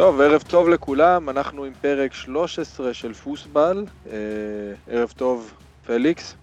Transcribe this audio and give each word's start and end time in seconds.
טוב, 0.00 0.20
ערב 0.20 0.42
טוב 0.42 0.68
לכולם, 0.68 1.28
אנחנו 1.28 1.64
עם 1.64 1.72
פרק 1.74 2.12
13 2.12 2.94
של 2.94 3.12
פוסבל. 3.12 3.84
אה, 4.06 4.12
ערב 4.86 5.12
טוב, 5.16 5.54
פליקס. 5.86 6.36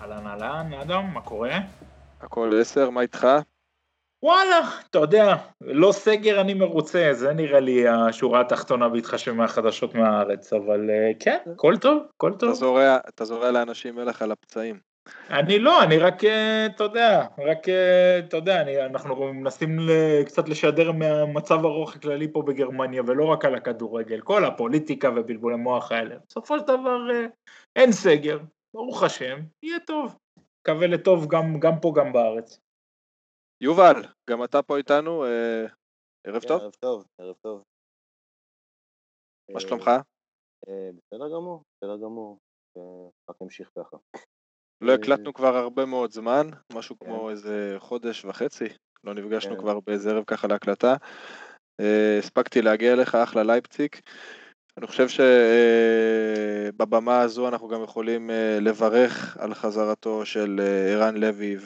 אהלן 0.00 0.26
אהלן, 0.26 0.72
אדם, 0.82 1.10
מה 1.14 1.20
קורה? 1.20 1.50
הכל 2.20 2.60
10, 2.60 2.90
מה 2.90 3.00
איתך? 3.00 3.26
וואלה, 4.22 4.60
אתה 4.90 4.98
יודע, 4.98 5.34
לא 5.60 5.92
סגר 5.92 6.40
אני 6.40 6.54
מרוצה, 6.54 7.08
זה 7.12 7.32
נראה 7.32 7.60
לי 7.60 7.88
השורה 7.88 8.40
התחתונה 8.40 8.88
בהתחשב 8.88 9.32
מהחדשות 9.32 9.94
מהארץ, 9.94 10.52
אבל 10.52 10.90
אה, 10.90 11.10
כן, 11.20 11.38
הכל 11.54 11.76
טוב, 11.76 12.02
הכל 12.14 12.32
טוב. 12.38 12.48
אתה 12.48 12.58
זורע, 12.58 12.98
אתה 13.08 13.24
זורע 13.24 13.50
לאנשים 13.50 13.94
מלח 13.94 14.22
על 14.22 14.32
הפצעים. 14.32 14.87
אני 15.30 15.58
לא, 15.58 15.82
אני 15.82 15.98
רק, 15.98 16.24
אה, 16.24 16.66
אתה 16.66 16.84
יודע, 16.84 17.26
רק, 17.38 17.68
אה, 17.68 18.18
אתה 18.18 18.36
יודע, 18.36 18.62
אני, 18.62 18.86
אנחנו 18.86 19.32
מנסים 19.32 19.78
קצת 20.26 20.48
לשדר 20.48 20.92
מהמצב 20.92 21.64
הרוח 21.64 21.96
הכללי 21.96 22.32
פה 22.32 22.42
בגרמניה, 22.42 23.02
ולא 23.06 23.24
רק 23.24 23.44
על 23.44 23.54
הכדורגל, 23.54 24.20
כל 24.20 24.44
הפוליטיקה 24.44 25.08
ובלבולי 25.16 25.56
מוח 25.56 25.92
האלה. 25.92 26.16
בסופו 26.28 26.58
של 26.58 26.64
דבר 26.64 26.98
אין 27.76 27.92
סגר, 27.92 28.38
ברוך 28.74 29.02
השם, 29.02 29.38
יהיה 29.62 29.78
טוב. 29.86 30.18
מקווה 30.60 30.86
לטוב 30.86 31.26
גם, 31.30 31.60
גם 31.60 31.72
פה, 31.82 31.92
גם 31.96 32.12
בארץ. 32.12 32.60
יובל, 33.60 34.04
גם 34.30 34.44
אתה 34.44 34.62
פה 34.62 34.76
איתנו, 34.76 35.24
אה, 35.24 35.66
ערב 36.26 36.42
כן, 36.42 36.48
טוב. 36.48 36.60
ערב 36.60 36.72
טוב, 36.80 37.04
ערב 37.18 37.36
טוב. 37.42 37.64
מה 39.54 39.60
שלומך? 39.60 39.88
אה, 40.68 40.90
בסדר 40.96 41.28
גמור, 41.28 41.62
בסדר 41.76 41.96
גמור. 41.96 42.38
אה, 42.76 43.08
רק 43.30 43.36
נמשיך 43.42 43.70
ככה. 43.78 43.96
לא 44.80 44.90
אה, 44.90 44.96
הקלטנו 44.96 45.34
כבר 45.34 45.56
הרבה 45.56 45.84
מאוד 45.84 46.12
זמן, 46.12 46.48
משהו 46.72 46.98
כן. 46.98 47.06
כמו 47.06 47.30
איזה 47.30 47.76
חודש 47.78 48.24
וחצי, 48.24 48.68
לא 49.04 49.14
נפגשנו 49.14 49.54
כן. 49.54 49.60
כבר 49.60 49.80
באיזה 49.86 50.10
ערב 50.10 50.24
ככה 50.26 50.48
להקלטה. 50.48 50.96
אה, 51.80 52.18
הספקתי 52.18 52.62
להגיע 52.62 52.92
אליך, 52.92 53.14
אחלה 53.14 53.42
לייפציק. 53.42 54.00
אני 54.78 54.86
חושב 54.86 55.06
שבבמה 56.74 57.20
הזו 57.20 57.48
אנחנו 57.48 57.68
גם 57.68 57.82
יכולים 57.82 58.30
אה, 58.30 58.58
לברך 58.60 59.36
על 59.40 59.54
חזרתו 59.54 60.26
של 60.26 60.60
אה, 60.62 60.92
ערן 60.92 61.16
לוי 61.16 61.56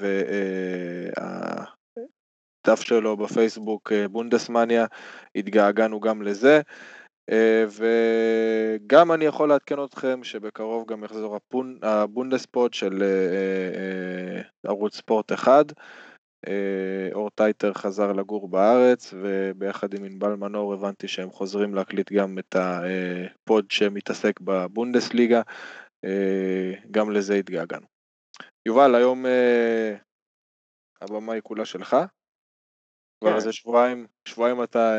והדף 2.65 2.81
שלו 2.81 3.17
בפייסבוק 3.17 3.93
אה, 3.93 4.09
בונדסמניה, 4.09 4.87
התגעגענו 5.35 6.01
גם 6.01 6.23
לזה. 6.23 6.61
אה, 7.31 7.65
וגם 7.69 9.13
אני 9.13 9.25
יכול 9.25 9.49
לעדכן 9.49 9.85
אתכם 9.85 10.25
שבקרוב 10.25 10.89
גם 10.89 11.05
יחזור 11.05 11.37
הפון, 11.37 11.79
הבונדספוט 11.83 12.75
של 12.75 13.03
אה, 13.03 13.09
אה, 13.09 14.43
ערוץ 14.67 14.97
ספורט 14.97 15.33
1. 15.33 15.73
אה, 16.49 17.09
אור 17.13 17.31
טייטר 17.31 17.73
חזר 17.73 18.13
לגור 18.13 18.49
בארץ 18.49 19.15
וביחד 19.23 19.95
עם 19.95 20.05
ענבל 20.05 20.35
מנור 20.35 20.75
הבנתי 20.75 21.09
שהם 21.09 21.31
חוזרים 21.31 21.75
להקליט 21.75 22.13
גם 22.13 22.39
את 22.39 22.57
ה 22.59 22.87
pod 22.87 23.71
שמתעסק 23.71 24.41
בבונדסליגה, 24.41 25.43
גם 26.91 27.11
לזה 27.11 27.35
התגעגענו. 27.35 27.87
יובל, 28.69 28.95
היום 28.95 29.25
הבמה 31.01 31.33
היא 31.33 31.43
כולה 31.43 31.65
שלך. 31.65 31.97
כבר 33.21 33.31
כן. 33.31 33.37
איזה 33.37 33.53
שבועיים, 33.53 34.07
שבועיים 34.29 34.63
אתה 34.63 34.99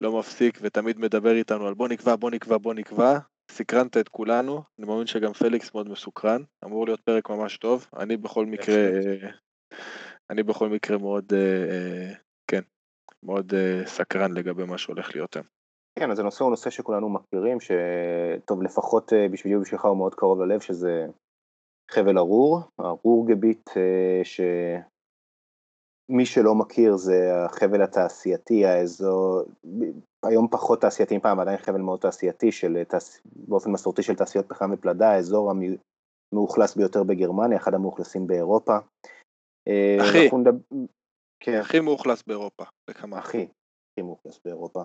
לא 0.00 0.18
מפסיק 0.18 0.58
ותמיד 0.62 0.98
מדבר 0.98 1.32
איתנו 1.32 1.66
על 1.66 1.74
בוא 1.74 1.88
נקבע, 1.88 2.16
בוא 2.16 2.30
נקבע, 2.30 2.56
בוא 2.58 2.74
נקבע. 2.74 3.18
סקרנת 3.50 3.96
את 3.96 4.08
כולנו, 4.08 4.62
אני 4.78 4.86
מאמין 4.86 5.06
שגם 5.06 5.32
פליקס 5.32 5.74
מאוד 5.74 5.88
מסוקרן, 5.88 6.42
אמור 6.64 6.86
להיות 6.86 7.00
פרק 7.00 7.30
ממש 7.30 7.58
טוב, 7.58 7.86
אני 7.96 8.16
בכל 8.16 8.46
מקרה. 8.46 8.74
אה, 8.74 9.30
אני 10.30 10.42
בכל 10.42 10.68
מקרה 10.68 10.98
מאוד, 10.98 11.32
אה, 11.32 11.70
אה, 11.70 12.12
כן, 12.50 12.62
מאוד 13.22 13.52
סקרן 13.86 14.32
לגבי 14.32 14.64
מה 14.64 14.78
שהולך 14.78 15.14
להיות 15.14 15.36
היום. 15.36 15.46
כן, 15.98 16.10
אז 16.10 16.18
הנושא 16.18 16.44
הוא 16.44 16.50
נושא 16.50 16.70
שכולנו 16.70 17.08
מכירים, 17.08 17.58
שטוב, 17.60 18.62
לפחות 18.62 19.12
בשבילי 19.32 19.56
ובשבילך 19.56 19.84
הוא 19.84 19.96
מאוד 19.96 20.14
קרוב 20.14 20.40
ללב, 20.40 20.60
שזה 20.60 21.06
חבל 21.90 22.18
ארור, 22.18 22.60
ארור 22.80 23.28
גביט, 23.28 23.70
אה, 23.76 24.24
שמי 26.10 26.26
שלא 26.26 26.54
מכיר 26.54 26.96
זה 26.96 27.44
החבל 27.44 27.82
התעשייתי, 27.82 28.66
האזור, 28.66 29.42
היום 30.24 30.48
פחות 30.50 30.80
תעשייתי 30.80 31.20
פעם, 31.20 31.40
עדיין 31.40 31.58
חבל 31.58 31.80
מאוד 31.80 32.00
תעשייתי, 32.00 32.52
של, 32.52 32.84
תעש... 32.84 33.20
באופן 33.48 33.70
מסורתי 33.70 34.02
של 34.02 34.14
תעשיות 34.14 34.48
פחם 34.48 34.70
ופלדה, 34.72 35.10
האזור 35.10 35.52
המאוכלס 36.32 36.74
ביותר 36.76 37.02
בגרמניה, 37.02 37.58
אחד 37.58 37.74
המאוכלסים 37.74 38.26
באירופה. 38.26 38.78
אה, 39.68 39.96
אחי. 40.00 40.28
נדבר- 40.36 40.84
כן. 41.40 41.58
הכי 41.60 41.80
מאוכלס 41.80 42.22
באירופה, 42.26 42.64
בכמה. 42.90 43.18
הכי, 43.18 43.42
הכי 43.42 44.02
מאוכלס 44.02 44.40
באירופה. 44.44 44.82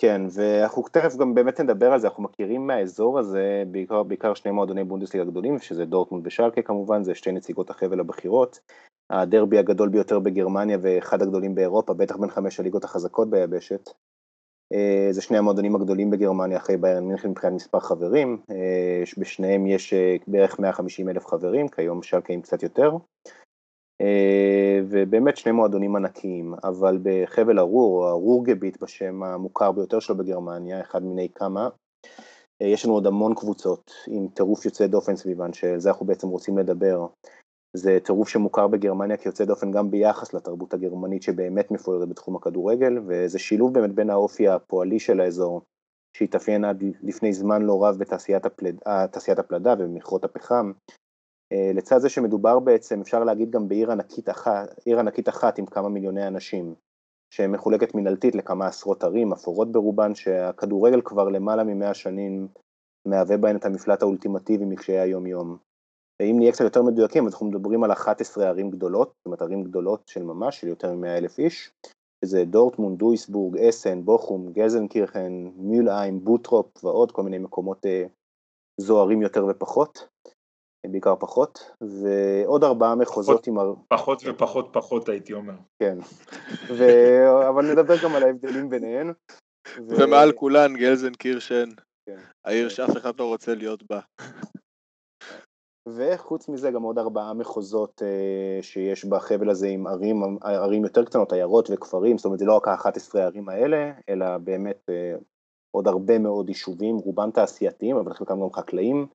כן, 0.00 0.20
ואנחנו 0.30 0.82
תכף 0.92 1.16
גם 1.16 1.34
באמת 1.34 1.60
נדבר 1.60 1.92
על 1.92 2.00
זה, 2.00 2.08
אנחנו 2.08 2.22
מכירים 2.22 2.66
מהאזור 2.66 3.18
הזה 3.18 3.62
בעיקר, 3.70 4.02
בעיקר 4.02 4.34
שני 4.34 4.50
מועדוני 4.50 4.84
בונדסליגה 4.84 5.24
גדולים, 5.24 5.58
שזה 5.58 5.84
דורטמונד 5.84 6.26
ושלקה 6.26 6.62
כמובן, 6.62 7.02
זה 7.02 7.14
שתי 7.14 7.32
נציגות 7.32 7.70
החבל 7.70 8.00
הבכירות. 8.00 8.60
הדרבי 9.10 9.58
הגדול 9.58 9.88
ביותר 9.88 10.18
בגרמניה 10.18 10.78
ואחד 10.82 11.22
הגדולים 11.22 11.54
באירופה, 11.54 11.94
בטח 11.94 12.16
בין 12.16 12.30
חמש 12.30 12.60
הליגות 12.60 12.84
החזקות 12.84 13.30
ביבשת. 13.30 13.90
אה, 14.72 15.08
זה 15.10 15.22
שני 15.22 15.38
המועדונים 15.38 15.76
הגדולים 15.76 16.10
בגרמניה 16.10 16.56
אחרי 16.56 16.76
ביירן 16.76 17.04
מינכן 17.04 17.30
מבחינת 17.30 17.52
מספר 17.52 17.80
חברים, 17.80 18.38
אה, 18.50 19.02
בשניהם 19.18 19.66
יש 19.66 19.92
אה, 19.92 20.16
בערך 20.26 20.58
150 20.58 21.08
אלף 21.08 21.26
חברים, 21.26 21.68
כיום 21.68 22.02
שלקה 22.02 22.32
עם 22.32 22.40
קצת 22.40 22.62
יותר. 22.62 22.96
ובאמת 24.88 25.36
שני 25.36 25.52
מועדונים 25.52 25.96
ענקיים, 25.96 26.54
אבל 26.64 26.98
בחבל 27.02 27.58
ארור, 27.58 28.04
או 28.04 28.10
ארור-גביט 28.10 28.82
בשם 28.82 29.22
המוכר 29.22 29.72
ביותר 29.72 30.00
שלו 30.00 30.16
בגרמניה, 30.16 30.80
אחד 30.80 31.02
מיני 31.02 31.28
כמה, 31.34 31.68
יש 32.60 32.84
לנו 32.84 32.94
עוד 32.94 33.06
המון 33.06 33.34
קבוצות 33.34 33.90
עם 34.08 34.28
טירוף 34.34 34.64
יוצא 34.64 34.86
דופן 34.86 35.16
סביבן, 35.16 35.52
שעל 35.52 35.80
זה 35.80 35.90
אנחנו 35.90 36.06
בעצם 36.06 36.28
רוצים 36.28 36.58
לדבר. 36.58 37.06
זה 37.76 37.98
טירוף 38.04 38.28
שמוכר 38.28 38.68
בגרמניה 38.68 39.16
כיוצא 39.16 39.44
דופן 39.44 39.70
גם 39.70 39.90
ביחס 39.90 40.34
לתרבות 40.34 40.74
הגרמנית 40.74 41.22
שבאמת 41.22 41.70
מפוארת 41.70 42.08
בתחום 42.08 42.36
הכדורגל, 42.36 42.98
וזה 43.06 43.38
שילוב 43.38 43.74
באמת 43.74 43.94
בין 43.94 44.10
האופי 44.10 44.48
הפועלי 44.48 44.98
של 44.98 45.20
האזור, 45.20 45.62
שהתאפיין 46.16 46.64
עד 46.64 46.82
לפני 47.02 47.32
זמן 47.32 47.62
לא 47.62 47.84
רב 47.84 47.96
בתעשיית 47.98 48.46
הפלד, 48.46 48.78
אה, 48.86 49.06
הפלדה 49.38 49.74
ובמכרות 49.78 50.24
הפחם, 50.24 50.72
אה, 51.52 51.70
לצד 51.74 51.98
זה 51.98 52.08
שמדובר 52.08 52.58
בעצם, 52.58 53.00
אפשר 53.00 53.24
להגיד 53.24 53.50
גם 53.50 53.68
בעיר 53.68 53.92
ענקית 53.92 54.28
אחת, 54.28 54.78
עיר 54.84 54.98
ענקית 54.98 55.28
אחת 55.28 55.58
עם 55.58 55.66
כמה 55.66 55.88
מיליוני 55.88 56.26
אנשים, 56.26 56.74
שמחולקת 57.30 57.94
מנהלתית 57.94 58.34
לכמה 58.34 58.66
עשרות 58.66 59.04
ערים, 59.04 59.32
אפורות 59.32 59.72
ברובן, 59.72 60.14
שהכדורגל 60.14 61.00
כבר 61.04 61.28
למעלה 61.28 61.64
ממאה 61.64 61.94
שנים 61.94 62.48
מהווה 63.08 63.36
בהן 63.36 63.56
את 63.56 63.64
המפלט 63.64 64.02
האולטימטיבי 64.02 64.64
מקשיי 64.64 64.98
היום 64.98 65.26
ואם 66.22 66.36
נהיה 66.38 66.52
קצת 66.52 66.64
יותר 66.64 66.82
מדויקים, 66.82 67.26
אז 67.26 67.32
אנחנו 67.32 67.46
מדברים 67.46 67.84
על 67.84 67.92
11 67.92 68.48
ערים 68.48 68.70
גדולות, 68.70 69.08
זאת 69.16 69.26
אומרת 69.26 69.42
ערים 69.42 69.64
גדולות 69.64 70.08
של 70.08 70.22
ממש, 70.22 70.60
של 70.60 70.66
יותר 70.68 70.94
מ-100 70.94 71.06
אלף 71.06 71.38
איש, 71.38 71.70
שזה 72.24 72.44
דורטמונד, 72.44 72.98
דויסבורג, 72.98 73.58
אסן, 73.58 74.04
בוכום, 74.04 74.52
גלזנקירכן, 74.52 75.32
מילהיים, 75.56 76.24
בוטרופ 76.24 76.84
ועוד 76.84 77.12
כל 77.12 77.22
מיני 77.22 77.38
מקומות 77.38 77.86
אה, 77.86 78.06
זוהרים 78.80 79.22
יותר 79.22 79.46
ופחות. 79.50 80.08
בעיקר 80.86 81.16
פחות, 81.16 81.70
ועוד 81.80 82.64
ארבעה 82.64 82.94
מחוזות 82.94 83.46
עם... 83.46 83.58
הר- 83.58 83.74
פחות 83.88 84.22
ופחות 84.26 84.68
פחות 84.72 85.08
הייתי 85.08 85.32
אומר. 85.32 85.52
כן, 85.82 85.98
ו... 86.68 86.84
אבל 87.48 87.72
נדבר 87.72 87.94
גם 88.04 88.14
על 88.14 88.22
ההבדלים 88.22 88.70
ביניהן. 88.70 89.08
ו- 89.08 89.94
ומעל 89.98 90.32
כולן 90.32 90.76
גלזנקירשן, 90.76 91.68
כן. 92.08 92.18
העיר 92.44 92.68
שאף 92.68 92.96
אחד 92.96 93.20
לא 93.20 93.24
רוצה 93.28 93.54
להיות 93.54 93.82
בה. 93.90 94.00
וחוץ 95.88 96.48
מזה 96.48 96.70
גם 96.70 96.82
עוד 96.82 96.98
ארבעה 96.98 97.34
מחוזות 97.34 98.02
אה, 98.02 98.62
שיש 98.62 99.04
בחבל 99.04 99.50
הזה 99.50 99.68
עם 99.68 99.86
ערים, 99.86 100.38
ערים 100.42 100.84
יותר 100.84 101.04
קטנות, 101.04 101.32
עיירות 101.32 101.68
וכפרים, 101.70 102.18
זאת 102.18 102.24
אומרת 102.24 102.38
זה 102.38 102.44
לא 102.44 102.56
רק 102.56 102.68
ה-11 102.68 103.18
הערים 103.18 103.48
האלה, 103.48 103.92
אלא 104.08 104.38
באמת 104.38 104.86
אה, 104.90 105.14
עוד 105.70 105.88
הרבה 105.88 106.18
מאוד 106.18 106.48
יישובים, 106.48 106.96
רובם 106.96 107.30
תעשייתיים, 107.30 107.96
אבל 107.96 108.14
חלקם 108.14 108.40
גם 108.40 108.52
חקלאים. 108.52 109.06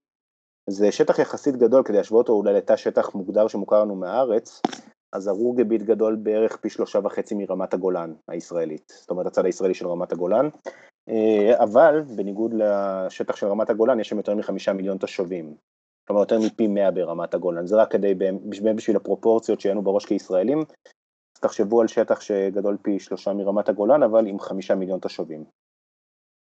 זה 0.70 0.92
שטח 0.92 1.20
יחסית 1.20 1.56
גדול, 1.56 1.84
כדי 1.84 1.98
להשוות 1.98 2.30
אותו 2.30 2.34
אולי 2.34 2.54
לתא 2.54 2.76
שטח 2.76 3.16
מוגדר 3.16 3.48
שמוכר 3.48 3.84
לנו 3.84 3.96
מהארץ, 3.96 4.62
אז 5.14 5.28
הרוגביט 5.28 5.82
גדול 5.82 6.16
בערך 6.16 6.58
פי 6.58 6.70
שלושה 6.70 7.00
וחצי 7.04 7.36
מרמת 7.36 7.74
הגולן 7.74 8.14
הישראלית, 8.28 8.94
זאת 9.02 9.10
אומרת 9.10 9.26
הצד 9.26 9.46
הישראלי 9.46 9.74
של 9.74 9.88
רמת 9.88 10.12
הגולן, 10.12 10.50
אה, 11.10 11.64
אבל 11.64 12.02
בניגוד 12.16 12.54
לשטח 12.54 13.36
של 13.36 13.48
רמת 13.48 13.70
הגולן 13.70 14.00
יש 14.00 14.10
שם 14.10 14.18
יותר 14.18 14.36
מחמישה 14.36 14.74
מיליון 14.74 14.98
תושבים, 14.98 15.56
כלומר 16.10 16.22
יותר 16.22 16.40
מפי 16.40 16.68
מאה 16.68 16.92
ברמת 16.92 17.34
הגולן, 17.34 17.68
זה 17.68 17.76
רק 17.76 17.92
כדי, 17.92 18.14
בשביל, 18.50 18.96
הפרופורציות 18.96 19.62
שהיינו 19.62 19.82
בראש 19.82 20.06
כישראלים, 20.06 20.60
אז 20.60 21.42
תחשבו 21.42 21.82
על 21.82 21.88
שטח 21.88 22.22
שגדול 22.22 22.78
פי 22.82 23.00
שלושה 23.00 23.34
מרמת 23.34 23.70
הגולן, 23.70 24.04
אבל 24.04 24.28
עם 24.28 24.40
חמישה 24.40 24.76
מיליון 24.76 25.00
תושבים. 25.00 25.44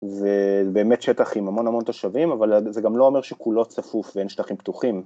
ובאמת 0.04 1.01
שטח 1.01 1.38
עם 1.38 1.48
המון 1.48 1.68
המון 1.68 1.83
תושבים, 1.83 2.31
אבל 2.31 2.71
זה 2.71 2.81
גם 2.81 2.98
לא 2.98 3.06
אומר 3.06 3.21
שכולו 3.21 3.65
צפוף 3.65 4.15
ואין 4.15 4.30
שטחים 4.30 4.57
פתוחים. 4.57 5.06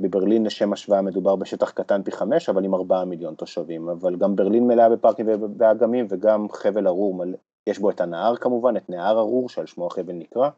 בברלין 0.00 0.46
לשם 0.46 0.72
השוואה 0.72 1.02
מדובר 1.02 1.36
בשטח 1.36 1.70
קטן 1.70 2.02
פי 2.02 2.12
חמש, 2.12 2.48
אבל 2.48 2.64
עם 2.64 2.74
ארבעה 2.74 3.04
מיליון 3.04 3.34
תושבים, 3.34 3.88
אבל 3.88 4.16
גם 4.16 4.36
ברלין 4.36 4.66
מלאה 4.66 4.88
בפארקים 4.88 5.26
ובאגמים 5.28 6.06
וגם 6.10 6.48
חבל 6.48 6.86
ארור, 6.86 7.24
יש 7.66 7.78
בו 7.78 7.90
את 7.90 8.00
הנהר 8.00 8.36
כמובן, 8.36 8.76
את 8.76 8.90
נהר 8.90 9.18
ארור 9.18 9.48
שעל 9.48 9.66
שמו 9.66 9.86
החבל 9.86 10.12
נקרא, 10.12 10.50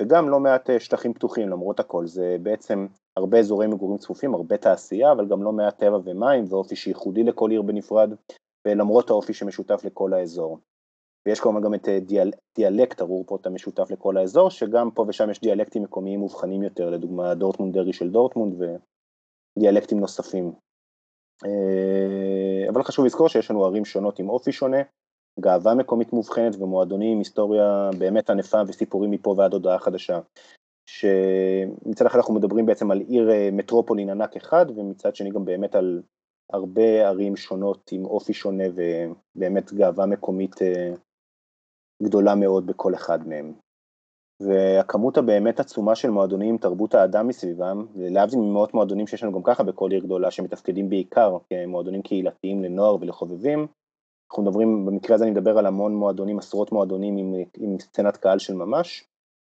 וגם 0.00 0.28
לא 0.28 0.40
מעט 0.40 0.70
שטחים 0.78 1.14
פתוחים 1.14 1.48
למרות 1.48 1.80
הכל, 1.80 2.06
זה 2.06 2.36
בעצם 2.42 2.86
הרבה 3.16 3.38
אזורי 3.38 3.66
מגורים 3.66 3.98
צפופים, 3.98 4.34
הרבה 4.34 4.56
תעשייה, 4.56 5.12
אבל 5.12 5.28
גם 5.28 5.42
לא 5.42 5.52
מעט 5.52 5.78
טבע 5.78 5.98
ומים 6.04 6.44
ואופי 6.48 6.76
שייחודי 6.76 7.22
לכל 7.22 7.50
עיר 7.50 7.62
בנפרד, 7.62 8.10
ולמרות 8.66 9.10
האופי 9.10 9.32
שמשותף 9.34 9.84
לכל 9.84 10.14
האזור. 10.14 10.58
ויש 11.26 11.40
כמובן 11.40 11.62
גם 11.62 11.74
את 11.74 11.88
אה, 11.88 12.00
דיאל, 12.00 12.30
דיאלקט 12.56 13.00
הרורפוט 13.00 13.46
המשותף 13.46 13.90
לכל 13.90 14.16
האזור, 14.16 14.50
שגם 14.50 14.90
פה 14.90 15.04
ושם 15.08 15.30
יש 15.30 15.40
דיאלקטים 15.40 15.82
מקומיים 15.82 16.20
מובחנים 16.20 16.62
יותר, 16.62 16.90
לדוגמה 16.90 17.34
דורטמונדרי 17.34 17.92
של 17.92 18.10
דורטמונד 18.10 18.54
ודיאלקטים 19.58 20.00
נוספים. 20.00 20.52
אה, 21.44 22.68
אבל 22.68 22.82
חשוב 22.82 23.04
לזכור 23.04 23.28
שיש 23.28 23.50
לנו 23.50 23.64
ערים 23.64 23.84
שונות 23.84 24.18
עם 24.18 24.28
אופי 24.28 24.52
שונה, 24.52 24.78
גאווה 25.40 25.74
מקומית 25.74 26.12
מובחנת 26.12 26.56
ומועדונים 26.56 27.12
עם 27.12 27.18
היסטוריה 27.18 27.90
באמת 27.98 28.30
ענפה 28.30 28.62
וסיפורים 28.66 29.10
מפה 29.10 29.34
ועד 29.38 29.52
הודעה 29.52 29.78
חדשה. 29.78 30.20
שמצד 30.86 32.06
אחד 32.06 32.16
אנחנו 32.16 32.34
מדברים 32.34 32.66
בעצם 32.66 32.90
על 32.90 33.00
עיר 33.00 33.30
אה, 33.30 33.48
מטרופולין 33.52 34.10
ענק 34.10 34.36
אחד, 34.36 34.66
ומצד 34.76 35.16
שני 35.16 35.30
גם 35.30 35.44
באמת 35.44 35.74
על 35.74 36.02
הרבה 36.52 37.08
ערים 37.08 37.36
שונות 37.36 37.90
עם 37.92 38.04
אופי 38.04 38.32
שונה 38.32 38.64
ובאמת 38.74 39.72
גאווה 39.72 40.06
מקומית 40.06 40.56
גדולה 42.02 42.34
מאוד 42.34 42.66
בכל 42.66 42.94
אחד 42.94 43.28
מהם. 43.28 43.54
והכמות 44.42 45.18
הבאמת 45.18 45.60
עצומה 45.60 45.94
של 45.94 46.10
מועדונים 46.10 46.58
תרבות 46.58 46.94
האדם 46.94 47.28
מסביבם, 47.28 47.86
להבדיל 47.96 48.38
ממאות 48.38 48.74
מועדונים 48.74 49.06
שיש 49.06 49.22
לנו 49.22 49.32
גם 49.32 49.42
ככה 49.42 49.62
בכל 49.62 49.90
עיר 49.90 50.04
גדולה 50.04 50.30
שמתפקדים 50.30 50.88
בעיקר 50.88 51.36
כמועדונים 51.50 52.02
קהילתיים 52.02 52.62
לנוער 52.62 52.96
ולחובבים, 53.00 53.66
אנחנו 54.30 54.42
מדברים, 54.42 54.86
במקרה 54.86 55.14
הזה 55.14 55.24
אני 55.24 55.30
מדבר 55.30 55.58
על 55.58 55.66
המון 55.66 55.94
מועדונים, 55.94 56.38
עשרות 56.38 56.72
מועדונים 56.72 57.16
עם, 57.16 57.34
עם 57.58 57.78
סצנת 57.78 58.16
קהל 58.16 58.38
של 58.38 58.54
ממש, 58.54 59.04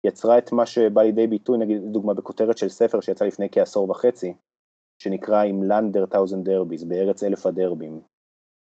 יצרה 0.07 0.39
את 0.39 0.53
מה 0.53 0.67
שבא 0.67 1.03
לידי 1.03 1.27
ביטוי, 1.27 1.59
נגיד 1.59 1.83
דוגמה 1.93 2.15
בכותרת 2.15 2.59
של 2.59 2.69
ספר 2.69 3.01
שיצא 3.01 3.25
לפני 3.25 3.49
כעשור 3.53 3.91
וחצי, 3.91 4.35
שנקרא 5.03 5.43
עם 5.43 5.63
לנדר 5.63 6.07
טאוזן 6.07 6.43
דרביס, 6.43 6.83
בארץ 6.83 7.23
אלף 7.23 7.47
הדרבים, 7.47 8.01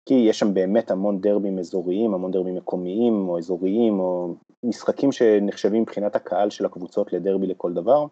כי 0.09 0.14
יש 0.14 0.38
שם 0.38 0.55
באמת 0.55 0.91
המון 0.91 1.20
דרבים 1.20 1.59
אזוריים, 1.59 2.15
המון 2.15 2.31
דרבים 2.31 2.55
מקומיים 2.55 3.29
או 3.29 3.38
אזוריים, 3.38 4.00
או 4.00 4.35
משחקים 4.65 5.12
שנחשבים 5.12 5.82
מבחינת 5.82 6.17
הקהל 6.17 6.50
של 6.50 6.65
הקבוצות 6.65 7.12
לדרבי 7.12 7.47
לכל 7.47 7.73
דבר, 7.73 8.06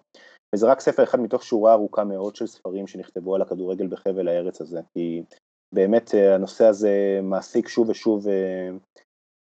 וזה 0.54 0.66
רק 0.66 0.80
ספר 0.80 1.02
אחד 1.02 1.20
מתוך 1.20 1.42
שורה 1.42 1.72
ארוכה 1.72 2.04
מאוד 2.04 2.36
של 2.36 2.46
ספרים 2.46 2.86
שנכתבו 2.86 3.34
על 3.34 3.42
הכדורגל 3.42 3.86
בחבל 3.86 4.28
הארץ 4.28 4.60
הזה, 4.60 4.80
כי 4.94 5.22
באמת 5.72 6.14
אה, 6.14 6.34
הנושא 6.34 6.64
הזה 6.64 7.20
מעסיק 7.22 7.68
שוב 7.68 7.88
ושוב 7.88 8.28
אה, 8.28 8.70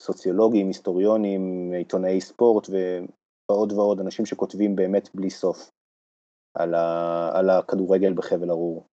סוציולוגים, 0.02 0.66
היסטוריונים, 0.66 1.72
עיתונאי 1.72 2.20
ספורט 2.20 2.68
ועוד 2.70 3.72
ועוד 3.72 4.00
אנשים 4.00 4.26
שכותבים 4.26 4.76
באמת 4.76 5.08
בלי 5.14 5.30
סוף 5.30 5.70
על, 6.54 6.74
ה, 6.74 7.30
על 7.38 7.50
הכדורגל 7.50 8.12
בחבל 8.12 8.50
ארור. 8.50 8.86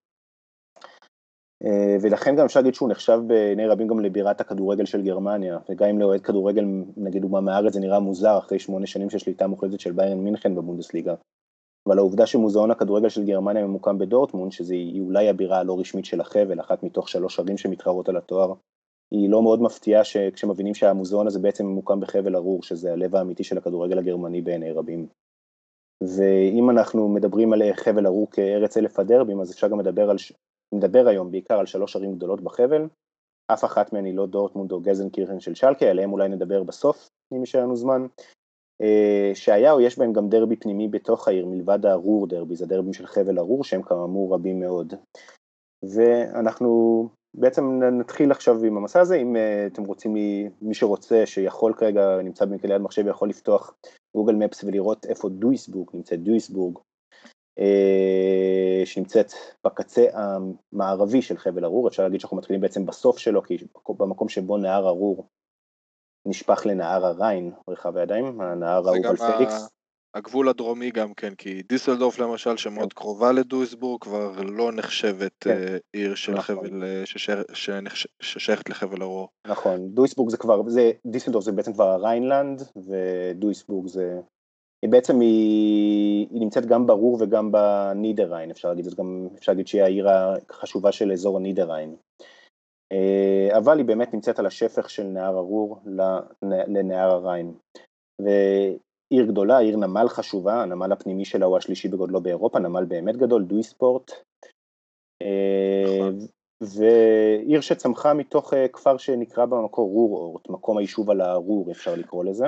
אה, 1.63 1.95
ולכן 2.01 2.35
גם 2.35 2.45
אפשר 2.45 2.59
להגיד 2.59 2.73
שהוא 2.73 2.89
נחשב 2.89 3.19
בעיני 3.27 3.67
רבים 3.67 3.87
גם 3.87 3.99
לבירת 3.99 4.41
הכדורגל 4.41 4.85
של 4.85 5.01
גרמניה, 5.01 5.59
וגם 5.69 5.89
אם 5.89 5.99
לאוהד 5.99 6.21
כדורגל, 6.21 6.65
נגיד 6.97 7.21
דוגמה 7.21 7.41
מהארץ, 7.41 7.73
זה 7.73 7.79
נראה 7.79 7.99
מוזר 7.99 8.37
אחרי 8.37 8.59
שמונה 8.59 8.87
שנים 8.87 9.09
של 9.09 9.17
שליטה 9.17 9.47
מוחלטת 9.47 9.79
של 9.79 9.91
ביירן 9.91 10.17
מינכן 10.17 10.55
בבונדסליגה. 10.55 11.15
אבל 11.87 11.97
העובדה 11.97 12.25
שמוזיאון 12.25 12.71
הכדורגל 12.71 13.09
של 13.09 13.25
גרמניה 13.25 13.65
ממוקם 13.65 13.97
בדורטמונד, 13.97 14.51
שהיא 14.51 15.01
אולי 15.01 15.29
הבירה 15.29 15.57
הלא 15.57 15.79
רשמית 15.79 16.05
של 16.05 16.21
החבל, 16.21 16.59
אחת 16.59 16.83
מתוך 16.83 17.09
שלוש 17.09 17.39
ערים 17.39 17.57
שמתחרות 17.57 18.09
על 18.09 18.17
התואר, 18.17 18.53
היא 19.11 19.29
לא 19.29 19.43
מאוד 19.43 19.61
מפתיעה 19.61 20.01
כשמבינים 20.33 20.75
שהמוזיאון 20.75 21.27
הזה 21.27 21.39
בעצם 21.39 21.65
ממוקם 21.65 21.99
בחבל 21.99 22.35
ארור, 22.35 22.63
שזה 22.63 22.93
הלב 22.93 23.15
האמיתי 23.15 23.43
של 23.43 23.57
הכדורגל 23.57 23.97
הגרמני 23.97 24.41
בעיני 24.41 24.71
רבים. 24.71 25.07
ואם 26.03 26.69
אנחנו 26.69 27.09
מדברים 27.09 27.53
על 27.53 27.61
חבל 27.73 28.07
ארור 28.07 28.31
כארץ 28.31 28.77
אלף 28.77 28.99
הדרבים, 28.99 29.41
אז 29.41 29.51
אפשר 29.51 29.67
גם 29.67 29.79
לדבר 29.79 30.09
על, 30.09 30.15
נדבר 30.73 31.07
היום 31.07 31.31
בעיקר 31.31 31.59
על 31.59 31.65
שלוש 31.65 31.95
ערים 31.95 32.15
גדולות 32.15 32.41
בחבל, 32.41 32.87
אף 33.53 33.65
אחת 33.65 33.93
מהן 33.93 34.05
היא 34.05 34.15
לא 34.15 34.25
דורטמונד 34.25 34.71
או 34.71 34.79
גזנקירן 34.79 35.39
של 35.39 35.55
שלקה, 35.55 35.85
עליהם 35.85 36.13
אולי 36.13 36.29
נדבר 36.29 36.63
בסוף, 36.63 37.09
אם 37.33 37.39
יישאר 37.39 37.61
לנו 37.61 37.75
זמן. 37.75 38.05
אה, 38.81 39.31
שהיה 39.33 39.71
או 39.71 39.81
יש 39.81 39.97
בהם 39.97 40.13
גם 40.13 40.29
דרבי 40.29 40.55
פנימי 40.55 40.87
בתוך 40.87 41.27
העיר, 41.27 41.45
מלבד 41.45 41.85
הרור 41.85 42.27
דרבי, 42.27 42.55
זה 42.55 42.65
דרבים 42.65 42.93
של 42.93 43.05
חבל 43.05 43.39
ארור, 43.39 43.63
שהם 43.63 43.81
כאמור 43.81 44.33
רבים 44.33 44.59
מאוד. 44.59 44.93
ואנחנו 45.83 47.09
בעצם 47.33 47.83
נתחיל 47.83 48.31
עכשיו 48.31 48.63
עם 48.63 48.77
המסע 48.77 48.99
הזה, 48.99 49.15
אם 49.15 49.35
uh, 49.35 49.73
אתם 49.73 49.83
רוצים, 49.83 50.13
מי 50.61 50.73
שרוצה, 50.73 51.25
שיכול 51.25 51.73
כרגע, 51.73 52.21
נמצא 52.23 52.45
במקרה 52.45 52.71
ליד 52.71 52.81
מחשב, 52.81 53.07
יכול 53.07 53.29
לפתוח 53.29 53.75
Google 54.15 54.35
Maps 54.35 54.63
ולראות 54.63 55.05
איפה 55.05 55.29
דויסבורג 55.29 55.89
נמצאת, 55.93 56.23
דויסבורג, 56.23 56.77
אה, 57.59 58.85
שנמצאת 58.85 59.31
בקצה 59.65 60.05
המערבי 60.13 61.21
של 61.21 61.37
חבל 61.37 61.65
הרור, 61.65 61.88
אפשר 61.87 62.03
להגיד 62.03 62.19
שאנחנו 62.19 62.37
מתחילים 62.37 62.61
בעצם 62.61 62.85
בסוף 62.85 63.17
שלו, 63.17 63.43
כי 63.43 63.57
במקום 63.89 64.29
שבו 64.29 64.57
נהר 64.57 64.87
הרור 64.88 65.27
נשפך 66.25 66.65
לנהר 66.65 67.06
הריין, 67.06 67.51
רחב 67.69 67.97
הידיים, 67.97 68.41
הנהר 68.41 68.89
האהוב 68.89 69.06
על 69.06 69.15
פליקס. 69.15 69.69
הגבול 70.13 70.50
הדרומי 70.50 70.91
גם 70.91 71.13
כן, 71.13 71.35
כי 71.35 71.62
דיסלדורף 71.69 72.19
למשל, 72.19 72.57
שמאוד 72.57 72.94
כן. 72.94 73.00
קרובה 73.00 73.31
לדויסבורג, 73.31 74.01
כבר 74.01 74.41
לא 74.41 74.71
נחשבת 74.71 75.31
כן. 75.39 75.50
אה, 75.50 75.77
עיר 75.94 76.15
של 76.15 76.33
נכון. 76.33 76.56
חבל, 76.56 76.83
אה, 76.83 77.03
ששייכת 78.19 78.69
לחבל 78.69 79.01
הרור. 79.01 79.27
נכון, 79.47 79.88
דויסבורג 79.89 80.29
זה 80.29 80.38
כבר, 80.38 80.62
זה, 80.68 80.91
דיסלדורף 81.07 81.44
זה 81.44 81.51
בעצם 81.51 81.73
כבר 81.73 81.89
הריינלנד, 81.89 82.62
ודויסבורג 82.75 83.88
זה, 83.88 84.19
היא 84.81 84.91
בעצם, 84.91 85.19
היא, 85.19 86.27
היא 86.31 86.41
נמצאת 86.41 86.65
גם 86.65 86.88
ברור 86.88 87.17
וגם 87.19 87.51
בנידריין, 87.51 88.51
אפשר 88.51 88.69
להגיד, 88.69 88.85
גם, 88.97 89.27
אפשר 89.38 89.51
להגיד 89.51 89.67
שהיא 89.67 89.83
העיר 89.83 90.07
החשובה 90.50 90.91
של 90.91 91.12
אזור 91.12 91.38
הנידריין. 91.38 91.95
אה, 92.91 93.57
אבל 93.57 93.77
היא 93.77 93.86
באמת 93.86 94.13
נמצאת 94.13 94.39
על 94.39 94.45
השפך 94.45 94.89
של 94.89 95.03
נהר 95.03 95.38
ארור 95.38 95.79
לנהר 96.67 97.12
הריין. 97.12 97.53
עיר 99.10 99.25
גדולה, 99.25 99.57
עיר 99.57 99.77
נמל 99.77 100.07
חשובה, 100.07 100.62
הנמל 100.62 100.91
הפנימי 100.91 101.25
שלה 101.25 101.45
הוא 101.45 101.57
השלישי 101.57 101.88
בגודלו 101.88 102.21
באירופה, 102.21 102.60
נמל 102.60 102.86
באמת 102.86 103.17
גדול, 103.17 103.43
דויספורט. 103.43 104.12
נכון. 105.21 106.27
ועיר 106.62 107.62
שצמחה 107.62 108.13
מתוך 108.13 108.53
אה, 108.53 108.67
כפר 108.67 108.98
שנקרא 108.98 109.45
במקור 109.45 109.89
רורורט, 109.89 110.50
מקום 110.50 110.77
היישוב 110.77 111.10
על 111.10 111.21
הרור 111.21 111.71
אפשר 111.71 111.95
לקרוא 111.95 112.25
לזה. 112.25 112.45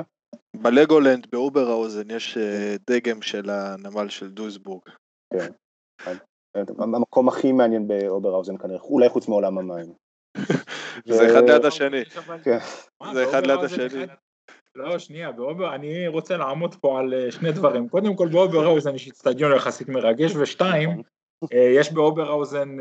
בלגולנד 0.56 1.28
באוברהאוזן 1.32 2.12
יש 2.12 2.38
אה, 2.38 2.76
דגם 2.90 3.22
של 3.22 3.50
הנמל 3.50 4.10
של 4.10 4.32
דויסבורג. 4.32 4.82
כן, 5.34 5.52
המקום 6.80 7.28
הכי 7.28 7.52
מעניין 7.52 7.88
באוברהאוזן 7.88 8.58
כנראה, 8.58 8.82
אולי 8.82 9.10
חוץ 9.10 9.28
מעולם 9.28 9.58
המים. 9.58 9.94
זה 11.06 11.26
אחד 11.26 11.50
ליד 11.50 11.66
השני. 11.66 12.06
כן. 12.44 12.58
זה 13.14 13.30
אחד 13.30 13.48
ליד 13.48 13.60
השני. 13.60 14.06
לא, 14.76 15.00
שנייה, 15.00 15.32
באובר, 15.32 15.76
אני 15.76 16.08
רוצה 16.08 16.38
לעמוד 16.38 16.76
פה 16.76 17.00
על 17.00 17.14
אה, 17.14 17.32
שני 17.32 17.52
דברים. 17.52 17.90
קודם 17.90 18.16
כל 18.16 18.28
באוברהאוזן 18.28 18.96
יש 18.96 19.08
אצטדיון 19.08 19.56
יחסית 19.56 19.90
מרגש, 19.90 20.36
ושתיים, 20.36 21.02
אה, 21.54 21.72
יש 21.76 21.92
באוברהאוזן 21.92 22.78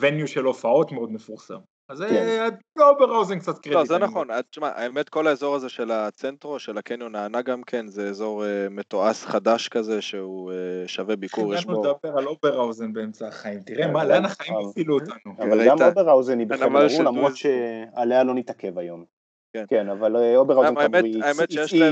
venue 0.00 0.22
אה, 0.22 0.26
של 0.26 0.44
הופעות 0.44 0.92
מאוד 0.92 1.12
מפורסם. 1.12 1.58
אז 1.92 2.04
כן. 2.08 2.48
באוברהאוזן 2.76 3.38
קצת 3.38 3.58
קרדיט. 3.58 3.72
לא, 3.72 3.84
זה 3.84 3.98
נכון, 3.98 4.28
תשמע, 4.50 4.68
האמת 4.68 5.08
כל 5.08 5.26
האזור 5.26 5.54
הזה 5.54 5.68
של 5.68 5.90
הצנטרו, 5.90 6.58
של 6.58 6.78
הקניון 6.78 7.14
הענה 7.14 7.42
גם 7.42 7.62
כן, 7.62 7.86
זה 7.86 8.08
אזור 8.08 8.44
מתועש 8.70 9.24
חדש 9.24 9.68
כזה, 9.68 10.02
שהוא 10.02 10.52
שווה 10.86 11.16
ביקור, 11.16 11.54
יש 11.54 11.66
בו... 11.66 11.84
לדבר 11.84 12.18
על 12.18 12.26
אוברהאוזן 12.26 12.92
באמצע 12.92 13.28
החיים, 13.28 13.60
תראה 13.60 13.86
מה, 13.86 14.04
לאן 14.04 14.24
החיים 14.24 14.54
הובילו 14.54 14.94
אותנו. 14.94 15.32
אבל 15.38 15.66
גם 15.66 15.76
אוברהאוזן 15.82 16.38
היא 16.38 16.46
בחדר 16.46 17.02
למרות 17.04 17.36
שעליה 17.36 18.24
לא 18.24 18.34
נתעכב 18.34 18.78
היום. 18.78 19.21
כן, 19.52 19.64
כן 19.68 19.88
אבל 19.88 20.16
אה, 20.16 20.36
אוברהאוזן 20.36 20.94
היא 20.94 21.22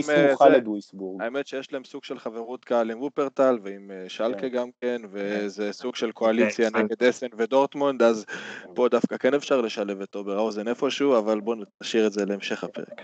סמוכה 0.03 0.45
אה, 0.45 0.49
לדויסבורג. 0.49 1.23
האמת 1.23 1.47
שיש 1.47 1.73
להם 1.73 1.85
סוג 1.85 2.05
של 2.05 2.19
חברות 2.19 2.65
קהל 2.65 2.91
עם 2.91 3.03
וופרטל 3.03 3.59
ועם 3.63 3.91
אה, 3.91 4.09
שלקה 4.09 4.41
כן. 4.41 4.49
גם 4.49 4.69
כן, 4.81 5.03
וזה 5.11 5.73
סוג 5.73 5.97
של 5.97 6.13
קואליציה 6.13 6.71
נגד 6.75 7.03
אסן 7.03 7.27
ודורטמונד, 7.37 8.03
אז 8.03 8.25
כן. 8.25 8.75
פה 8.75 8.89
דווקא 8.89 9.17
כן 9.17 9.35
אפשר 9.35 9.61
לשלב 9.61 10.01
את 10.01 10.15
אוברהאוזן 10.15 10.69
איפשהו, 10.69 11.19
אבל 11.19 11.41
בואו 11.41 11.57
נשאיר 11.83 12.07
את 12.07 12.13
זה 12.13 12.25
להמשך 12.25 12.65
הפרק. 12.65 13.03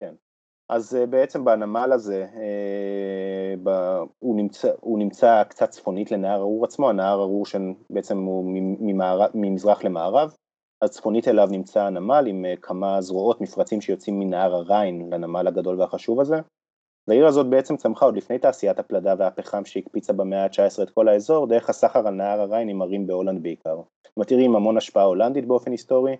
כן. 0.00 0.14
אז 0.68 0.98
בעצם 1.10 1.44
בנמל 1.44 1.92
הזה, 1.92 2.26
הוא 4.18 4.36
נמצא, 4.36 4.70
הוא 4.80 4.98
נמצא 4.98 5.42
קצת 5.44 5.70
צפונית 5.70 6.10
לנהר 6.10 6.40
ארור 6.40 6.64
עצמו, 6.64 6.90
הנהר 6.90 7.22
ארור 7.22 7.46
שבעצם 7.46 8.18
הוא 8.18 8.44
ממזרח 9.34 9.84
למערב, 9.84 10.36
אז 10.80 10.90
צפונית 10.90 11.28
אליו 11.28 11.48
נמצא 11.50 11.82
הנמל 11.82 12.24
עם 12.28 12.44
אה, 12.44 12.54
כמה 12.62 13.00
זרועות 13.00 13.40
מפרצים 13.40 13.80
שיוצאים 13.80 14.18
מנהר 14.18 14.54
הריין 14.54 15.12
לנמל 15.12 15.46
הגדול 15.46 15.80
והחשוב 15.80 16.20
הזה, 16.20 16.36
והעיר 17.08 17.26
הזאת 17.26 17.46
בעצם 17.46 17.76
צמחה 17.76 18.04
עוד 18.04 18.16
לפני 18.16 18.38
תעשיית 18.38 18.78
הפלדה 18.78 19.14
והפחם 19.18 19.64
שהקפיצה 19.64 20.12
במאה 20.12 20.44
ה-19 20.44 20.82
את 20.82 20.90
כל 20.90 21.08
האזור, 21.08 21.46
דרך 21.46 21.70
הסחר 21.70 22.08
על 22.08 22.14
נהר 22.14 22.40
הריין 22.40 22.68
עם 22.68 22.82
ערים 22.82 23.06
בהולנד 23.06 23.42
בעיקר. 23.42 23.76
זאת 23.76 24.16
אומרת, 24.16 24.32
עם 24.44 24.56
המון 24.56 24.76
השפעה 24.76 25.04
הולנדית 25.04 25.46
באופן 25.46 25.70
היסטורי, 25.70 26.16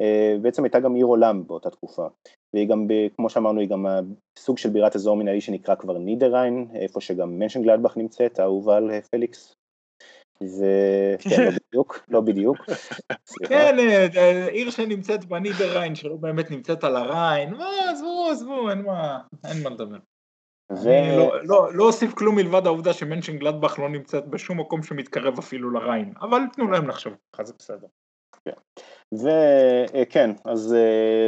אה, 0.00 0.36
בעצם 0.42 0.64
הייתה 0.64 0.80
גם 0.80 0.94
עיר 0.94 1.06
עולם 1.06 1.46
באותה 1.46 1.70
תקופה, 1.70 2.06
והיא 2.54 2.68
גם, 2.68 2.86
כמו 3.16 3.30
שאמרנו, 3.30 3.60
היא 3.60 3.68
גם 3.68 3.86
סוג 4.38 4.58
של 4.58 4.70
בירת 4.70 4.96
אזור 4.96 5.16
מנהלי 5.16 5.40
שנקרא 5.40 5.74
כבר 5.74 5.98
נידריין, 5.98 6.68
איפה 6.74 7.00
שגם 7.00 7.38
מנשן 7.38 7.62
גלדבך 7.62 7.96
נמצאת, 7.96 8.38
האהובה 8.38 8.76
על 8.76 9.00
פליקס, 9.00 9.57
וכן, 10.42 11.44
לא 11.44 11.50
בדיוק, 11.50 12.00
לא 12.08 12.20
בדיוק. 12.20 12.56
כן, 13.48 13.76
אה, 13.78 14.48
עיר 14.48 14.70
שנמצאת 14.70 15.24
בנידריין, 15.24 15.94
שלא 15.94 16.16
באמת 16.16 16.50
נמצאת 16.50 16.84
על 16.84 16.96
הריין, 16.96 17.54
מה, 17.54 17.70
עזבו, 17.90 18.28
עזבו, 18.30 18.70
אין 18.70 18.82
מה, 18.82 19.18
אין 19.44 19.62
מה 19.62 19.70
לדבר. 19.70 19.98
אני 20.70 21.16
לא, 21.16 21.44
לא, 21.44 21.74
לא 21.74 21.84
אוסיף 21.84 22.14
כלום 22.14 22.36
מלבד 22.36 22.66
העובדה 22.66 22.92
שמנשן 22.92 23.38
גלדבך 23.38 23.78
לא 23.78 23.88
נמצאת 23.88 24.28
בשום 24.28 24.60
מקום 24.60 24.82
שמתקרב 24.82 25.38
אפילו 25.38 25.70
לריין, 25.70 26.12
אבל 26.20 26.40
תנו 26.52 26.70
להם 26.70 26.88
לחשוב 26.88 27.12
ככה, 27.32 27.44
זה 27.44 27.52
בסדר. 27.58 27.86
וכן, 29.12 30.30
אז 30.44 30.76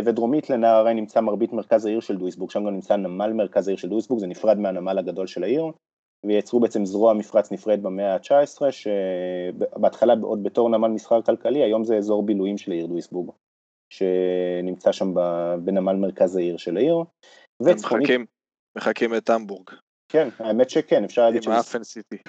ודרומית 0.05 0.51
לנהר 0.51 0.75
הריין 0.75 0.97
נמצא 0.97 1.21
מרבית 1.21 1.53
מרכז 1.53 1.87
העיר 1.87 2.01
של 2.01 2.17
דויסבורג, 2.17 2.51
שם 2.51 2.65
גם 2.65 2.75
נמצא 2.75 2.97
נמל 2.97 3.33
מרכז 3.33 3.69
העיר 3.69 3.79
של 3.79 3.89
דויסבורג, 3.89 4.21
זה 4.21 4.27
נפרד 4.27 4.59
מהנמל 4.59 4.99
הגדול 4.99 5.27
של 5.27 5.43
העיר, 5.43 5.65
ויצרו 6.27 6.61
בעצם 6.61 6.85
זרוע 6.85 7.15
מפרץ 7.15 7.53
נפרד 7.53 7.83
במאה 7.83 8.15
ה-19, 8.15 8.71
שבהתחלה 8.71 10.15
עוד 10.23 10.43
בתור 10.43 10.69
נמל 10.69 10.89
מסחר 10.89 11.23
כלכלי, 11.23 11.63
היום 11.63 11.85
זה 11.85 11.97
אזור 11.97 12.27
בילויים 12.27 12.59
של 12.59 12.73
העיר 12.73 12.87
דויסבורג, 12.87 13.31
שנמצא 13.93 14.93
שם 14.93 15.15
בנמל 15.65 15.97
מרכז 15.97 16.37
העיר 16.37 16.57
של 16.57 16.77
העיר. 16.77 16.97
וצפונית... 17.63 18.11
מחכים 18.77 19.15
את 19.15 19.31
המבורג. 19.31 19.71
כן, 20.11 20.29
האמת 20.39 20.71
שכן, 20.71 21.05
אפשר 21.05 21.25
להגיד 21.25 21.43
שזה 21.43 21.79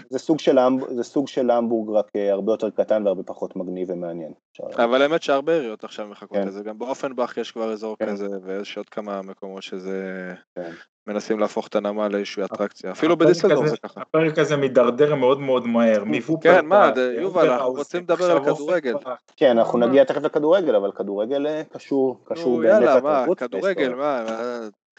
זה 0.10 0.20
סוג, 0.20 0.40
של, 0.40 0.58
זה 0.90 1.04
סוג 1.04 1.28
של 1.28 1.52
המבורג 1.52 1.98
רק 1.98 2.12
אה, 2.16 2.32
הרבה 2.32 2.54
יותר 2.54 2.70
קטן 2.70 3.06
והרבה 3.06 3.24
פחות 3.24 3.56
מגניב 3.56 3.90
ומעניין. 3.90 4.34
אבל 4.76 5.02
האמת 5.02 5.24
שהרבה 5.24 5.54
עיריות 5.54 5.84
עכשיו 5.84 6.08
מחכות 6.08 6.38
כן. 6.38 6.48
לזה, 6.48 6.64
גם 6.64 6.78
באופנבך 6.78 7.38
יש 7.38 7.52
כבר 7.52 7.72
אזור 7.72 7.98
כן. 8.00 8.06
כזה 8.06 8.28
ויש 8.44 8.78
עוד 8.78 8.90
כמה 8.90 9.22
מקומות 9.22 9.64
שזה 9.64 10.30
כן. 10.56 10.72
מנסים 11.08 11.40
להפוך 11.40 11.68
את 11.68 11.76
הנמל 11.76 12.08
לאיזושהי 12.08 12.44
אטרקציה, 12.44 12.92
אפילו 12.92 13.18
בדיסלדור 13.18 13.68
זה 13.68 13.78
ככה. 13.78 14.02
הפרק 14.02 14.38
הזה 14.38 14.58
מידרדר 14.58 15.16
מאוד 15.16 15.40
מאוד 15.40 15.68
מהר, 15.68 16.04
כן, 16.42 16.66
מה, 16.66 16.92
יובל, 17.18 17.50
אנחנו 17.50 17.72
רוצים 17.72 18.04
לדבר 18.04 18.32
על 18.32 18.44
כדורגל. 18.46 18.94
כן, 19.38 19.58
אנחנו 19.58 19.80
נגיע 19.80 20.04
תכף 20.04 20.22
לכדורגל, 20.24 20.76
אבל 20.76 20.92
כדורגל 20.92 21.48
אה, 21.48 21.62
קשור, 21.70 22.20
קשור 22.26 22.62
באמת 22.62 22.82
לתרבות. 22.82 23.40
כדורגל, 23.40 23.94
מה, 23.94 24.26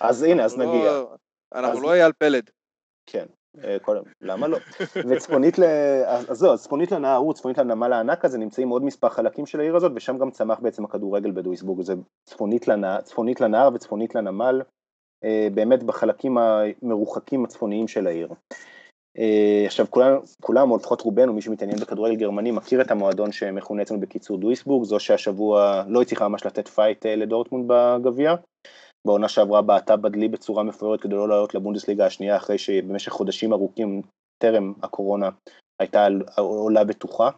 אז 0.01 0.23
הנה, 0.23 0.45
אז 0.45 0.59
נגיע. 0.59 0.85
לא- 0.85 1.15
אנחנו 1.55 1.81
לא 1.81 1.93
אייל 1.93 2.13
פלד. 2.19 2.51
כן, 3.07 3.27
אה, 3.65 3.77
למה 4.21 4.49
לא? 4.49 4.59
וצפונית 5.11 5.59
ל... 5.59 5.65
אז 6.29 6.39
זהו, 6.39 6.59
צפונית 6.59 6.93
לנהר 6.93 7.17
הוא, 7.17 7.35
צפונית 7.35 7.59
לנמל 7.59 7.93
הענק 7.93 8.25
הזה, 8.25 8.39
נמצאים 8.39 8.69
עוד 8.69 8.85
מספר 8.85 9.09
חלקים 9.09 9.47
של 9.47 9.61
העיר 9.61 9.77
הזאת, 9.77 9.93
ושם 9.95 10.19
גם 10.19 10.31
צמח 10.31 10.61
בעצם 10.61 10.85
הכדורגל 10.85 11.31
בדויסבורג, 11.31 11.83
זה 11.83 11.95
צפונית 12.25 12.69
לנהר, 12.69 13.01
צפונית 13.01 13.41
לנהר 13.41 13.71
וצפונית 13.75 14.15
לנמל, 14.15 14.63
אה, 15.25 15.49
באמת 15.55 15.83
בחלקים 15.83 16.39
המרוחקים 16.39 17.45
הצפוניים 17.45 17.89
של 17.89 18.07
העיר. 18.07 18.29
אה, 19.19 19.63
עכשיו 19.67 19.87
כולם, 19.91 20.17
כולם, 20.43 20.71
או 20.71 20.77
לפחות 20.77 21.01
רובנו, 21.01 21.33
מי 21.33 21.43
שמתעניין 21.43 21.79
בכדורגל 21.79 22.17
גרמני, 22.17 22.51
מכיר 22.51 22.81
את 22.81 22.91
המועדון 22.91 23.33
שמכונה 23.33 23.83
אצלנו 23.83 24.01
בקיצור 24.01 24.39
דויסבורג, 24.39 24.85
זו 24.85 25.01
שהשבוע 25.01 25.83
לא 25.89 26.03
הצליחה 26.03 26.29
ממש 26.29 26.47
לתת 26.47 26.69
פייט 26.69 27.07
לדורטמונד 27.07 27.65
בגביע. 27.69 28.35
בעונה 29.07 29.29
שעברה 29.29 29.63
בעטה 29.63 29.97
בדלי 29.97 30.29
בצורה 30.29 30.63
מפוארת 30.63 31.01
כדי 31.01 31.15
לא 31.15 31.29
לעלות 31.29 31.55
לבונדסליגה 31.55 32.07
השנייה 32.07 32.37
אחרי 32.37 32.59
שבמשך 32.59 33.13
חודשים 33.13 33.53
ארוכים 33.53 34.03
טרם 34.43 34.73
הקורונה 34.83 35.29
הייתה 35.81 36.07
עולה 36.39 36.85
בטוחה, 36.85 37.31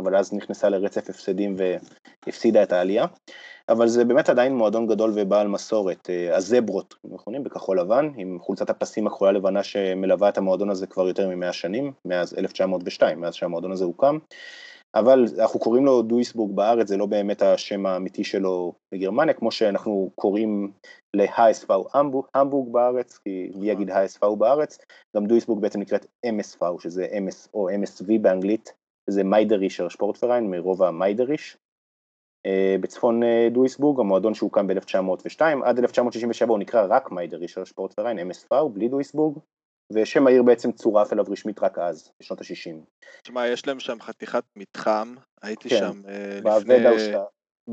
אבל 0.00 0.16
אז 0.16 0.32
נכנסה 0.32 0.68
לרצף 0.68 1.10
הפסדים 1.10 1.56
והפסידה 1.58 2.62
את 2.62 2.72
העלייה. 2.72 3.06
אבל 3.68 3.88
זה 3.88 4.04
באמת 4.04 4.28
עדיין 4.28 4.56
מועדון 4.56 4.86
גדול 4.86 5.12
ובעל 5.14 5.48
מסורת, 5.48 6.10
אה, 6.10 6.36
הזברות, 6.36 6.94
נכונים, 7.04 7.44
בכחול 7.44 7.80
לבן, 7.80 8.10
עם 8.16 8.38
חולצת 8.40 8.70
הפסים 8.70 9.06
הכחולה 9.06 9.32
לבנה 9.32 9.62
שמלווה 9.62 10.28
את 10.28 10.38
המועדון 10.38 10.70
הזה 10.70 10.86
כבר 10.86 11.08
יותר 11.08 11.28
מ-100 11.28 11.52
שנים, 11.52 11.92
מאז 12.04 12.38
1902, 12.38 13.20
מאז 13.20 13.34
שהמועדון 13.34 13.72
הזה 13.72 13.84
הוקם. 13.84 14.18
אבל 14.98 15.24
אנחנו 15.38 15.60
קוראים 15.60 15.84
לו 15.84 16.02
דויסבורג 16.02 16.56
בארץ, 16.56 16.88
זה 16.88 16.96
לא 16.96 17.06
באמת 17.06 17.42
השם 17.42 17.86
האמיתי 17.86 18.24
שלו 18.24 18.72
בגרמניה, 18.92 19.34
כמו 19.34 19.50
שאנחנו 19.50 20.10
קוראים 20.14 20.72
ל-HSV 21.14 21.72
המבורג 22.34 22.72
בארץ, 22.72 23.18
כי 23.18 23.50
מי 23.54 23.70
יגיד 23.70 23.90
HSV 23.90 24.34
בארץ, 24.38 24.78
גם 25.16 25.26
דויסבורג 25.26 25.62
בעצם 25.62 25.80
נקראת 25.80 26.06
MSV, 26.26 26.64
שזה 26.78 27.06
MS 27.06 27.48
או 27.54 27.70
MSV 27.70 28.06
באנגלית, 28.20 28.72
זה 29.10 29.24
מיידרישר 29.24 29.88
שפורטפריין, 29.88 30.50
מרובע 30.50 30.90
מיידריש. 30.90 31.56
אה, 32.46 32.76
בצפון 32.80 33.22
אה, 33.22 33.48
דויסבורג, 33.52 34.00
המועדון 34.00 34.34
שהוקם 34.34 34.66
ב-1902, 34.66 35.40
עד 35.64 35.78
1967 35.78 36.50
הוא 36.50 36.58
נקרא 36.58 36.86
רק 36.88 37.12
מיידרישר 37.12 37.64
שפורטפריין, 37.64 38.30
MSV, 38.30 38.68
בלי 38.72 38.88
דויסבורג, 38.88 39.38
ושם 39.92 40.26
העיר 40.26 40.42
בעצם 40.42 40.72
צורף 40.72 41.12
אליו 41.12 41.24
רשמית 41.28 41.62
רק 41.62 41.78
אז, 41.78 42.10
בשנות 42.20 42.40
ה-60. 42.40 43.04
תשמע, 43.22 43.46
יש 43.46 43.66
להם 43.66 43.80
שם 43.80 44.00
חתיכת 44.00 44.44
מתחם, 44.56 45.14
הייתי 45.42 45.68
כן, 45.68 45.78
שם 45.78 46.02
uh, 46.04 46.48
לפני... 46.48 46.74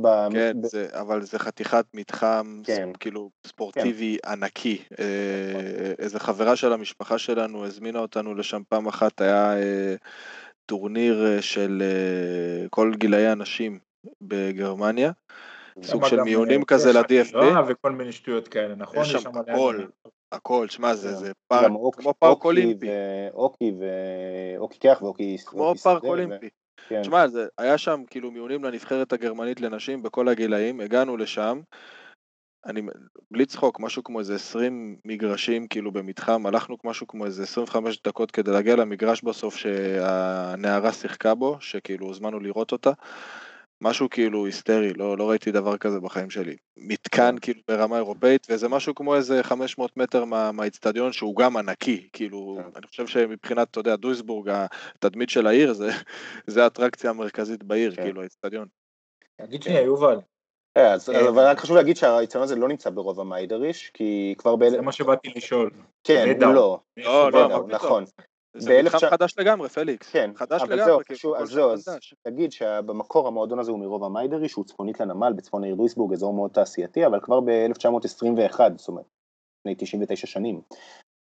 ב... 0.02 0.08
כן, 0.32 0.62
ב... 0.62 0.66
זה, 0.66 0.88
אבל 0.92 1.22
זה 1.22 1.40
חתיכת 1.40 1.86
מתחם, 1.94 2.62
כן. 2.64 2.90
כאילו 3.00 3.30
ספורטיבי 3.48 4.18
כן. 4.24 4.32
ענקי. 4.32 4.84
אה, 5.00 5.94
איזה 6.00 6.20
חברה 6.20 6.56
של 6.56 6.74
המשפחה 6.74 7.18
שלנו 7.18 7.66
הזמינה 7.66 8.00
אותנו 8.00 8.36
לשם 8.36 8.62
פעם 8.70 8.88
אחת, 8.88 9.22
היה 9.22 9.58
אה, 9.58 9.96
טורניר 10.66 11.26
אה, 11.26 11.42
של 11.42 11.84
אה, 11.86 12.70
כל 12.70 12.92
גילאי 12.96 13.32
אנשים 13.32 13.80
בגרמניה. 14.22 15.12
סוג 15.84 16.08
של 16.08 16.22
מיונים 16.22 16.66
כזה 16.66 16.94
ל-DFB. 16.94 17.38
וכל 17.68 17.92
מיני 17.92 18.12
שטויות 18.12 18.48
כאלה, 18.48 18.76
נכון? 18.76 19.02
יש 19.02 19.12
שם 19.12 19.38
הכל, 19.38 19.86
הכל, 20.34 20.70
שמע, 20.70 20.94
זה, 20.96 21.14
זה 21.14 21.32
פארק, 21.48 21.72
כמו 21.98 22.14
פארק 22.20 22.46
אולימפי. 22.46 22.88
אוקי 23.34 23.72
ואוקי 24.58 24.78
קח 24.80 25.02
ואוקי... 25.02 25.38
כמו 25.46 25.76
פארק 25.76 26.04
אולימפי. 26.04 26.50
כן. 26.90 27.04
שמע, 27.04 27.26
היה 27.58 27.78
שם 27.78 28.04
כאילו 28.10 28.32
מיונים 28.32 28.64
לנבחרת 28.64 29.14
הגרמנית 29.14 29.62
לנשים 29.62 30.04
בכל 30.04 30.28
הגילאים, 30.28 30.80
הגענו 30.80 31.18
לשם, 31.18 31.62
אני, 32.66 32.82
בלי 33.32 33.46
צחוק, 33.46 33.80
משהו 33.80 34.04
כמו 34.04 34.20
איזה 34.20 34.36
20 34.36 34.98
מגרשים 35.06 35.68
כאילו 35.68 35.92
במתחם, 35.92 36.46
הלכנו 36.46 36.78
משהו 36.84 37.08
כמו 37.08 37.26
איזה 37.26 37.44
25 37.44 38.02
דקות 38.02 38.32
כדי 38.32 38.52
להגיע 38.52 38.76
למגרש 38.76 39.22
בסוף 39.24 39.56
שהנערה 39.56 40.94
שיחקה 40.94 41.36
בו, 41.36 41.58
שכאילו 41.60 42.06
הוזמנו 42.06 42.40
לראות 42.40 42.72
אותה. 42.72 42.92
משהו 43.82 44.10
כאילו 44.10 44.46
היסטרי, 44.46 44.94
לא, 44.94 45.18
לא 45.18 45.30
ראיתי 45.30 45.52
דבר 45.52 45.78
כזה 45.78 46.00
בחיים 46.00 46.30
שלי. 46.30 46.56
מתקן 46.78 47.36
כן. 47.36 47.40
כאילו 47.42 47.62
ברמה 47.68 47.98
אירופאית, 47.98 48.48
וזה 48.50 48.70
משהו 48.70 48.96
כמו 48.96 49.16
איזה 49.16 49.44
500 49.44 49.98
מטר 49.98 50.26
מהאיצטדיון 50.26 51.08
מה 51.08 51.14
שהוא 51.14 51.36
גם 51.36 51.58
ענקי, 51.58 52.08
כאילו, 52.14 52.58
כן. 52.60 52.70
אני 52.76 52.88
חושב 52.88 53.08
שמבחינת, 53.08 53.72
אתה 53.72 53.80
יודע, 53.80 53.96
דויסבורג, 53.96 54.50
התדמית 54.50 55.30
של 55.30 55.48
העיר, 55.48 55.74
זה, 55.74 55.90
זה 56.48 56.64
האטרקציה 56.64 57.10
המרכזית 57.10 57.64
בעיר, 57.64 57.96
כן. 57.96 58.04
כאילו, 58.04 58.22
האיצטדיון. 58.22 58.68
תגיד 59.42 59.64
שנייה, 59.64 59.82
יובל. 59.82 60.20
אה, 60.78 60.94
אז, 60.94 61.10
אה, 61.10 61.30
אבל 61.30 61.48
רק 61.48 61.60
חשוב 61.60 61.78
להגיד 61.78 61.98
שהאיצטדיון 61.98 62.44
הזה 62.44 62.56
לא 62.56 62.68
נמצא 62.68 62.90
ברוב 62.90 63.20
המיידריש, 63.20 63.90
כי 63.94 64.36
כבר 64.38 64.56
ב... 64.56 64.70
זה 64.70 64.82
מה 64.82 64.92
שבאתי 64.92 65.34
לשאול. 65.36 65.72
כן, 66.04 66.40
לא. 66.40 66.80
לא, 66.98 67.32
לא, 67.32 67.66
נכון. 67.68 68.04
זה 68.58 68.82
מתחם 68.84 68.98
חדש 68.98 69.36
לגמרי, 69.38 69.70
פליקס. 69.70 70.10
כן, 70.10 70.32
חדש 70.36 70.62
אבל 70.62 70.74
לגמרי, 70.74 70.86
זהו, 70.86 71.00
כאילו, 71.06 71.38
אז 71.38 71.50
זהו, 71.50 71.72
אז 71.72 71.88
תגיד 72.22 72.52
שבמקור 72.52 73.28
המועדון 73.28 73.60
הזה 73.60 73.72
הוא 73.72 73.80
מרוב 73.80 74.04
המיידרי, 74.04 74.50
שהוא 74.50 74.66
צפונית 74.66 75.00
לנמל 75.00 75.34
בצפון 75.34 75.64
העיר 75.64 75.76
דויסבורג, 75.76 76.14
אזור 76.14 76.34
מאוד 76.34 76.52
תעשייתי, 76.52 77.06
אבל 77.06 77.20
כבר 77.20 77.40
ב-1921, 77.42 78.60
זאת 78.78 78.88
אומרת, 78.88 79.06
לפני 79.60 79.76
99 79.78 80.28
שנים, 80.28 80.62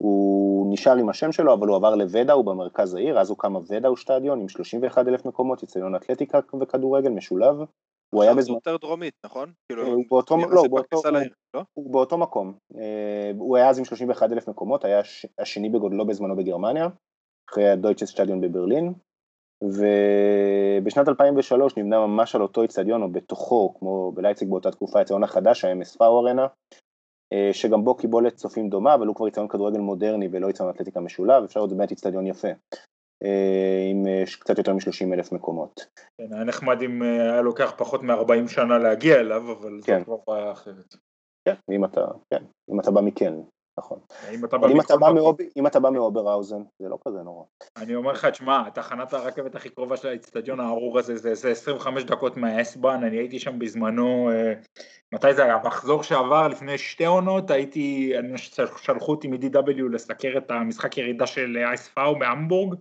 הוא 0.02 0.72
נשאר 0.72 0.96
עם 0.96 1.08
השם 1.08 1.32
שלו, 1.32 1.54
אבל 1.54 1.68
הוא 1.68 1.76
עבר 1.76 1.94
לוודאו 1.94 2.44
במרכז 2.44 2.94
העיר, 2.94 3.20
אז 3.20 3.30
הוקם 3.30 3.56
הוודאו 3.56 3.96
שטדיון 3.96 4.40
עם 4.40 4.48
31 4.48 5.08
אלף 5.08 5.26
מקומות, 5.26 5.62
אצטדיון 5.62 5.94
אתלטיקה 5.94 6.38
וכדורגל 6.60 7.10
משולב. 7.10 7.56
הוא 8.14 8.22
היה 8.22 8.34
בזמן... 8.34 8.54
יותר 8.54 8.76
דרומית, 8.76 9.14
נכון? 9.24 9.52
כאילו, 9.68 9.86
הוא 9.86 10.04
באותו, 10.10 10.36
לא, 10.36 10.62
באותו, 10.70 11.02
לא? 11.54 11.62
הוא 11.74 11.92
באותו 11.92 12.18
מקום. 12.18 12.54
אה, 12.78 13.30
הוא 13.38 13.56
היה 13.56 13.68
אז 13.68 13.78
עם 13.78 13.84
31 13.84 14.32
אלף 14.32 14.48
מקומות, 14.48 14.84
היה 14.84 15.00
השני 15.38 15.68
בגודלו 15.68 16.06
בזמנו 16.06 16.36
בגרמניה. 16.36 16.88
אחרי 17.50 17.68
הדויטשס 17.70 18.10
סטדיון 18.10 18.40
בברלין, 18.40 18.92
ובשנת 19.62 21.08
2003 21.08 21.76
נבנה 21.76 22.06
ממש 22.06 22.34
על 22.34 22.42
אותו 22.42 22.62
איצטדיון, 22.62 23.02
או 23.02 23.12
בתוכו, 23.12 23.74
כמו 23.78 24.12
בלייציג 24.12 24.48
באותה 24.48 24.70
תקופה, 24.70 24.98
האיצטדיון 24.98 25.24
החדש, 25.24 25.64
ה-MSV 25.64 26.04
ארנה, 26.04 26.46
אה, 27.32 27.50
שגם 27.52 27.84
בו 27.84 27.94
קיבולת 27.94 28.34
צופים 28.34 28.68
דומה, 28.68 28.94
אבל 28.94 29.06
הוא 29.06 29.16
כבר 29.16 29.26
איצטדיון 29.26 29.48
כדורגל 29.48 29.80
מודרני 29.80 30.28
ולא 30.32 30.48
איצטדיון 30.48 30.74
אתלטיקה 30.74 31.00
משולב, 31.00 31.44
אפשר 31.44 31.60
לראות 31.60 31.72
באמת 31.72 31.90
איצטדיון 31.90 32.26
יפה, 32.26 32.48
אה, 33.24 33.86
עם 33.90 34.06
אה, 34.06 34.24
קצת 34.40 34.58
יותר 34.58 34.74
מ-30 34.74 35.14
אלף 35.14 35.32
מקומות. 35.32 35.86
כן, 36.20 36.32
היה 36.32 36.44
נחמד 36.44 36.82
אם 36.82 37.02
היה 37.02 37.42
לוקח 37.42 37.74
פחות 37.78 38.02
מ-40 38.02 38.48
שנה 38.48 38.78
להגיע 38.78 39.20
אליו, 39.20 39.52
אבל 39.52 39.80
כן. 39.84 39.98
זו 39.98 40.04
כבר 40.04 40.16
בעיה 40.26 40.52
אחרת. 40.52 40.94
כן, 41.48 41.54
אם 41.72 41.84
אתה, 41.84 42.00
כן, 42.34 42.44
אם 42.70 42.80
אתה 42.80 42.90
בא 42.90 43.00
מכן. 43.00 43.34
נכון. 43.78 43.98
אם 45.56 45.66
אתה 45.66 45.80
בא 45.80 45.90
מאוברהאוזן, 45.90 46.62
זה 46.78 46.88
לא 46.88 46.98
כזה 47.08 47.18
נורא. 47.22 47.44
אני 47.76 47.94
אומר 47.94 48.12
לך, 48.12 48.24
תשמע, 48.24 48.70
תחנת 48.70 49.14
הרכבת 49.14 49.54
הכי 49.54 49.68
קרובה 49.68 49.96
של 49.96 50.08
האיצטדיון 50.08 50.60
הארור 50.60 50.98
הזה 50.98 51.16
זה, 51.16 51.34
זה 51.34 51.50
25 51.50 52.04
דקות 52.04 52.36
מהאס-בן, 52.36 53.00
אני 53.04 53.16
הייתי 53.16 53.38
שם 53.38 53.58
בזמנו, 53.58 54.30
אה, 54.30 54.52
מתי 55.14 55.34
זה 55.34 55.44
היה? 55.44 55.58
מחזור 55.64 56.02
שעבר 56.02 56.48
לפני 56.48 56.78
שתי 56.78 57.04
עונות, 57.04 57.50
הייתי, 57.50 58.12
אני- 58.18 58.38
שלחו 58.82 59.12
אותי 59.12 59.28
מ-DW 59.28 59.82
לסקר 59.92 60.38
את 60.38 60.50
המשחק 60.50 60.98
ירידה 60.98 61.26
של 61.26 61.56
אייספאו 61.66 62.18
בהמבורג, 62.18 62.74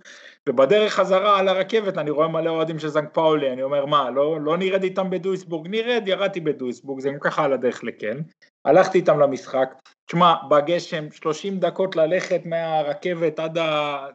ובדרך 0.49 0.93
חזרה 0.93 1.39
על 1.39 1.47
הרכבת 1.47 1.97
אני 1.97 2.09
רואה 2.09 2.27
מלא 2.27 2.49
אוהדים 2.49 2.79
של 2.79 2.87
זנק 2.87 3.09
פאולי, 3.13 3.53
אני 3.53 3.63
אומר 3.63 3.85
מה, 3.85 4.09
לא, 4.09 4.41
לא 4.41 4.57
נרד 4.57 4.83
איתם 4.83 5.09
בדויסבורג, 5.09 5.67
נרד, 5.67 6.03
ירדתי 6.07 6.39
בדויסבורג, 6.39 6.99
זה 6.99 7.09
גם 7.09 7.19
ככה 7.19 7.43
על 7.43 7.53
הדרך 7.53 7.83
לכן, 7.83 8.17
הלכתי 8.65 8.97
איתם 8.97 9.19
למשחק, 9.19 9.73
תשמע, 10.05 10.33
בגשם, 10.49 11.11
30 11.11 11.59
דקות 11.59 11.95
ללכת 11.95 12.41
מהרכבת 12.45 13.39
עד 13.39 13.57
ה... 13.57 14.07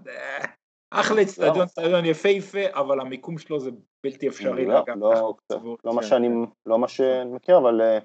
אחלה 0.90 1.22
אצטדיון, 1.22 1.58
לא. 1.58 1.64
אצטדיון 1.64 2.04
יפהפה, 2.04 2.60
אבל 2.72 3.00
המיקום 3.00 3.38
שלו 3.38 3.60
זה 3.60 3.70
בלתי 4.04 4.28
אפשרי. 4.28 4.66
לא, 4.66 4.84
לא. 4.96 5.34
לא 5.84 5.94
מה 5.94 6.02
כן. 6.02 6.08
שאני 6.08 6.28
לא 6.66 6.78
מה 6.78 6.88
שאני 6.88 7.30
מכיר, 7.30 7.58
אבל 7.58 7.80
אה, 7.80 7.98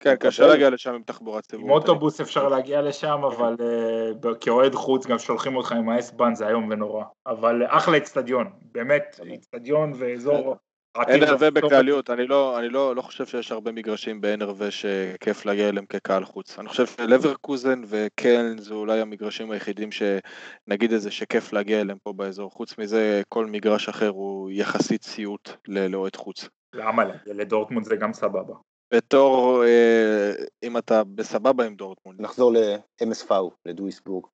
כן, 0.00 0.16
קשה. 0.16 0.46
להגיע 0.46 0.70
לשם 0.70 0.94
עם 0.94 1.02
תחבורה 1.02 1.40
ציבורית. 1.40 1.70
עם 1.70 1.78
אוטובוס 1.78 2.20
אפשר 2.20 2.48
להגיע 2.48 2.82
לשם, 2.82 3.20
אבל 3.24 3.56
אה, 3.60 4.34
כאוהד 4.40 4.74
חוץ 4.74 5.06
גם 5.06 5.18
שולחים 5.18 5.56
אותך 5.56 5.72
עם 5.72 5.88
האס-בן, 5.88 6.34
זה 6.34 6.48
איום 6.48 6.68
ונורא. 6.70 7.04
אבל 7.26 7.62
אחלה 7.68 7.96
אצטדיון, 7.96 8.50
באמת, 8.62 9.20
אצטדיון 9.34 9.92
ואזור... 9.96 10.56
NRV. 10.98 11.50
בכלליות, 11.50 12.10
אני 12.10 12.26
לא, 12.26 12.58
אני 12.58 12.68
לא, 12.68 12.96
לא 12.96 13.02
חושב 13.02 13.26
שיש 13.26 13.52
הרבה 13.52 13.72
מגרשים 13.72 14.20
ב-NRV 14.20 14.70
שכיף 14.70 15.46
להגיע 15.46 15.68
אליהם 15.68 15.86
כקהל 15.86 16.24
חוץ. 16.24 16.58
אני 16.58 16.68
חושב 16.68 16.86
שלברקוזן 16.86 17.82
וקלן 17.86 18.58
זה 18.58 18.74
אולי 18.74 19.00
המגרשים 19.00 19.50
היחידים 19.50 19.88
שנגיד 19.92 20.92
איזה 20.92 21.10
שכיף 21.10 21.52
להגיע 21.52 21.80
אליהם 21.80 21.98
פה 22.02 22.12
באזור. 22.12 22.50
חוץ 22.50 22.78
מזה, 22.78 23.22
כל 23.28 23.46
מגרש 23.46 23.88
אחר 23.88 24.08
הוא 24.08 24.50
יחסית 24.50 25.02
סיוט 25.02 25.50
לאוהד 25.68 26.16
חוץ. 26.16 26.48
למה 26.74 27.04
לדורטמונד 27.26 27.84
זה 27.86 27.96
גם 27.96 28.12
סבבה. 28.12 28.54
בתור, 28.94 29.64
אה, 29.64 30.32
אם 30.62 30.76
אתה 30.76 31.04
בסבבה 31.04 31.64
עם 31.64 31.74
דורטמונד. 31.74 32.20
נחזור 32.20 32.52
ל-MSV, 32.52 33.34
לדויסבורג, 33.66 34.26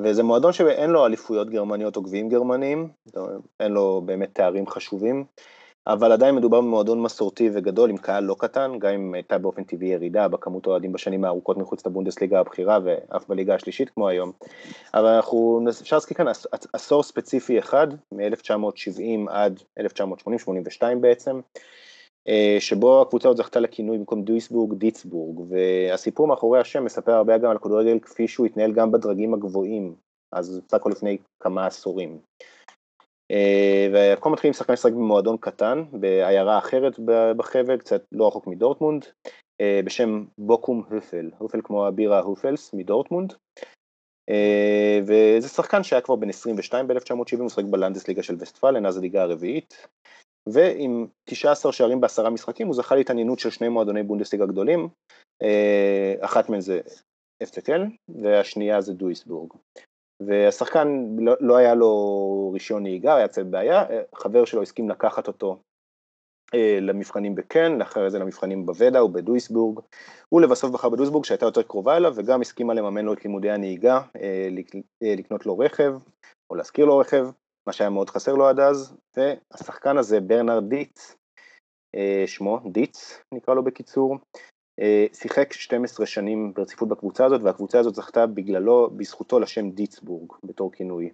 וזה 0.00 0.22
מועדון 0.22 0.52
שאין 0.52 0.90
לו 0.90 1.06
אליפויות 1.06 1.50
גרמניות 1.50 1.96
או 1.96 2.02
גביעים 2.02 2.28
גרמניים, 2.28 2.88
לא, 3.14 3.28
אין 3.60 3.72
לו 3.72 4.02
באמת 4.06 4.34
תארים 4.34 4.66
חשובים, 4.66 5.24
אבל 5.86 6.12
עדיין 6.12 6.34
מדובר 6.34 6.60
במועדון 6.60 7.02
מסורתי 7.02 7.50
וגדול 7.54 7.90
עם 7.90 7.96
קהל 7.96 8.24
לא 8.24 8.36
קטן, 8.38 8.78
גם 8.78 8.90
אם 8.94 9.14
הייתה 9.14 9.38
באופן 9.38 9.64
טבעי 9.64 9.88
ירידה 9.88 10.28
בכמות 10.28 10.66
האוהדים 10.66 10.92
בשנים 10.92 11.24
הארוכות 11.24 11.56
מחוץ 11.56 11.86
לבונדסליגה 11.86 12.40
הבכירה 12.40 12.78
ואף 12.84 13.28
בליגה 13.28 13.54
השלישית 13.54 13.90
כמו 13.90 14.08
היום, 14.08 14.32
אבל 14.94 15.06
אנחנו, 15.06 15.60
אפשר 15.68 15.96
להזכיר 15.96 16.16
כאן 16.16 16.28
עש- 16.28 16.46
עשור 16.72 17.02
ספציפי 17.02 17.58
אחד, 17.58 17.86
מ-1970 18.12 19.30
עד 19.30 19.60
1980-82 19.80 21.00
בעצם, 21.00 21.40
אה, 22.28 22.56
שבו 22.60 23.02
הקבוצה 23.02 23.28
עוד 23.28 23.36
זכתה 23.36 23.60
לכינוי 23.60 23.98
במקום 23.98 24.22
דויסבורג 24.22 24.74
דיצבורג, 24.74 25.40
והסיפור 25.48 26.26
מאחורי 26.26 26.60
השם 26.60 26.84
מספר 26.84 27.12
הרבה 27.12 27.38
גם 27.38 27.50
על 27.50 27.56
הכדורגל 27.56 27.98
כפי 27.98 28.28
שהוא 28.28 28.46
התנהל 28.46 28.72
גם 28.72 28.92
בדרגים 28.92 29.34
הגבוהים, 29.34 29.94
אז 30.32 30.60
בסך 30.66 30.74
הכל 30.74 30.90
לפני 30.90 31.18
כמה 31.40 31.66
עשורים. 31.66 32.18
אה, 33.30 33.88
והכל 33.92 34.30
מתחיל 34.30 34.48
עם 34.48 34.52
שחקן 34.52 34.72
משחק 34.72 34.92
במועדון 34.92 35.36
קטן, 35.36 35.82
בעיירה 35.92 36.58
אחרת 36.58 36.98
בחבל, 37.36 37.78
קצת 37.78 38.02
לא 38.12 38.28
רחוק 38.28 38.46
מדורטמונד, 38.46 39.04
אה, 39.60 39.80
בשם 39.84 40.24
בוקום 40.38 40.82
הופל, 40.90 41.30
הופל 41.38 41.60
כמו 41.64 41.86
הבירה 41.86 42.20
הופלס 42.20 42.74
מדורטמונד. 42.74 43.32
אה, 44.30 45.00
וזה 45.02 45.48
שחקן 45.48 45.82
שהיה 45.82 46.02
כבר 46.02 46.16
בן 46.16 46.28
22 46.28 46.86
ב-1970, 46.86 47.38
הוא 47.38 47.48
שחק 47.48 47.64
בלנדסליגה 47.64 48.22
של 48.22 48.36
וסטפלן, 48.40 48.86
אז 48.86 48.96
הליגה 48.96 49.22
הרביעית, 49.22 49.86
ועם 50.48 51.06
19 51.24 51.72
שערים 51.72 52.00
בעשרה 52.00 52.30
משחקים 52.30 52.66
הוא 52.66 52.74
זכה 52.74 52.94
להתעניינות 52.94 53.38
של 53.38 53.50
שני 53.50 53.68
מועדוני 53.68 54.02
בונדסליגה 54.02 54.46
גדולים, 54.46 54.88
אחת 56.20 56.48
מהן 56.48 56.60
זה 56.60 56.80
אפצקל 57.42 57.82
והשנייה 58.08 58.80
זה 58.80 58.92
דויסבורג. 58.92 59.52
והשחקן 60.22 60.88
לא, 61.18 61.34
לא 61.40 61.56
היה 61.56 61.74
לו 61.74 62.50
רישיון 62.54 62.82
נהיגה, 62.82 63.16
היה 63.16 63.28
קצת 63.28 63.46
בעיה, 63.46 63.84
חבר 64.14 64.44
שלו 64.44 64.62
הסכים 64.62 64.88
לקחת 64.88 65.28
אותו 65.28 65.58
אה, 66.54 66.78
למבחנים 66.80 67.34
בקן, 67.34 67.78
לאחרי 67.78 68.10
זה 68.10 68.18
למבחנים 68.18 68.66
בוודה 68.66 69.04
ובדויסבורג. 69.04 69.80
הוא 70.28 70.40
לבסוף 70.40 70.70
בחר 70.70 70.88
בדויסבורג 70.88 71.24
שהייתה 71.24 71.46
יותר 71.46 71.62
קרובה 71.62 71.96
אליו 71.96 72.12
וגם 72.16 72.40
הסכימה 72.40 72.74
לממן 72.74 73.04
לו 73.04 73.12
את 73.12 73.24
לימודי 73.24 73.50
הנהיגה, 73.50 74.00
אה, 74.16 74.48
לק- 74.50 74.74
אה, 75.02 75.14
לקנות 75.16 75.46
לו 75.46 75.58
רכב 75.58 75.94
או 76.50 76.54
להשכיר 76.56 76.84
לו 76.84 76.98
רכב, 76.98 77.26
מה 77.66 77.72
שהיה 77.72 77.90
מאוד 77.90 78.10
חסר 78.10 78.34
לו 78.34 78.48
עד 78.48 78.60
אז, 78.60 78.96
והשחקן 79.16 79.98
הזה 79.98 80.20
ברנרד 80.20 80.68
דיץ, 80.68 81.16
אה, 81.94 82.24
שמו 82.26 82.60
דיץ 82.72 83.22
נקרא 83.34 83.54
לו 83.54 83.64
בקיצור, 83.64 84.16
שיחק 85.12 85.52
12 85.52 86.06
שנים 86.06 86.52
ברציפות 86.54 86.88
בקבוצה 86.88 87.24
הזאת 87.24 87.42
והקבוצה 87.42 87.78
הזאת 87.78 87.94
זכתה 87.94 88.26
בגללו, 88.26 88.90
בזכותו 88.96 89.40
לשם 89.40 89.70
דיצבורג 89.70 90.32
בתור 90.44 90.72
כינוי. 90.72 91.10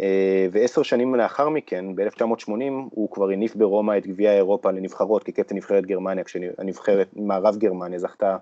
אה, 0.00 0.46
ועשר 0.52 0.82
שנים 0.82 1.14
לאחר 1.14 1.48
מכן, 1.48 1.94
ב-1980, 1.94 2.50
הוא 2.90 3.10
כבר 3.10 3.30
הניף 3.30 3.56
ברומא 3.56 3.98
את 3.98 4.06
גביע 4.06 4.36
אירופה 4.36 4.70
לנבחרות 4.70 5.24
כקפטן 5.24 5.56
נבחרת 5.56 5.86
גרמניה, 5.86 6.24
כשהנבחרת 6.24 7.08
מערב 7.16 7.56
גרמניה 7.56 7.98
זכתה 7.98 8.36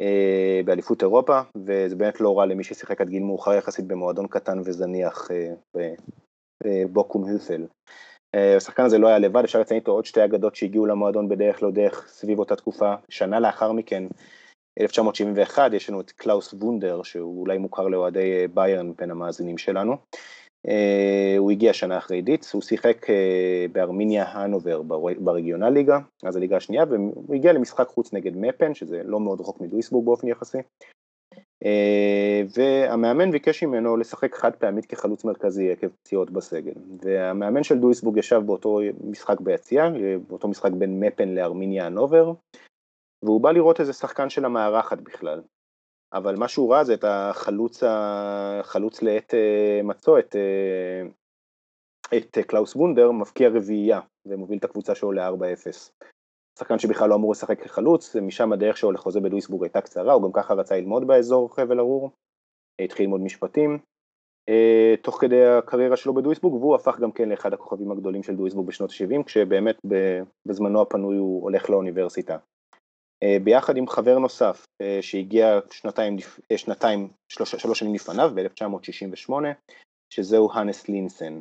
אה, 0.00 0.60
באליפות 0.64 1.02
אירופה, 1.02 1.40
וזה 1.56 1.96
באמת 1.96 2.20
לא 2.20 2.38
רע 2.38 2.46
למי 2.46 2.64
ששיחק 2.64 3.00
עד 3.00 3.08
גיל 3.08 3.22
מאוחר 3.22 3.54
יחסית 3.54 3.86
במועדון 3.86 4.26
קטן 4.26 4.58
וזניח 4.58 5.30
אה, 5.30 5.94
בבוקום 6.64 7.24
הופל. 7.24 7.66
אה, 8.34 8.56
השחקן 8.56 8.84
הזה 8.84 8.98
לא 8.98 9.08
היה 9.08 9.18
לבד, 9.18 9.44
אפשר 9.44 9.60
לציין 9.60 9.80
איתו 9.80 9.92
עוד 9.92 10.04
שתי 10.04 10.24
אגדות 10.24 10.54
שהגיעו 10.56 10.86
למועדון 10.86 11.28
בדרך 11.28 11.62
לא 11.62 11.70
דרך 11.70 12.08
סביב 12.08 12.38
אותה 12.38 12.56
תקופה. 12.56 12.94
שנה 13.08 13.40
לאחר 13.40 13.72
מכן, 13.72 14.04
1971, 14.80 15.72
יש 15.72 15.90
לנו 15.90 16.00
את 16.00 16.10
קלאוס 16.10 16.54
וונדר, 16.54 17.02
שהוא 17.02 17.40
אולי 17.40 17.58
מוכר 17.58 17.88
לאוהדי 17.88 18.32
אה, 18.32 18.46
ביירן 18.54 18.92
בין 18.98 19.10
המאזינים 19.10 19.58
שלנו. 19.58 19.96
אה, 20.66 21.38
הוא 21.38 21.50
הגיע 21.50 21.72
שנה 21.72 21.98
אחרי 21.98 22.22
דיץ, 22.22 22.54
הוא 22.54 22.62
שיחק 22.62 23.06
בארמיניה 23.72 24.24
הנובר 24.24 24.82
בר- 24.82 25.20
ברגיונל 25.20 25.68
ליגה, 25.68 25.98
אז 26.22 26.36
הליגה 26.36 26.56
השנייה, 26.56 26.84
והוא 26.90 27.34
הגיע 27.34 27.52
למשחק 27.52 27.88
חוץ 27.88 28.12
נגד 28.12 28.36
מפן, 28.36 28.74
שזה 28.74 29.02
לא 29.04 29.20
מאוד 29.20 29.40
רחוק 29.40 29.60
מדויסבורג 29.60 30.06
באופן 30.06 30.28
יחסי. 30.28 30.58
אה, 31.64 31.66
והמאמן 32.56 33.30
ביקש 33.30 33.62
ממנו 33.62 33.96
לשחק 33.96 34.34
חד 34.34 34.56
פעמית 34.56 34.86
כחלוץ 34.86 35.24
מרכזי 35.24 35.72
עקב 35.72 35.88
פציעות 35.88 36.30
בסגל. 36.30 36.72
והמאמן 37.02 37.62
של 37.62 37.78
דויסבורג 37.78 38.16
ישב 38.16 38.40
באותו 38.46 38.80
משחק 39.04 39.40
ביציע, 39.40 39.88
באותו 40.28 40.48
משחק 40.48 40.70
בין 40.72 41.00
מפן 41.00 41.28
לארמיניה 41.28 41.86
הנובר, 41.86 42.32
והוא 43.24 43.40
בא 43.40 43.52
לראות 43.52 43.80
איזה 43.80 43.92
שחקן 43.92 44.30
של 44.30 44.44
המארחת 44.44 44.98
בכלל. 44.98 45.42
אבל 46.12 46.36
מה 46.36 46.48
שהוא 46.48 46.72
ראה 46.72 46.84
זה 46.84 46.94
את 46.94 47.04
החלוץ, 47.04 47.82
החלוץ 47.86 49.02
לעת 49.02 49.34
אה, 49.34 49.80
מצוא, 49.84 50.18
את, 50.18 50.36
אה, 50.36 51.02
את 52.18 52.38
קלאוס 52.46 52.76
וונדר, 52.76 53.10
מבקיע 53.10 53.48
רביעייה 53.48 54.00
ומוביל 54.26 54.58
את 54.58 54.64
הקבוצה 54.64 54.94
שלו 54.94 55.12
ל-4-0. 55.12 55.90
שחקן 56.58 56.78
שבכלל 56.78 57.08
לא 57.08 57.14
אמור 57.14 57.32
לשחק 57.32 57.62
כחלוץ, 57.62 58.16
משם 58.16 58.52
הדרך 58.52 58.76
שלו 58.76 58.92
לחוזה 58.92 59.20
בדויסבורג 59.20 59.62
הייתה 59.62 59.80
קצרה, 59.80 60.12
הוא 60.12 60.22
גם 60.22 60.32
ככה 60.32 60.54
רצה 60.54 60.76
ללמוד 60.76 61.06
באזור 61.06 61.54
חבל 61.54 61.80
הרור, 61.80 62.10
התחיל 62.80 63.06
ללמוד 63.06 63.20
משפטים, 63.20 63.78
אה, 64.48 64.94
תוך 65.02 65.20
כדי 65.20 65.46
הקריירה 65.46 65.96
שלו 65.96 66.14
בדויסבורג, 66.14 66.54
והוא 66.54 66.74
הפך 66.74 67.00
גם 67.00 67.12
כן 67.12 67.28
לאחד 67.28 67.52
הכוכבים 67.52 67.92
הגדולים 67.92 68.22
של 68.22 68.36
דויסבורג 68.36 68.66
בשנות 68.66 68.90
ה-70, 68.90 69.24
כשבאמת 69.24 69.76
בזמנו 70.46 70.82
הפנוי 70.82 71.16
הוא 71.16 71.42
הולך 71.42 71.70
לאוניברסיטה. 71.70 72.36
ביחד 73.44 73.76
עם 73.76 73.86
חבר 73.86 74.18
נוסף 74.18 74.66
שהגיע 75.00 75.58
שנתיים, 75.70 76.16
שנתיים 76.56 77.08
שלוש, 77.28 77.54
שלוש 77.54 77.78
שנים 77.78 77.94
לפניו, 77.94 78.30
ב-1968, 78.34 79.32
שזהו 80.10 80.52
האנס 80.52 80.88
לינסן. 80.88 81.40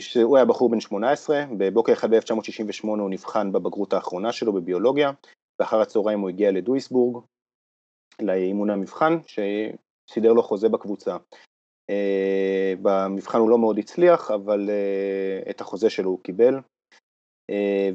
שהוא 0.00 0.36
היה 0.36 0.44
בחור 0.44 0.70
בן 0.70 0.80
18, 0.80 1.42
בבוקר 1.58 1.92
אחד 1.92 2.10
ב-1968 2.10 2.86
הוא 2.86 3.10
נבחן 3.10 3.52
בבגרות 3.52 3.92
האחרונה 3.92 4.32
שלו 4.32 4.52
בביולוגיה, 4.52 5.10
ואחר 5.60 5.80
הצהריים 5.80 6.20
הוא 6.20 6.28
הגיע 6.28 6.50
לדויסבורג, 6.50 7.24
לאימון 8.22 8.70
המבחן, 8.70 9.18
שסידר 9.26 10.32
לו 10.32 10.42
חוזה 10.42 10.68
בקבוצה. 10.68 11.16
במבחן 12.82 13.38
הוא 13.38 13.50
לא 13.50 13.58
מאוד 13.58 13.78
הצליח, 13.78 14.30
אבל 14.30 14.70
את 15.50 15.60
החוזה 15.60 15.90
שלו 15.90 16.10
הוא 16.10 16.20
קיבל. 16.22 16.54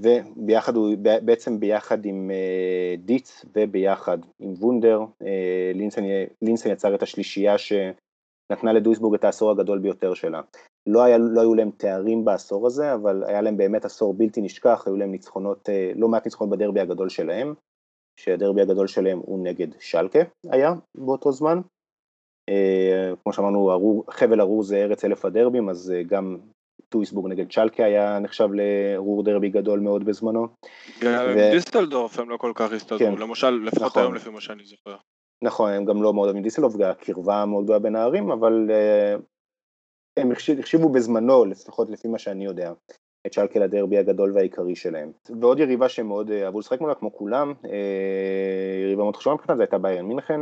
וביחד 0.02 0.76
הוא, 0.76 0.96
בעצם 0.98 1.60
ביחד 1.60 2.06
עם 2.06 2.32
דיץ 2.98 3.46
וביחד 3.56 4.18
עם 4.40 4.54
וונדר, 4.54 5.00
לינסן, 6.42 6.72
יצר 6.72 6.96
את 6.96 7.04
השלישייה 7.04 7.58
שנתנה 7.58 8.74
לדויסבורג 8.74 9.16
את 9.16 9.24
העשור 9.24 9.52
הגדול 9.52 9.80
ביותר 9.80 10.14
שלה. 10.14 10.42
לא, 10.88 11.04
היה, 11.04 11.18
לא 11.18 11.42
היו 11.42 11.56
להם 11.56 11.72
תארים 11.78 12.26
בעשור 12.26 12.68
הזה, 12.68 12.94
אבל 12.94 13.24
היה 13.24 13.42
להם 13.42 13.58
באמת 13.58 13.86
עשור 13.86 14.14
בלתי 14.14 14.42
נשכח, 14.42 14.84
היו 14.86 14.96
להם 14.96 15.12
ניצחונות, 15.12 15.70
לא 15.96 16.08
מעט 16.08 16.26
ניצחונות 16.26 16.58
בדרבי 16.58 16.80
הגדול 16.80 17.10
שלהם. 17.10 17.54
שהדרבי 18.20 18.62
הגדול 18.62 18.88
שלהם 18.88 19.20
הוא 19.20 19.44
נגד 19.44 19.68
שלקה 19.80 20.20
היה 20.52 20.74
באותו 20.96 21.32
זמן. 21.32 21.62
כמו 23.24 23.34
שאמרנו, 23.34 23.72
ארור, 23.72 24.04
חבל 24.10 24.42
ארור 24.42 24.64
זה 24.64 24.78
ארץ 24.78 25.06
אלף 25.06 25.26
הדרבים, 25.26 25.70
אז 25.70 25.94
גם 26.08 26.38
טויסבורג 26.90 27.32
נגד 27.32 27.52
שלקה 27.52 27.86
היה 27.86 28.20
נחשב 28.20 28.50
לארור 28.52 29.24
דרבי 29.24 29.50
גדול 29.50 29.80
מאוד 29.80 30.06
בזמנו. 30.06 30.48
ו... 31.02 31.52
דיסטלדורף 31.52 32.20
הם 32.20 32.30
לא 32.30 32.38
כל 32.38 32.52
כך 32.56 32.72
הסתדרו, 32.72 33.00
כן, 33.00 33.16
למשל, 33.16 33.50
לפחות 33.50 33.82
נכון. 33.82 34.02
היום 34.02 34.16
לפי 34.16 34.30
מה 34.30 34.42
שאני 34.42 34.66
זוכר. 34.66 34.96
נכון, 35.44 35.72
הם 35.72 35.86
גם 35.86 36.04
לא 36.04 36.14
מאוד 36.14 36.26
אוהבים 36.26 36.44
דיסלדורף, 36.44 36.76
הקרבה 36.76 37.46
מאוד 37.46 37.64
גדולה 37.64 37.80
בין 37.80 37.96
הערים, 37.96 38.32
אבל 38.32 38.70
הם 40.18 40.32
החשיבו 40.32 40.90
בזמנו, 40.90 41.46
לפחות 41.46 41.90
לפי 41.90 42.08
מה 42.08 42.20
שאני 42.20 42.46
יודע, 42.46 42.74
את 43.28 43.34
שלקה 43.34 43.60
לדרבי 43.60 43.98
הגדול 43.98 44.32
והעיקרי 44.36 44.76
שלהם. 44.76 45.12
ועוד 45.42 45.60
יריבה 45.60 45.90
שהם 45.90 46.08
מאוד 46.08 46.32
אה, 46.32 46.46
אהבו 46.46 46.60
לשחק 46.60 46.82
מולה, 46.82 46.96
כמו 46.96 47.14
כולם, 47.14 47.54
אה, 47.66 48.84
יריבה 48.84 49.04
מאוד 49.04 49.16
חשובה 49.16 49.36
מבחינת, 49.36 49.58
זו 49.58 49.64
הייתה 49.64 49.78
ביירן 49.78 50.06
מינכן, 50.06 50.42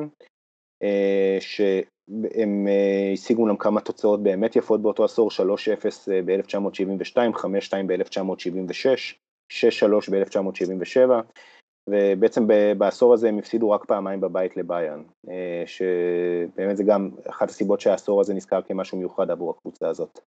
אה, 0.84 1.38
שהם 1.40 2.68
השיגו 3.14 3.48
להם 3.48 3.58
כמה 3.58 3.82
תוצאות 3.82 4.24
באמת 4.24 4.56
יפות 4.56 4.82
באותו 4.82 5.06
עשור, 5.06 5.32
3-0 5.32 6.08
ב-1972, 6.26 7.18
5-2 7.36 7.74
ב-1976, 7.88 9.16
6-3 9.52 10.12
ב-1977, 10.12 11.10
ובעצם 11.90 12.48
בעשור 12.78 13.14
הזה 13.14 13.30
הם 13.30 13.38
הפסידו 13.38 13.72
רק 13.72 13.86
פעמיים 13.86 14.22
בבית 14.22 14.58
לביירן, 14.58 15.04
שבאמת 15.66 16.78
זה 16.78 16.84
גם 16.84 17.10
אחת 17.30 17.50
הסיבות 17.50 17.82
שהעשור 17.82 18.22
הזה 18.22 18.34
נזכר 18.34 18.62
כמשהו 18.62 18.98
מיוחד 18.98 19.32
עבור 19.32 19.50
הקבוצה 19.50 19.90
הזאת. 19.90 20.20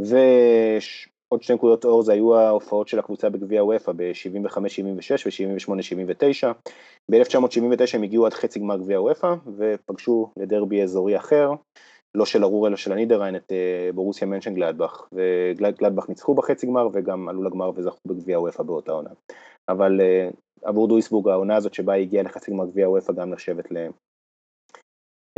ועוד 0.00 1.42
שתי 1.42 1.54
נקודות 1.54 1.84
אור 1.84 2.02
זה 2.02 2.12
היו 2.12 2.34
ההופעות 2.34 2.88
של 2.88 2.98
הקבוצה 2.98 3.28
בגביע 3.28 3.64
וופא 3.64 3.92
ב-75-76 3.96 5.26
ו-78-79. 5.26 6.52
ב-1979 7.10 7.94
הם 7.94 8.02
הגיעו 8.02 8.26
עד 8.26 8.34
חצי 8.34 8.60
גמר 8.60 8.76
גביע 8.76 9.00
וופא 9.00 9.34
ופגשו 9.56 10.30
לדרבי 10.36 10.82
אזורי 10.82 11.16
אחר, 11.16 11.50
לא 12.14 12.26
של 12.26 12.44
ארור 12.44 12.66
אלא 12.66 12.76
של 12.76 12.92
הנידריין, 12.92 13.36
את 13.36 13.52
אה, 13.52 13.90
בורוסיה 13.94 14.26
מנשן 14.26 14.54
גלדבך, 14.54 15.08
וגלדבך 15.12 16.08
ניצחו 16.08 16.34
בחצי 16.34 16.66
גמר 16.66 16.88
וגם 16.92 17.28
עלו 17.28 17.42
לגמר 17.42 17.70
וזכו 17.74 17.98
בגביע 18.06 18.40
וופא 18.40 18.62
באותה 18.62 18.92
עונה. 18.92 19.10
אבל 19.68 20.00
אה, 20.00 20.28
עבור 20.62 20.88
דויסבורג 20.88 21.28
העונה 21.28 21.56
הזאת 21.56 21.74
שבה 21.74 21.92
היא 21.92 22.02
הגיעה 22.02 22.24
לחצי 22.24 22.50
גמר 22.50 22.66
גביע 22.66 22.90
וופא 22.90 23.12
גם 23.12 23.30
נחשבת 23.30 23.68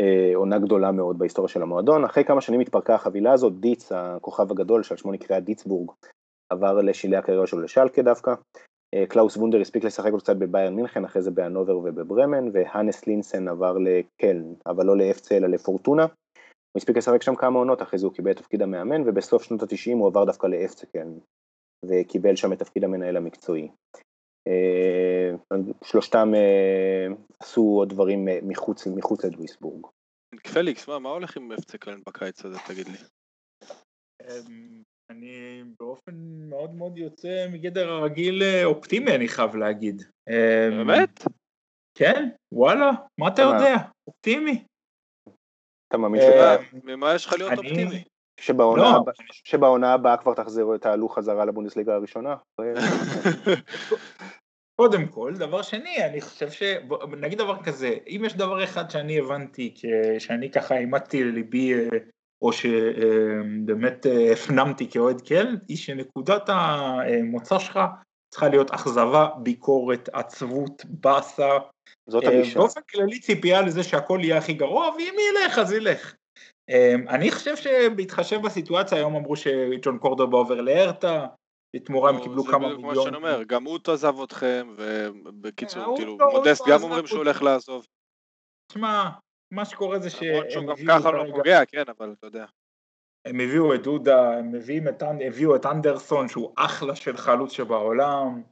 לעונה 0.00 0.58
גדולה 0.58 0.92
מאוד 0.92 1.18
בהיסטוריה 1.18 1.48
של 1.48 1.62
המועדון. 1.62 2.04
אחרי 2.04 2.24
כמה 2.24 2.40
שנים 2.40 2.60
התפרקה 2.60 2.94
החבילה 2.94 3.32
הזאת, 3.32 3.60
דיץ, 3.60 3.92
הכוכב 3.92 4.50
הגדול 4.50 4.82
שעל 4.82 4.96
שמו 4.96 5.12
נקרא 5.12 5.38
דיצבורג, 5.38 5.90
עבר 6.52 6.74
לשלהי 6.74 7.16
הקריירה 7.16 7.46
שלו 7.46 7.60
לשלקה 7.60 8.02
דווקא. 8.02 8.34
אה, 8.94 9.06
קלאוס 9.06 9.36
וונדר 9.36 9.60
הספיק 9.60 9.84
לשחק 9.84 10.10
קצת 10.18 10.36
בביירן 10.36 10.74
מינכן, 10.74 11.04
אחרי 11.04 11.22
זה 11.22 11.30
בהנובר 11.30 11.78
ובברמן, 11.78 12.48
והאנס 12.52 13.06
לינסן 13.06 13.48
עבר 13.48 13.76
לקלן, 13.78 14.54
אבל 14.66 14.86
לא 14.86 14.96
לאפצה 14.96 15.36
אלא 15.36 15.48
לפורטונה. 15.48 16.02
הוא 16.02 16.78
הספיק 16.78 16.96
לשחק 16.96 17.22
שם 17.22 17.34
כמה 17.34 17.58
עונות, 17.58 17.82
אחרי 17.82 17.98
זה 17.98 18.06
הוא 18.06 18.14
קיבל 18.14 18.30
את 18.30 18.36
תפקיד 18.36 18.62
המאמן, 18.62 19.08
ובסוף 19.08 19.42
שנות 19.42 19.62
ה-90 19.62 19.92
הוא 19.92 20.08
עבר 20.08 20.24
דווקא 20.24 20.46
לאפצה 20.46 20.86
קלן, 20.86 21.18
וקיבל 21.84 22.36
שם 22.36 22.52
את 22.52 22.58
תפקיד 22.58 22.84
המנהל 22.84 23.16
המקצועי. 23.16 23.68
אה, 24.48 25.56
שלושתם 25.84 26.34
אה, 26.34 27.06
עשו 27.40 27.60
עוד 27.60 27.88
דברים 27.88 28.28
אה, 28.28 28.38
מחוץ, 28.42 28.86
מחוץ 28.86 29.24
לדוויסבורג. 29.24 29.86
פליקס, 30.52 30.88
מה, 30.88 30.98
מה 30.98 31.08
הולך 31.08 31.36
עם 31.36 31.52
אפצה 31.52 31.78
קלן 31.78 32.00
בקיץ 32.06 32.44
הזה, 32.44 32.58
תגיד 32.66 32.88
לי? 32.88 32.96
אמ, 34.22 34.82
אני 35.10 35.62
באופן 35.80 36.14
מאוד 36.48 36.74
מאוד 36.74 36.98
יוצא 36.98 37.46
מגדר 37.52 37.90
הרגיל 37.90 38.42
אופטימי, 38.64 39.14
אני 39.14 39.28
חייב 39.28 39.56
להגיד. 39.56 40.02
אמ, 40.28 40.86
באמת? 40.86 41.24
כן, 41.98 42.28
וואלה, 42.52 42.90
מה 43.18 43.28
אתה 43.28 43.42
יודע? 43.42 43.74
אופטימי. 44.06 44.64
אתה 45.88 45.98
מאמין 45.98 46.20
שאתה... 46.20 46.62
ממה 46.84 47.14
יש 47.14 47.26
לך 47.26 47.32
להיות 47.32 47.58
אופטימי? 47.58 48.04
שבעונה 48.40 49.86
לא. 49.86 49.94
הבאה 49.94 50.16
כבר 50.16 50.34
תחזרו, 50.34 50.78
תעלו 50.78 51.08
חזרה 51.08 51.44
לבונדסליגה 51.44 51.94
הראשונה. 51.94 52.36
קודם 54.82 55.06
כל, 55.06 55.32
דבר 55.36 55.62
שני, 55.62 56.04
אני 56.04 56.20
חושב 56.20 56.50
ש... 56.50 56.62
נגיד 57.18 57.38
דבר 57.38 57.62
כזה, 57.62 57.96
אם 58.08 58.22
יש 58.26 58.36
דבר 58.36 58.64
אחד 58.64 58.90
שאני 58.90 59.18
הבנתי, 59.18 59.74
שאני 60.18 60.50
ככה 60.50 60.78
אימדתי 60.78 61.24
לליבי, 61.24 61.74
אה, 61.74 61.88
או 62.42 62.52
שבאמת 62.52 64.06
אה, 64.06 64.32
הפנמתי 64.32 64.90
כאוהד 64.90 65.20
קל, 65.20 65.56
היא 65.68 65.76
שנקודת 65.76 66.42
המוצא 66.48 67.58
שלך 67.58 67.78
צריכה 68.30 68.48
להיות 68.48 68.70
אכזבה, 68.70 69.28
ביקורת, 69.42 70.08
עצבות, 70.12 70.82
באסה. 70.84 71.58
זאת 72.06 72.24
הגישה. 72.24 72.58
באופן 72.58 72.80
כללי 72.90 73.20
ציפייה 73.20 73.62
לזה 73.62 73.82
שהכל 73.82 74.20
יהיה 74.22 74.38
הכי 74.38 74.52
גרוע, 74.52 74.88
ואם 74.88 75.14
ילך 75.30 75.58
אז 75.58 75.72
ילך. 75.72 76.14
אמ, 76.68 77.08
אני 77.08 77.30
חושב 77.30 77.56
שבהתחשב 77.56 78.42
בסיטואציה, 78.42 78.98
היום 78.98 79.16
אמרו 79.16 79.36
שג'ון 79.36 79.98
קורדובה 79.98 80.38
עובר 80.38 80.60
להרטה, 80.60 81.26
בתמורה 81.74 82.10
הם 82.10 82.22
קיבלו 82.22 82.44
כמה 82.44 82.58
מיליון. 82.58 82.94
כמו 82.94 83.02
שאני 83.02 83.16
אומר, 83.16 83.42
גם 83.42 83.66
אוטו 83.66 83.92
עזב 83.92 84.14
אתכם, 84.24 84.74
ובקיצור, 84.76 85.82
אה, 85.82 85.96
כאילו, 85.96 86.18
מודסט 86.32 86.68
גם 86.68 86.82
אומרים 86.82 87.06
שהוא 87.06 87.18
הולך 87.18 87.42
לעזוב. 87.42 87.86
תשמע, 88.68 89.10
מה 89.50 89.64
שקורה 89.64 89.98
זה 89.98 90.10
שהם 90.10 90.70
הביאו... 90.70 90.86
גם 90.88 91.00
ככה 91.00 91.10
לא 91.10 91.24
פוגע, 91.30 91.64
כן, 91.64 91.84
אבל 91.98 92.14
אתה 92.18 92.26
יודע. 92.26 92.46
הם 93.24 93.40
הביאו 93.40 93.74
את 93.74 93.82
דודה, 93.82 94.38
הם 94.38 94.52
הביאו 95.26 95.56
את 95.56 95.66
אנדרסון, 95.66 96.28
שהוא 96.28 96.52
אחלה 96.56 96.96
של 96.96 97.16
חלוץ 97.16 97.52
שבעולם. 97.52 98.42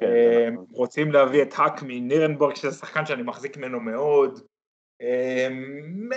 כן, 0.00 0.52
נכון. 0.52 0.66
רוצים 0.70 1.12
להביא 1.12 1.42
את 1.42 1.48
האק 1.56 1.82
מנירנבורג, 1.82 2.54
שזה 2.54 2.72
שחקן 2.72 3.06
שאני 3.06 3.22
מחזיק 3.22 3.56
ממנו 3.56 3.80
מאוד. 3.80 4.40
אמ, 5.00 6.08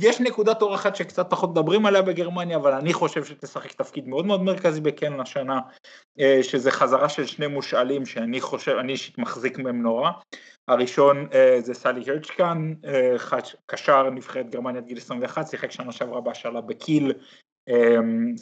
יש 0.00 0.20
נקודת 0.20 0.62
אור 0.62 0.74
אחת 0.74 0.96
שקצת 0.96 1.30
פחות 1.30 1.50
מדברים 1.50 1.86
עליה 1.86 2.02
בגרמניה, 2.02 2.56
אבל 2.56 2.72
אני 2.72 2.92
חושב 2.92 3.24
שתשחק 3.24 3.72
תפקיד 3.72 4.08
מאוד 4.08 4.26
מאוד 4.26 4.42
מרכזי 4.42 4.80
בקלן 4.80 5.20
השנה, 5.20 5.60
אה, 6.20 6.38
שזה 6.42 6.70
חזרה 6.70 7.08
של 7.08 7.26
שני 7.26 7.46
מושאלים 7.46 8.06
שאני 8.06 8.40
חושב, 8.40 8.76
אני 8.80 8.92
אישית 8.92 9.18
מחזיק 9.18 9.58
מהם 9.58 9.82
נורא. 9.82 10.10
הראשון 10.68 11.28
אה, 11.34 11.58
זה 11.60 11.74
סלי 11.74 12.10
הרצ'קן, 12.10 12.74
אה, 12.84 13.16
קשר 13.66 14.10
נבחרת 14.10 14.50
גרמניה 14.50 14.80
עד 14.80 14.86
גיל 14.86 14.98
21, 14.98 15.46
שיחק 15.46 15.70
שנה 15.70 15.92
שעברה 15.92 16.20
בהשאלה 16.20 16.60
בקיל, 16.60 17.12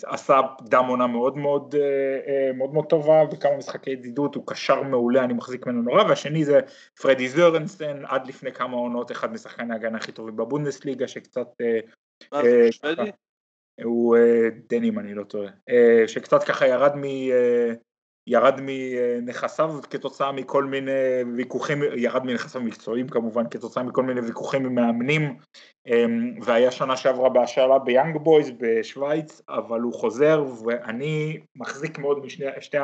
עשה 0.07 0.41
קדם 0.65 0.85
עונה 0.89 1.07
מאוד 1.07 1.37
מאוד 1.37 1.75
אה, 1.75 1.81
אה, 2.27 2.53
מאוד 2.53 2.75
מאוד 2.75 2.87
טובה 2.87 3.25
בכמה 3.25 3.57
משחקי 3.57 3.91
ידידות, 3.91 4.35
הוא 4.35 4.47
קשר 4.47 4.83
מעולה, 4.83 5.25
אני 5.25 5.33
מחזיק 5.33 5.67
ממנו 5.67 5.83
נורא, 5.83 6.03
והשני 6.03 6.45
זה 6.45 6.61
פרדי 7.03 7.29
זרנסטן, 7.29 8.03
עד 8.05 8.27
לפני 8.27 8.53
כמה 8.53 8.77
עונות 8.77 9.13
אחד 9.13 9.33
משחקני 9.33 9.73
ההגנה 9.73 9.99
הכי 9.99 10.13
טובים 10.13 10.37
בבונדסליגה, 10.37 11.09
שקצת... 11.09 11.49
מה 12.33 12.43
זה, 12.43 12.73
שוודי? 12.73 13.11
הוא 13.85 14.17
דני 14.69 14.89
אם 14.89 14.99
אני 14.99 15.15
לא 15.15 15.25
טועה, 15.25 15.51
שקצת 16.07 16.45
ככה 16.45 16.67
ירד 16.67 16.97
מ... 16.97 17.03
ירד 18.27 18.55
מנכסיו 18.63 19.71
כתוצאה 19.91 20.33
מכל 20.33 20.65
מיני 20.65 21.23
ויכוחים, 21.37 21.83
ירד 21.97 22.25
מנכסיו 22.25 22.61
מקצועיים 22.61 23.09
כמובן 23.09 23.49
כתוצאה 23.51 23.83
מכל 23.83 24.03
מיני 24.03 24.21
ויכוחים 24.21 24.67
עם 24.67 24.75
מאמנים 24.75 25.39
אמ, 25.87 26.35
והיה 26.43 26.71
שנה 26.71 26.97
שעברה 26.97 27.29
בהשאלה 27.29 27.79
ביאנג 27.79 28.17
בויז 28.17 28.51
בשוויץ 28.59 29.43
אבל 29.49 29.81
הוא 29.81 29.95
חוזר 29.95 30.45
ואני 30.65 31.41
מחזיק 31.57 31.99
מאוד 31.99 32.19
משתי 32.19 32.77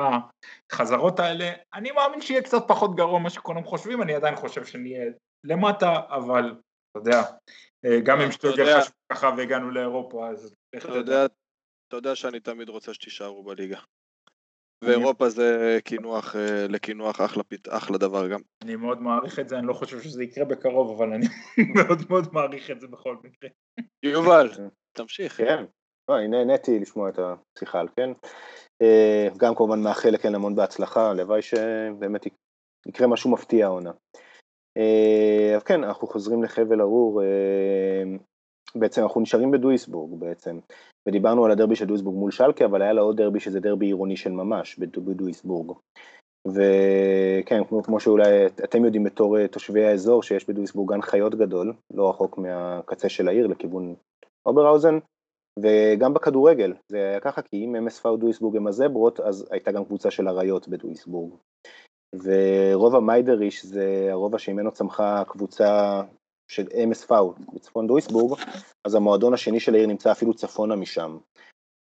החזרות 0.73 1.21
האלה. 1.21 1.51
אני 1.75 1.91
מאמין 1.91 2.21
שיהיה 2.21 2.43
קצת 2.43 2.63
פחות 2.69 2.97
גרוע 2.97 3.19
ממה 3.19 3.31
שכולם 3.31 3.65
חושבים 3.65 4.03
אני 4.03 4.15
עדיין 4.15 4.37
חושב 4.37 4.65
שנהיה 4.65 5.05
למטה 5.45 6.01
אבל 6.09 6.55
אתה 6.91 6.99
יודע 6.99 7.23
גם 8.03 8.21
אם 8.21 8.33
שטוגר 8.33 8.81
חשבו 8.81 8.95
ככה 9.13 9.31
והגענו 9.37 9.71
לאירופה 9.71 10.29
אז 10.29 10.55
אתה 11.89 11.97
יודע 11.97 12.17
שאני 12.17 12.41
תמיד 12.41 12.69
רוצה 12.69 12.95
שתישארו 12.95 13.45
בליגה 13.45 13.79
ואירופה 14.85 15.29
זה 15.29 15.79
קינוח, 15.85 16.37
אה, 16.37 16.67
לקינוח 16.69 17.21
אחלה, 17.21 17.43
אחלה 17.69 17.99
דבר 17.99 18.29
גם. 18.29 18.41
אני 18.63 18.77
מאוד 18.77 19.03
מעריך 19.03 19.39
את 19.39 19.49
זה, 19.49 19.59
אני 19.59 19.67
לא 19.67 19.73
חושב 19.73 20.03
שזה 20.03 20.25
יקרה 20.25 20.45
בקרוב, 20.45 20.97
אבל 20.97 21.13
אני 21.13 21.27
מאוד 21.77 21.99
מאוד 22.11 22.29
מעריך 22.33 22.71
את 22.71 22.81
זה 22.81 22.87
בכל 22.87 23.17
מקרה. 23.25 23.51
יובל, 24.03 24.51
תמשיך. 24.93 25.37
כן, 25.37 25.65
לא, 26.09 26.19
אני 26.19 26.29
נהניתי 26.29 26.79
לשמוע 26.79 27.09
את 27.09 27.19
השיחה 27.19 27.81
על 27.81 27.89
כן. 27.97 28.11
אה, 28.83 29.29
גם 29.37 29.55
כמובן 29.55 29.83
מאחל 29.83 30.11
לכן 30.11 30.35
המון 30.35 30.55
בהצלחה, 30.55 31.11
הלוואי 31.11 31.43
שבאמת 31.43 32.27
יקרה 32.87 33.07
משהו 33.07 33.31
מפתיע 33.31 33.67
העונה. 33.67 33.93
אה, 34.77 35.57
אז 35.57 35.63
כן, 35.63 35.85
אנחנו 35.85 36.07
חוזרים 36.07 36.43
לחבל 36.43 36.81
ארור, 36.81 37.23
בעצם 38.75 39.03
אנחנו 39.03 39.21
נשארים 39.21 39.51
בדויסבורג 39.51 40.21
בעצם, 40.21 40.59
ודיברנו 41.09 41.45
על 41.45 41.51
הדרבי 41.51 41.77
של 41.77 41.87
דויסבורג 41.87 42.17
מול 42.17 42.31
שלקה, 42.31 42.65
אבל 42.65 42.83
היה 42.83 42.93
לה 42.93 43.01
עוד 43.01 43.17
דרבי 43.17 43.41
שזה 43.41 43.61
דרבי 43.61 43.87
עירוני 43.87 44.17
של 44.17 44.31
ממש 44.31 44.79
בדויסבורג. 44.79 45.73
וכן, 46.49 47.65
כמו, 47.69 47.83
כמו 47.83 48.01
שאולי 48.01 48.47
אתם 48.47 48.85
יודעים 48.85 49.05
בתור 49.05 49.39
אה, 49.39 49.49
תושבי 49.49 49.85
האזור, 49.85 50.23
שיש 50.23 50.49
בדויסבורג 50.49 50.91
גן 50.91 51.03
חיות 51.03 51.35
גדול, 51.35 51.73
לא 51.95 52.11
רחוק 52.11 52.39
מהקצה 52.39 53.09
של 53.09 53.29
העיר 53.29 53.47
לכיוון 53.47 53.95
אוברהאוזן, 54.47 54.99
וגם 55.63 56.15
בכדורגל, 56.15 56.75
זה 56.89 56.97
היה 56.97 57.21
ככה, 57.21 57.43
כי 57.43 57.65
אם 57.65 57.89
פאו 57.89 58.17
דויסבורג 58.17 58.57
הם 58.57 58.67
הזברות, 58.67 59.21
אז 59.21 59.49
הייתה 59.51 59.73
גם 59.73 59.85
קבוצה 59.85 60.11
של 60.11 60.29
אריות 60.29 60.69
בדויסבורג. 60.69 61.33
ורובע 62.15 63.01
מיידריש 63.01 63.67
זה 63.67 64.09
הרובע 64.11 64.39
שממנו 64.39 64.73
צמחה 64.73 65.21
הקבוצה 65.21 66.03
של 66.51 66.67
MSV 66.67 67.15
בצפון 67.55 67.87
דויסבורג, 67.87 68.39
אז 68.85 68.95
המועדון 68.95 69.35
השני 69.35 69.61
של 69.61 69.75
העיר 69.75 69.87
נמצא 69.87 70.13
אפילו 70.13 70.35
צפונה 70.35 70.77
משם, 70.77 71.19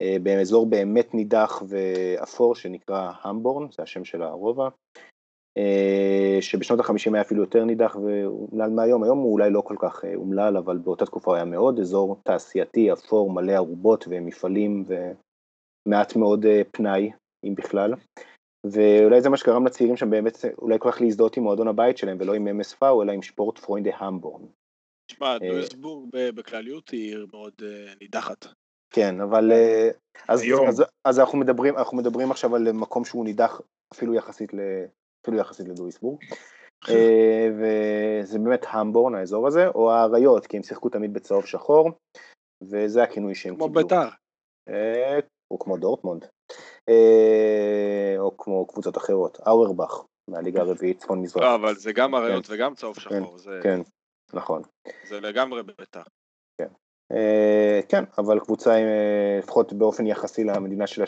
אה, 0.02 0.16
באזור 0.22 0.66
באמת 0.66 1.14
נידח 1.14 1.62
ואפור 1.68 2.54
שנקרא 2.54 3.12
המבורן, 3.22 3.66
זה 3.72 3.82
השם 3.82 4.04
של 4.04 4.22
הרובע, 4.22 4.68
אה, 5.58 6.38
שבשנות 6.40 6.80
ה-50 6.80 7.14
היה 7.14 7.20
אפילו 7.20 7.42
יותר 7.42 7.64
נידח 7.64 7.96
ואומלל 7.96 8.70
מהיום, 8.70 9.04
היום 9.04 9.18
הוא 9.18 9.32
אולי 9.32 9.50
לא 9.50 9.60
כל 9.60 9.76
כך 9.78 10.04
אה, 10.04 10.14
אומלל, 10.14 10.56
אבל 10.56 10.78
באותה 10.78 11.06
תקופה 11.06 11.30
הוא 11.30 11.36
היה 11.36 11.44
מאוד. 11.44 11.80
אזור 11.80 12.20
תעשייתי, 12.24 12.92
אפור, 12.92 13.32
מלא 13.32 13.52
ארובות 13.52 14.04
ומפעלים 14.10 14.84
ומעט 15.86 16.16
מאוד 16.16 16.46
פנאי, 16.72 17.10
אם 17.44 17.54
בכלל. 17.54 17.94
ואולי 18.66 19.20
זה 19.20 19.28
מה 19.28 19.36
שגרם 19.36 19.66
לצעירים 19.66 19.96
שם 19.96 20.10
באמת 20.10 20.38
אולי 20.58 20.78
כל 20.78 20.90
כך 20.92 21.00
להזדהות 21.00 21.36
עם 21.36 21.42
מועדון 21.42 21.68
הבית 21.68 21.98
שלהם 21.98 22.16
ולא 22.20 22.34
עם 22.34 22.60
MSV 22.60 22.86
אלא 23.02 23.12
עם 23.12 23.22
שפורט 23.22 23.58
פרוינדה 23.58 23.90
המבורן. 23.96 24.42
תשמע, 25.06 25.38
דויסבורג 25.38 26.08
בכלליות 26.34 26.88
היא 26.88 27.08
עיר 27.08 27.26
מאוד 27.32 27.54
נידחת. 28.00 28.46
כן, 28.90 29.20
אבל 29.20 29.52
אז, 30.28 30.42
אז, 30.68 30.84
אז 31.04 31.20
אנחנו 31.20 31.38
מדברים 31.38 31.76
אנחנו 31.76 31.96
מדברים 31.96 32.30
עכשיו 32.30 32.56
על 32.56 32.72
מקום 32.72 33.04
שהוא 33.04 33.24
נידח 33.24 33.60
אפילו 33.92 34.14
יחסית 34.14 34.50
אפילו 35.22 35.36
יחסית 35.36 35.68
לדויסבורג. 35.68 36.18
אה, 36.88 37.48
וזה 37.58 38.38
באמת 38.38 38.66
המבורן 38.68 39.14
האזור 39.14 39.46
הזה, 39.46 39.68
או 39.68 39.92
האריות, 39.92 40.46
כי 40.46 40.56
הם 40.56 40.62
שיחקו 40.62 40.88
תמיד 40.88 41.12
בצהוב 41.12 41.46
שחור, 41.46 41.90
וזה 42.62 43.02
הכינוי 43.02 43.34
שהם 43.34 43.54
קיבלו. 43.54 43.66
כמו 43.66 43.74
בית"ר. 43.74 44.08
אה, 44.68 45.18
או 45.50 45.58
כמו 45.58 45.76
דורטמונד, 45.76 46.24
אה, 46.24 46.28
או 48.18 48.36
כמו 48.38 48.66
קבוצות 48.66 48.96
אחרות, 48.96 49.38
אאורבך, 49.48 50.04
מהליגה 50.28 50.60
הרביעית 50.60 50.98
צפון 50.98 51.22
מזרח. 51.22 51.42
לא, 51.42 51.54
אבל 51.54 51.74
זה 51.74 51.92
גם 51.92 52.14
אריות 52.14 52.46
כן. 52.46 52.54
וגם 52.54 52.74
צהוב 52.74 52.96
כן, 52.96 53.22
שחור. 53.22 53.38
זה... 53.38 53.60
כן, 53.62 53.80
נכון. 54.34 54.62
זה 55.08 55.20
לגמרי 55.20 55.62
בית"ר. 55.62 56.00
כן. 56.58 56.68
כן, 57.88 58.04
אבל 58.18 58.40
קבוצה 58.40 58.76
לפחות 59.38 59.72
באופן 59.72 60.06
יחסי 60.06 60.44
למדינה 60.44 60.86
שלה, 60.86 61.04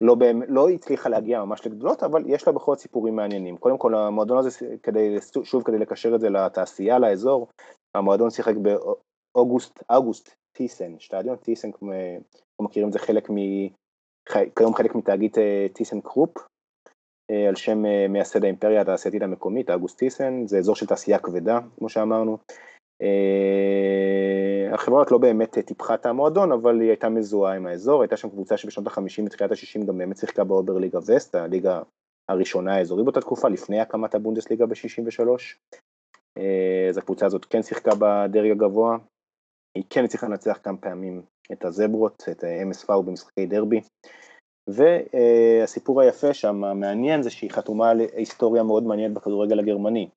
לא, 0.00 0.14
באמת, 0.14 0.48
לא 0.50 0.68
הצליחה 0.68 1.08
להגיע 1.08 1.44
ממש 1.44 1.66
לגדולות, 1.66 2.02
אבל 2.02 2.22
יש 2.26 2.46
לה 2.46 2.52
בכל 2.52 2.74
זאת 2.74 2.82
סיפורים 2.82 3.16
מעניינים. 3.16 3.56
קודם 3.56 3.78
כל 3.78 3.94
המועדון 3.94 4.38
הזה, 4.38 4.50
כדי, 4.82 5.16
שוב 5.42 5.62
כדי 5.62 5.78
לקשר 5.78 6.14
את 6.14 6.20
זה 6.20 6.30
לתעשייה, 6.30 6.98
לאזור, 6.98 7.48
המועדון 7.94 8.30
שיחק 8.30 8.54
באוגוסט, 9.34 9.82
אוגוסט 9.90 10.34
טיסן, 10.52 10.98
שטדיון 10.98 11.36
טיסן, 11.36 11.72
כמו 11.72 11.90
מכירים, 12.60 12.92
זה 12.92 12.98
חלק 12.98 13.30
מ... 13.30 13.36
כיום 14.56 14.74
חלק 14.74 14.94
מתאגיד 14.94 15.38
אה, 15.38 15.66
טיסן 15.72 16.00
קרופ, 16.00 16.38
אה, 17.30 17.48
על 17.48 17.56
שם 17.56 17.86
אה, 17.86 18.06
מייסד 18.08 18.44
האימפריה 18.44 18.80
התעשייתית 18.80 19.22
המקומית, 19.22 19.70
אוגוסט 19.70 19.98
טיסן, 19.98 20.46
זה 20.46 20.58
אזור 20.58 20.76
של 20.76 20.86
תעשייה 20.86 21.18
כבדה, 21.18 21.58
כמו 21.78 21.88
שאמרנו. 21.88 22.38
החברה 24.72 25.04
לא 25.10 25.18
באמת 25.18 25.58
טיפחה 25.58 25.94
את 25.94 26.06
המועדון, 26.06 26.52
אבל 26.52 26.80
היא 26.80 26.88
הייתה 26.88 27.08
מזוהה 27.08 27.56
עם 27.56 27.66
האזור, 27.66 28.02
הייתה 28.02 28.16
שם 28.16 28.28
קבוצה 28.28 28.56
שבשנות 28.56 28.86
ה-50 28.86 29.22
ותחילת 29.26 29.50
ה-60 29.50 29.86
גם 29.86 29.98
באמת 29.98 30.16
שיחקה 30.16 30.44
באוברליגה 30.44 30.98
וסט, 30.98 31.34
הליגה 31.34 31.82
הראשונה 32.30 32.76
האזורית 32.76 33.04
באותה 33.04 33.20
תקופה, 33.20 33.48
לפני 33.48 33.80
הקמת 33.80 34.14
הבונדסליגה 34.14 34.66
ב-63. 34.66 35.28
אה, 36.38 36.86
אז 36.88 36.98
הקבוצה 36.98 37.26
הזאת 37.26 37.44
כן 37.44 37.62
שיחקה 37.62 37.90
בדרג 37.98 38.50
הגבוה, 38.50 38.96
היא 39.74 39.84
כן 39.90 40.04
הצליחה 40.04 40.26
לנצח 40.26 40.58
כמה 40.62 40.76
פעמים 40.76 41.22
את 41.52 41.64
הזברות, 41.64 42.22
את 42.30 42.44
MSV 42.44 43.02
במשחקי 43.06 43.46
דרבי. 43.46 43.80
והסיפור 44.68 46.00
היפה 46.00 46.34
שם, 46.34 46.64
המעניין, 46.64 47.22
זה 47.22 47.30
שהיא 47.30 47.50
חתומה 47.50 47.90
על 47.90 48.00
היסטוריה 48.16 48.62
מאוד 48.62 48.82
מעניינת 48.82 49.14
בכדורגל 49.14 49.58
הגרמני. 49.58 50.08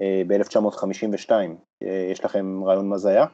אה, 0.00 0.22
ב-1952. 0.26 1.30
אה, 1.82 2.08
יש 2.12 2.24
לכם 2.24 2.64
רעיון 2.64 2.88
מה 2.88 2.98
זה 2.98 3.08
היה? 3.08 3.24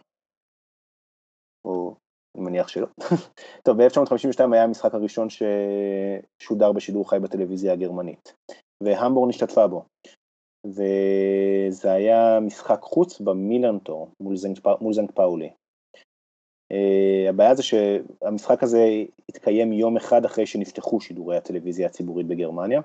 או 1.65 1.95
אני 2.37 2.45
מניח 2.45 2.69
שלא. 2.69 2.87
טוב, 3.65 3.83
ב-1952 3.83 4.53
היה 4.53 4.65
המשחק 4.65 4.95
הראשון 4.95 5.29
ששודר 5.31 6.73
בשידור 6.73 7.11
חי 7.11 7.19
בטלוויזיה 7.19 7.73
הגרמנית, 7.73 8.35
והמבורן 8.83 9.31
השתתפה 9.31 9.67
בו. 9.67 9.85
וזה 10.67 11.93
היה 11.93 12.41
משחק 12.41 12.81
חוץ 12.83 13.21
במילנטור 13.21 14.11
מול 14.81 14.93
זנק, 14.93 15.11
פאולי. 15.15 15.51
Uh, 16.73 17.29
הבעיה 17.29 17.55
זה 17.55 17.63
שהמשחק 17.63 18.63
הזה 18.63 18.85
התקיים 19.29 19.73
יום 19.73 19.97
אחד 19.97 20.25
אחרי 20.25 20.47
שנפתחו 20.47 21.01
שידורי 21.01 21.37
הטלוויזיה 21.37 21.87
הציבורית 21.87 22.27
בגרמניה, 22.27 22.81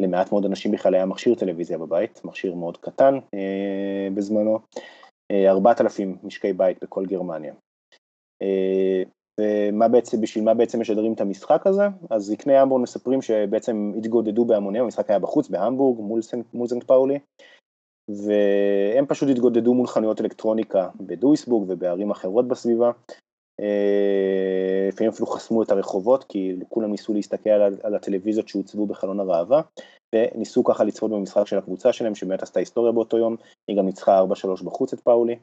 למעט 0.00 0.32
מאוד 0.32 0.44
אנשים 0.44 0.72
בכלל 0.72 0.94
היה 0.94 1.06
מכשיר 1.06 1.34
טלוויזיה 1.34 1.78
בבית, 1.78 2.24
מכשיר 2.24 2.54
מאוד 2.54 2.76
קטן 2.76 3.18
אה, 3.34 4.08
בזמנו, 4.14 4.58
אה, 5.30 5.50
4,000 5.50 6.16
משקי 6.22 6.52
בית 6.52 6.78
בכל 6.82 7.06
גרמניה. 7.06 7.54
אה, 8.42 9.02
ומה 9.40 9.88
בעצם, 9.88 10.20
בשביל 10.20 10.44
מה 10.44 10.54
בעצם 10.54 10.80
משדרים 10.80 11.12
את 11.12 11.20
המשחק 11.20 11.66
הזה? 11.66 11.82
אז 12.10 12.22
זקני 12.24 12.56
המבורג 12.56 12.82
מספרים 12.82 13.22
שבעצם 13.22 13.92
התגודדו 13.98 14.44
בהמוניהם, 14.44 14.84
המשחק 14.84 15.10
היה 15.10 15.18
בחוץ 15.18 15.48
בהמבורג 15.48 16.00
מול, 16.52 16.66
זנט 16.66 16.84
פאולי, 16.84 17.18
והם 18.08 19.06
פשוט 19.06 19.28
התגודדו 19.28 19.74
מול 19.74 19.86
חנויות 19.86 20.20
אלקטרוניקה 20.20 20.88
בדויסבורג 21.00 21.70
ובערים 21.70 22.10
אחרות 22.10 22.48
בסביבה, 22.48 22.90
אה, 23.60 24.88
לפעמים 24.88 25.12
אפילו 25.12 25.26
חסמו 25.26 25.62
את 25.62 25.70
הרחובות 25.70 26.24
כי 26.24 26.56
כולם 26.68 26.90
ניסו 26.90 27.14
להסתכל 27.14 27.50
על, 27.50 27.94
הטלוויזיות 27.94 28.48
שהוצבו 28.48 28.86
בחלון 28.86 29.20
הראווה 29.20 29.62
וניסו 30.14 30.64
ככה 30.64 30.84
לצפות 30.84 31.10
במשחק 31.10 31.46
של 31.46 31.58
הקבוצה 31.58 31.92
שלהם 31.92 32.14
שבאמת 32.14 32.42
עשתה 32.42 32.58
היסטוריה 32.60 32.92
באותו 32.92 33.18
יום, 33.18 33.36
היא 33.68 33.76
גם 33.76 33.86
ניצחה 33.86 34.20
4-3 34.20 34.64
בחוץ 34.64 34.92
את 34.92 35.00
פאולי. 35.00 35.38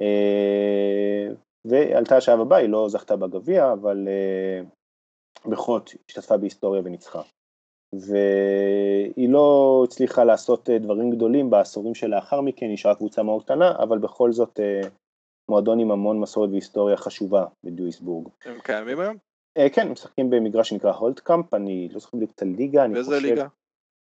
אה, 0.00 1.28
ועלתה 1.66 2.16
השלב 2.16 2.40
הבא, 2.40 2.56
היא 2.56 2.68
לא 2.68 2.88
זכתה 2.88 3.16
בגביע 3.16 3.72
אבל 3.72 4.08
אה, 4.08 4.60
בכל 5.50 5.78
זאת 5.78 5.90
השתתפה 6.10 6.36
בהיסטוריה 6.36 6.82
וניצחה 6.84 7.22
והיא 7.92 9.28
לא 9.28 9.82
הצליחה 9.84 10.24
לעשות 10.24 10.70
דברים 10.70 11.10
גדולים 11.10 11.50
בעשורים 11.50 11.94
שלאחר 11.94 12.40
מכן, 12.40 12.66
נשארה 12.66 12.94
קבוצה 12.94 13.22
מאוד 13.22 13.42
קטנה 13.42 13.72
אבל 13.78 13.98
בכל 13.98 14.32
זאת 14.32 14.60
מועדון 15.50 15.80
עם 15.80 15.90
המון 15.90 16.20
מסורת 16.20 16.50
והיסטוריה 16.50 16.96
חשובה 16.96 17.44
בדויסבורג. 17.64 18.28
הם 18.44 18.58
קיימים 18.60 19.00
היום? 19.00 19.16
אה, 19.58 19.70
כן, 19.70 19.88
משחקים 19.88 20.30
במגרש 20.30 20.68
שנקרא 20.68 20.92
הולטקאמפ, 20.92 21.54
אני 21.54 21.88
לא 21.92 21.98
זוכר 21.98 22.16
בדיוק 22.16 22.32
את 22.34 22.42
הליגה, 22.42 22.84
אני 22.84 22.94
חושב... 22.94 23.10
באיזה 23.10 23.28
ליגה? 23.28 23.46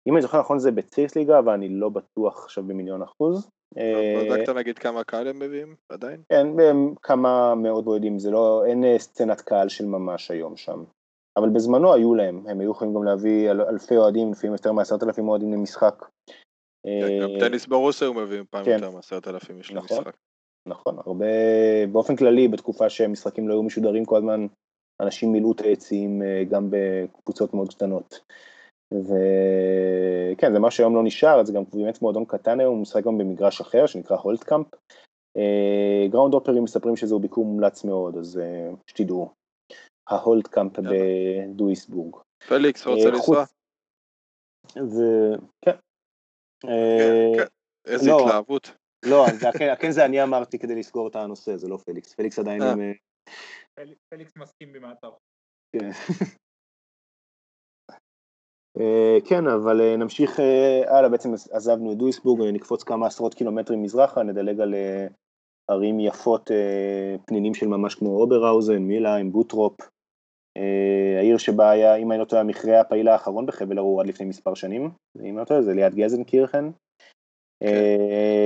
אם 0.09 0.15
אני 0.15 0.23
זוכר 0.23 0.41
נכון 0.41 0.59
זה 0.59 0.71
בצירס 0.71 1.17
ליגה, 1.17 1.39
אבל 1.39 1.53
אני 1.53 1.69
לא 1.69 1.89
בטוח 1.89 2.45
עכשיו 2.45 2.65
במיליון 2.65 3.03
אחוז. 3.03 3.49
בדקת 4.31 4.49
נגיד 4.49 4.79
כמה 4.79 5.05
קהל 5.05 5.29
הם 5.29 5.39
מביאים 5.39 5.77
עדיין? 5.89 6.23
כן, 6.29 6.47
כמה 7.03 7.55
מאוד 7.55 7.85
בודדים, 7.85 8.19
זה 8.19 8.31
לא, 8.31 8.65
אין 8.67 8.85
אה, 8.85 8.99
סצנת 8.99 9.41
קהל 9.41 9.69
של 9.69 9.87
ממש 9.87 10.31
היום 10.31 10.57
שם. 10.57 10.85
אבל 11.39 11.49
בזמנו 11.49 11.95
היו 11.95 12.15
להם, 12.15 12.47
הם 12.49 12.61
היו 12.61 12.71
יכולים 12.71 12.95
גם 12.95 13.05
להביא 13.05 13.51
אלפי 13.51 13.97
אוהדים, 13.97 14.33
לפעמים 14.33 14.53
יותר 14.53 14.73
מעשרת 14.73 15.03
אלפים 15.03 15.29
אוהדים 15.29 15.53
למשחק. 15.53 16.05
כן, 16.87 17.23
גם 17.23 17.31
אה, 17.31 17.41
טניס 17.41 17.67
ברוסיה 17.67 18.09
הוא 18.09 18.17
מביא 18.17 18.43
פעם 18.51 18.65
כן. 18.65 18.71
יותר 18.71 18.91
מעשרת 18.91 19.29
אלפים 19.29 19.59
נכון. 19.59 19.77
למשחק. 19.77 20.17
נכון, 20.69 20.99
הרבה, 21.07 21.27
באופן 21.93 22.17
כללי 22.17 22.49
בתקופה 22.49 22.91
שמשחקים 22.91 23.49
לא 23.49 23.55
היו 23.55 23.63
משודרים 23.63 24.05
כל 24.05 24.17
הזמן, 24.17 24.47
אנשים 25.03 25.33
מילאו 25.33 25.53
את 25.53 25.61
היציעים 25.61 26.23
אה, 26.23 26.45
גם 26.51 26.69
בקבוצות 26.71 27.55
מאוד 27.55 27.69
קטנות. 27.69 28.21
וכן, 28.95 30.53
זה 30.53 30.59
מה 30.59 30.71
שהיום 30.71 30.95
לא 30.95 31.03
נשאר, 31.03 31.45
זה 31.45 31.53
גם 31.53 31.63
באמת 31.73 32.03
מועדון 32.03 32.25
קטן 32.25 32.61
היום, 32.61 32.75
הוא 32.75 32.83
משחק 32.83 33.05
גם 33.05 33.19
במגרש 33.19 33.61
אחר 33.61 33.87
שנקרא 33.87 34.17
הולטקאמפ. 34.17 34.67
גראונדהופרים 36.11 36.65
מספרים 36.65 36.97
שזהו 36.97 37.21
ביקור 37.21 37.45
מומלץ 37.45 37.85
מאוד, 37.85 38.17
אז 38.17 38.39
אה, 38.39 38.71
שתדעו. 38.87 39.44
ההולטקאמפ 40.09 40.73
בדויסבורג. 40.79 42.17
פליקס 42.49 42.87
רוצה 42.87 43.11
לנסוע? 43.11 43.45
וכן. 44.73 45.77
כן, 46.63 47.33
כן. 47.37 47.45
איזה 47.87 48.11
לא, 48.11 48.21
התלהבות. 48.21 48.71
לא, 49.05 49.27
כן 49.81 49.91
זה 49.91 50.05
אני 50.05 50.23
אמרתי 50.23 50.59
כדי 50.59 50.75
לסגור 50.75 51.09
את 51.09 51.17
הנושא, 51.17 51.57
זה 51.57 51.69
לא 51.69 51.77
פליקס, 51.77 52.15
פליקס 52.15 52.39
עדיין 52.39 52.63
אה. 52.63 52.73
עם... 52.73 52.81
אה, 52.81 53.85
פליקס 54.09 54.37
מסכים 54.37 54.73
במעצר. 54.73 55.11
כן. 55.73 55.91
אה, 58.79 59.19
כן, 59.29 59.47
אבל 59.47 59.97
נמשיך 59.97 60.39
הלאה, 60.87 61.09
בעצם 61.09 61.33
עזבנו 61.53 61.93
את 61.93 61.97
דויסבורג, 61.97 62.41
נקפוץ 62.53 62.83
כמה 62.83 63.07
עשרות 63.07 63.35
קילומטרים 63.35 63.83
מזרחה, 63.83 64.23
נדלג 64.23 64.61
על 64.61 64.75
ערים 65.71 66.01
יפות, 66.01 66.51
פנינים 67.27 67.55
של 67.55 67.67
ממש 67.67 67.95
כמו 67.95 68.21
אוברהאוזן, 68.21 68.79
מילהיים, 68.79 69.33
בוטרופ, 69.33 69.77
העיר 71.19 71.39
שבה 71.39 71.71
היה, 71.71 71.97
אם 71.97 72.13
אני 72.13 72.21
לא 72.21 72.25
טועה, 72.25 72.43
המכרה 72.43 72.81
הפעיל 72.81 73.09
האחרון 73.09 73.47
בחבל 73.47 73.79
הרור 73.79 74.01
עד 74.01 74.07
לפני 74.07 74.27
מספר 74.27 74.55
שנים, 74.55 74.91
אם 75.17 75.21
אני 75.21 75.37
לא 75.37 75.45
טועה, 75.45 75.63
זה 75.63 75.75
ליד 75.75 75.95
גלזנקירכן. 75.95 76.65
כן. 76.65 76.71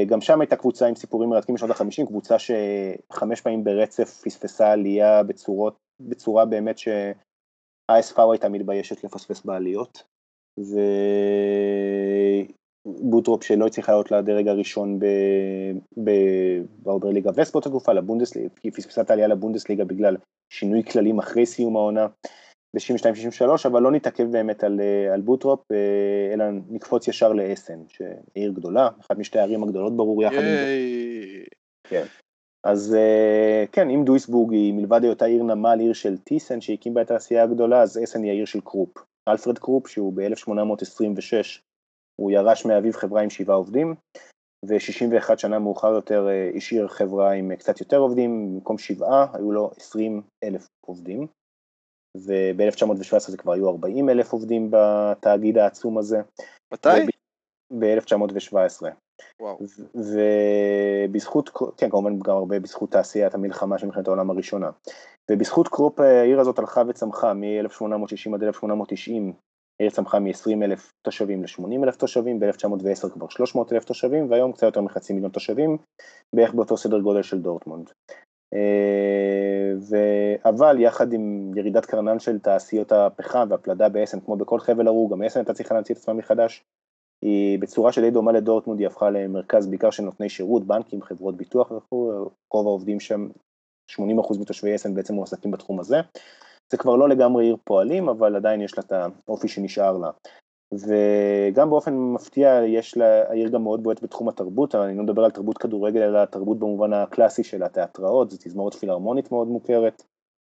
גם 0.06 0.20
שם 0.20 0.40
הייתה 0.40 0.56
קבוצה 0.56 0.86
עם 0.86 0.94
סיפורים 0.94 1.30
מרתקים 1.30 1.54
בשנות 1.54 1.70
ה-50, 1.70 2.06
קבוצה 2.06 2.36
שחמש 2.38 3.40
פעמים 3.40 3.64
ברצף 3.64 4.20
פספסה 4.24 4.72
עלייה 4.72 5.22
בצורות, 5.22 5.76
בצורה 6.00 6.44
באמת 6.44 6.78
ש-HSV 6.78 8.22
הייתה 8.32 8.48
מתביישת 8.48 9.04
לפספס 9.04 9.44
בעליות. 9.44 10.02
ובוטרופ 12.88 13.44
שלא 13.44 13.66
הצליחה 13.66 13.92
לעלות 13.92 14.10
לדרג 14.10 14.48
הראשון 14.48 14.98
באוברליגה 16.82 17.30
באותה 17.32 17.68
תקופה, 17.68 17.92
לבונדסליגה, 17.92 18.48
כי 18.60 18.70
פספסה 18.70 19.00
את 19.00 19.10
העלייה 19.10 19.28
לבונדסליגה 19.28 19.84
בגלל 19.84 20.16
שינוי 20.52 20.82
כללים 20.82 21.18
אחרי 21.18 21.46
סיום 21.46 21.76
העונה 21.76 22.06
ב-62-63, 22.76 23.44
אבל 23.66 23.82
לא 23.82 23.90
נתעכב 23.90 24.24
באמת 24.24 24.64
על, 24.64 24.80
על 25.12 25.20
בוטרופ, 25.20 25.60
אלא 26.32 26.44
נקפוץ 26.70 27.08
ישר 27.08 27.32
לאסן, 27.32 27.78
שעיר 27.88 28.52
גדולה, 28.52 28.88
אחת 29.00 29.18
משתי 29.18 29.38
הערים 29.38 29.62
הגדולות 29.62 29.96
ברור 29.96 30.22
יחד 30.22 30.36
עם 30.36 30.42
זה. 30.42 30.66
כן. 31.88 32.04
אז 32.64 32.96
כן, 33.72 33.90
אם 33.90 34.04
דויסבורג 34.04 34.52
היא 34.52 34.74
מלבד 34.74 35.04
היותה 35.04 35.24
עיר 35.24 35.42
נמל, 35.42 35.80
עיר 35.80 35.92
של 35.92 36.18
טיסן 36.18 36.60
שהקים 36.60 36.94
בה 36.94 37.02
את 37.02 37.10
התעשייה 37.10 37.42
הגדולה, 37.42 37.82
אז 37.82 38.00
אסן 38.04 38.22
היא 38.22 38.30
העיר 38.30 38.44
של 38.44 38.60
קרופ. 38.60 38.90
אלפרד 39.28 39.58
קרופ, 39.58 39.86
שהוא 39.86 40.12
ב-1826, 40.12 41.60
הוא 42.20 42.30
ירש 42.30 42.66
מאביו 42.66 42.92
חברה 42.92 43.22
עם 43.22 43.30
שבעה 43.30 43.56
עובדים, 43.56 43.94
ו-61 44.64 45.36
שנה 45.36 45.58
מאוחר 45.58 45.92
יותר 45.92 46.28
השאיר 46.56 46.88
חברה 46.88 47.32
עם 47.32 47.56
קצת 47.56 47.80
יותר 47.80 47.98
עובדים, 47.98 48.54
במקום 48.54 48.78
שבעה 48.78 49.26
היו 49.32 49.52
לו 49.52 49.70
20 49.76 50.22
אלף 50.44 50.66
עובדים, 50.86 51.26
וב-1917 52.16 53.18
זה 53.18 53.36
כבר 53.36 53.52
היו 53.52 53.68
40 53.68 54.08
אלף 54.08 54.32
עובדים 54.32 54.70
בתאגיד 54.70 55.58
העצום 55.58 55.98
הזה. 55.98 56.20
מתי? 56.72 56.88
ב-1917. 57.78 58.82
וואו. 59.40 59.58
ובזכות, 59.94 61.50
כן 61.76 61.90
כמובן 61.90 62.18
גם 62.18 62.36
הרבה 62.36 62.60
בזכות 62.60 62.90
תעשיית 62.90 63.34
המלחמה 63.34 63.78
של 63.78 63.86
מלחמת 63.86 64.06
העולם 64.06 64.30
הראשונה. 64.30 64.70
ובזכות 65.30 65.68
קרופ 65.68 66.00
העיר 66.00 66.40
הזאת 66.40 66.58
הלכה 66.58 66.82
וצמחה 66.88 67.34
מ-1860 67.34 68.34
עד 68.34 68.42
1890, 68.42 69.32
העיר 69.80 69.90
צמחה 69.90 70.18
מ-20 70.18 70.64
אלף 70.64 70.92
תושבים 71.02 71.42
ל-80 71.42 71.84
אלף 71.84 71.96
תושבים, 71.96 72.40
ב-1910 72.40 73.10
כבר 73.10 73.28
300 73.28 73.72
אלף 73.72 73.84
תושבים, 73.84 74.30
והיום 74.30 74.52
קצת 74.52 74.62
יותר 74.62 74.80
מחצי 74.80 75.12
מיליון 75.12 75.30
תושבים, 75.30 75.76
בערך 76.36 76.54
באותו 76.54 76.76
סדר 76.76 77.00
גודל 77.00 77.22
של 77.22 77.40
דורטמונד. 77.40 77.90
ו... 79.90 79.96
אבל 80.44 80.80
יחד 80.80 81.12
עם 81.12 81.52
ירידת 81.56 81.86
קרנן 81.86 82.18
של 82.18 82.38
תעשיות 82.38 82.92
הפחם 82.92 83.46
והפלדה 83.50 83.88
באסן, 83.88 84.20
כמו 84.20 84.36
בכל 84.36 84.60
חבל 84.60 84.88
ארור, 84.88 85.10
גם 85.10 85.22
אסן 85.22 85.40
הייתה 85.40 85.54
צריכה 85.54 85.74
להמציא 85.74 85.94
את 85.94 86.00
עצמה 86.00 86.14
מחדש, 86.14 86.64
היא 87.24 87.58
בצורה 87.58 87.92
שדי 87.92 88.10
דומה 88.10 88.32
לדורטמונד, 88.32 88.78
היא 88.80 88.86
הפכה 88.86 89.10
למרכז 89.10 89.66
בעיקר 89.66 89.90
של 89.90 90.02
נותני 90.02 90.28
שירות, 90.28 90.66
בנקים, 90.66 91.02
חברות 91.02 91.36
ביטוח 91.36 91.70
וכו', 91.70 92.12
רוב 92.52 92.66
העובדים 92.66 93.00
שם, 93.00 93.28
80% 93.92 94.40
מתושבי 94.40 94.74
אסן 94.74 94.94
בעצם 94.94 95.14
מועסקים 95.14 95.50
בתחום 95.50 95.80
הזה. 95.80 95.96
זה 96.70 96.76
כבר 96.78 96.96
לא 96.96 97.08
לגמרי 97.08 97.44
עיר 97.44 97.56
פועלים, 97.64 98.08
אבל 98.08 98.36
עדיין 98.36 98.60
יש 98.60 98.78
לה 98.78 98.84
את 98.86 98.92
האופי 99.28 99.48
שנשאר 99.48 99.98
לה. 99.98 100.10
וגם 100.72 101.70
באופן 101.70 101.94
מפתיע 101.94 102.60
יש 102.66 102.96
לה, 102.96 103.28
העיר 103.28 103.48
גם 103.48 103.62
מאוד 103.62 103.82
בועט 103.82 104.02
בתחום 104.02 104.28
התרבות, 104.28 104.74
אני 104.74 104.96
לא 104.96 105.02
מדבר 105.02 105.24
על 105.24 105.30
תרבות 105.30 105.58
כדורגל, 105.58 106.02
אלא 106.02 106.24
תרבות 106.24 106.58
במובן 106.58 106.92
הקלאסי 106.92 107.44
של 107.44 107.62
התיאטראות, 107.62 108.30
זו 108.30 108.36
תזמורת 108.40 108.74
פילהרמונית 108.74 109.32
מאוד 109.32 109.48
מוכרת, 109.48 110.02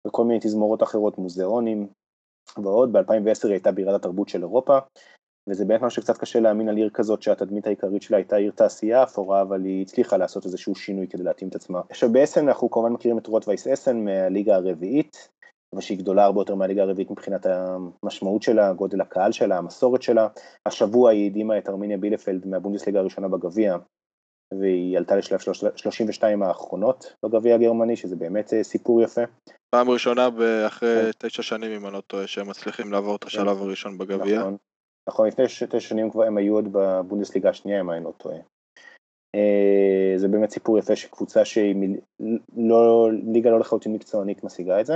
וכל 0.06 0.24
מיני 0.24 0.40
תזמורות 0.40 0.82
אחרות, 0.82 1.18
מוזיאונים 1.18 1.86
ועוד, 2.62 2.92
ב-2010 2.92 3.44
היא 3.44 3.52
הייתה 3.52 3.72
בירת 3.72 3.94
התרבות 3.94 4.28
של 4.28 4.42
אירופה, 4.42 4.78
וזה 5.48 5.64
באמת 5.64 5.82
משהו 5.82 6.02
שקצת 6.02 6.18
קשה 6.18 6.40
להאמין 6.40 6.68
על 6.68 6.76
עיר 6.76 6.90
כזאת 6.90 7.22
שהתדמית 7.22 7.66
העיקרית 7.66 8.02
שלה 8.02 8.16
הייתה 8.16 8.36
עיר 8.36 8.52
תעשייה 8.52 9.02
אפורה, 9.02 9.42
אבל 9.42 9.64
היא 9.64 9.82
הצליחה 9.82 10.16
לעשות 10.16 10.44
איזשהו 10.44 10.74
שינוי 10.74 11.08
כדי 11.08 11.22
להתאים 11.22 11.48
את 11.50 11.54
עצמה. 11.54 11.80
עכשיו 11.90 12.12
באסן 12.12 12.48
אנחנו 12.48 12.70
כמובן 12.70 12.92
מכירים 12.92 13.18
את 13.18 13.26
רוטווייס 13.26 13.66
אסן 13.66 14.04
מהליגה 14.04 14.56
הרביעית, 14.56 15.28
אבל 15.74 15.82
שהיא 15.82 15.98
גדולה 15.98 16.24
הרבה 16.24 16.40
יותר 16.40 16.54
מהליגה 16.54 16.82
הרביעית 16.82 17.10
מבחינת 17.10 17.46
המשמעות 17.46 18.42
שלה, 18.42 18.72
גודל 18.72 19.00
הקהל 19.00 19.32
שלה, 19.32 19.58
המסורת 19.58 20.02
שלה. 20.02 20.28
השבוע 20.66 21.10
היא 21.10 21.30
הדהימה 21.30 21.58
את 21.58 21.68
ארמיניה 21.68 21.98
בילפלד 21.98 22.46
מהבונדסליגה 22.46 23.00
הראשונה 23.00 23.28
בגביע, 23.28 23.76
והיא 24.60 24.98
עלתה 24.98 25.16
לשלב 25.16 25.38
32 25.76 26.42
האחרונות 26.42 27.14
בגביע 27.24 27.54
הגרמני, 27.54 27.96
שזה 27.96 28.16
באמת 28.16 28.52
סיפור 28.62 29.02
יפה. 29.02 29.20
פעם 29.74 29.90
ראשונה 29.90 30.28
אחרי 30.66 31.10
תשע 31.18 31.42
שנים, 31.42 31.72
אם 31.72 31.86
אני 31.86 31.94
לא 31.94 32.00
טועה, 32.00 32.26
שהם 32.26 32.48
מצליחים 32.48 32.92
לעבור 32.92 33.16
את 33.16 33.24
השלב 33.24 33.62
הראשון 33.62 33.98
בגביע. 33.98 34.38
נכון, 34.40 34.56
נכון, 35.08 35.28
לפני 35.28 35.44
תשע 35.46 35.80
שנים 35.80 36.10
כבר 36.10 36.24
הם 36.24 36.36
היו 36.36 36.54
עוד 36.54 36.68
בבונדסליגה 36.72 37.50
השנייה, 37.50 37.80
אם 37.80 37.90
אני 37.90 38.04
לא 38.04 38.12
טועה. 38.16 38.36
זה 40.16 40.28
באמת 40.28 40.50
סיפור 40.50 40.78
יפה 40.78 40.96
שקבוצה 40.96 41.44
שהיא 41.44 41.76
לא, 42.56 43.08
ליגה 43.32 43.50
לא 43.50 43.60
לחלוטין 43.60 43.92
מקצוענית 43.92 44.44
משיגה 44.44 44.80
את 44.80 44.86
זה. 44.86 44.94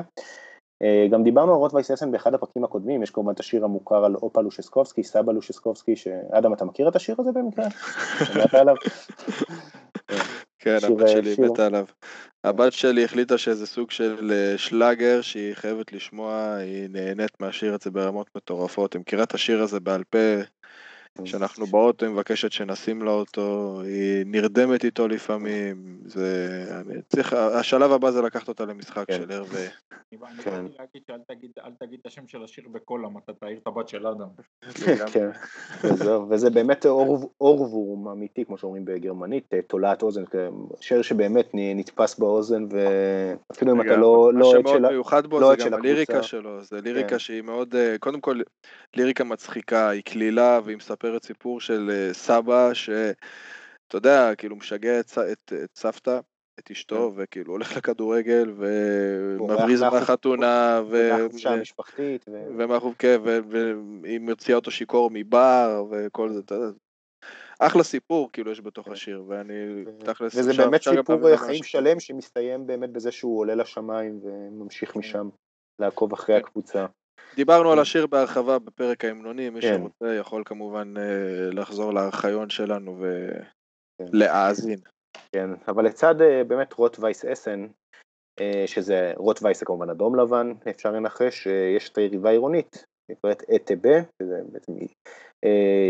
גם 1.10 1.24
דיברנו 1.24 1.52
על 1.52 1.58
רוטווייס 1.58 1.90
אסן 1.90 2.10
באחד 2.10 2.34
הפרקים 2.34 2.64
הקודמים, 2.64 3.02
יש 3.02 3.10
כמובן 3.10 3.32
את 3.32 3.40
השיר 3.40 3.64
המוכר 3.64 4.04
על 4.04 4.14
אופה 4.14 4.40
לושסקובסקי, 4.40 5.02
סבא 5.02 5.32
לושסקובסקי, 5.32 5.96
שאדם 5.96 6.52
אתה 6.52 6.64
מכיר 6.64 6.88
את 6.88 6.96
השיר 6.96 7.16
הזה 7.18 7.30
במקרה? 7.32 7.64
שמעת 8.24 8.54
עליו? 8.60 8.74
כן, 10.58 10.78
הבת 10.82 11.08
שלי 11.08 11.34
מתה 11.38 11.66
עליו. 11.66 11.84
הבת 12.44 12.72
שלי 12.72 13.04
החליטה 13.04 13.38
שזה 13.38 13.66
סוג 13.66 13.90
של 13.90 14.32
שלאגר 14.56 15.20
שהיא 15.20 15.54
חייבת 15.54 15.92
לשמוע, 15.92 16.54
היא 16.54 16.88
נהנית 16.90 17.40
מהשיר 17.40 17.74
הזה 17.74 17.90
ברמות 17.90 18.30
מטורפות, 18.36 18.92
היא 18.92 19.00
מכירה 19.00 19.22
את 19.22 19.34
השיר 19.34 19.62
הזה 19.62 19.80
בעל 19.80 20.04
פה, 20.04 20.18
כשאנחנו 21.22 21.66
באוטו, 21.66 22.06
היא 22.06 22.14
מבקשת 22.14 22.52
שנשים 22.52 23.02
לה 23.02 23.10
אותו, 23.10 23.80
היא 23.84 24.26
נרדמת 24.26 24.84
איתו 24.84 25.08
לפעמים, 25.08 25.98
זה... 26.06 26.64
אני 26.80 27.02
צריך... 27.08 27.32
השלב 27.32 27.92
הבא 27.92 28.10
זה 28.10 28.22
לקחת 28.22 28.48
אותה 28.48 28.64
למשחק 28.64 29.04
של 29.12 29.32
ערב... 29.32 29.54
אני 30.12 30.18
באתי 30.18 30.50
להגיד 30.78 31.02
שאל 31.56 31.70
תגיד 31.78 31.98
את 32.00 32.06
השם 32.06 32.26
של 32.26 32.44
השיר 32.44 32.64
בקול, 32.72 33.04
למה 33.04 33.20
אתה 33.24 33.32
תעיר 33.32 33.58
את 33.62 33.66
הבת 33.66 33.88
של 33.88 34.06
אדם. 34.06 34.28
כן, 35.12 35.30
וזה 36.30 36.50
באמת 36.50 36.86
אורוורום 37.40 38.08
אמיתי, 38.08 38.44
כמו 38.44 38.58
שאומרים 38.58 38.84
בגרמנית, 38.84 39.54
תולעת 39.66 40.02
אוזן, 40.02 40.22
שיר 40.80 41.02
שבאמת 41.02 41.50
נתפס 41.54 42.18
באוזן, 42.18 42.64
ואפילו 42.70 43.72
אם 43.72 43.80
אתה 43.80 43.96
לא 43.96 44.30
מה 44.34 44.44
שמאוד 44.44 44.90
מיוחד 44.90 45.26
בו 45.26 45.56
זה 45.56 45.64
גם 45.64 45.74
הליריקה 45.74 46.22
שלו, 46.22 46.62
זה 46.62 46.80
ליריקה 46.80 47.18
שהיא 47.18 47.42
מאוד, 47.42 47.74
קודם 48.00 48.20
כל 48.20 48.40
ליריקה 48.96 49.24
מצחיקה, 49.24 49.88
היא 49.88 50.02
קלילה 50.02 50.60
והיא 50.64 50.76
מספרת 50.76 51.03
מספרת 51.04 51.24
סיפור 51.24 51.60
של 51.60 52.10
סבא 52.12 52.74
שאתה 52.74 53.96
יודע, 53.96 54.34
כאילו 54.34 54.56
משגע 54.56 55.00
את, 55.00 55.18
את, 55.32 55.52
את 55.64 55.76
סבתא, 55.76 56.20
את 56.58 56.70
אשתו, 56.70 57.12
כן. 57.16 57.22
וכאילו 57.22 57.52
הולך 57.52 57.76
לכדורגל 57.76 58.52
ומבריז 58.56 59.82
מהחתונה, 59.82 60.82
ומהחופשה 60.88 61.50
המשפחתית, 61.50 62.24
כן, 62.98 63.20
והיא 64.02 64.20
מוציאה 64.20 64.56
אותו 64.56 64.70
שיכור 64.70 65.10
מבר 65.12 65.84
וכל 65.90 66.32
זה, 66.32 66.40
אתה 66.40 66.54
יודע. 66.54 66.78
אחלה 67.58 67.82
סיפור 67.82 68.30
כאילו 68.32 68.50
יש 68.50 68.60
בתוך 68.60 68.86
כן. 68.86 68.92
השיר 68.92 69.24
ואני 69.28 69.84
תכלס 69.98 70.34
וזה 70.34 70.52
באמת 70.52 70.82
סיפור 70.82 71.36
חיים 71.36 71.62
שלם 71.62 72.00
שמסתיים 72.00 72.66
באמת 72.66 72.90
בזה 72.90 73.12
שהוא 73.12 73.40
עולה 73.40 73.54
לשמיים 73.54 74.20
וממשיך 74.22 74.96
משם 74.96 75.28
לעקוב 75.78 76.12
אחרי 76.12 76.36
הקבוצה. 76.36 76.86
דיברנו 77.36 77.72
על 77.72 77.78
השיר 77.78 78.06
בהרחבה 78.06 78.58
בפרק 78.58 79.04
ההמנונים, 79.04 79.54
מי 79.54 79.60
כן. 79.60 79.78
שרוצה 79.78 80.14
יכול 80.14 80.42
כמובן 80.44 80.94
אה, 80.96 81.50
לחזור 81.52 81.94
לארכיון 81.94 82.50
שלנו 82.50 83.04
ולהאזין. 84.00 84.78
כן, 85.32 85.50
אבל 85.68 85.84
לצד 85.84 86.20
אה, 86.20 86.44
באמת 86.44 86.72
רוטווייס 86.72 87.24
אסן, 87.24 87.66
אה, 88.40 88.64
שזה 88.66 89.12
רוטווייס 89.16 89.58
זה 89.58 89.66
כמובן 89.66 89.90
אדום 89.90 90.16
לבן, 90.16 90.52
אפשר 90.70 90.92
לנחש, 90.92 91.46
יש 91.76 91.88
את 91.88 91.98
היריבה 91.98 92.28
העירונית, 92.28 92.84
נקראת 93.10 93.42
אטבה, 93.56 93.98
שזה 94.22 94.40
בעצם, 94.52 94.72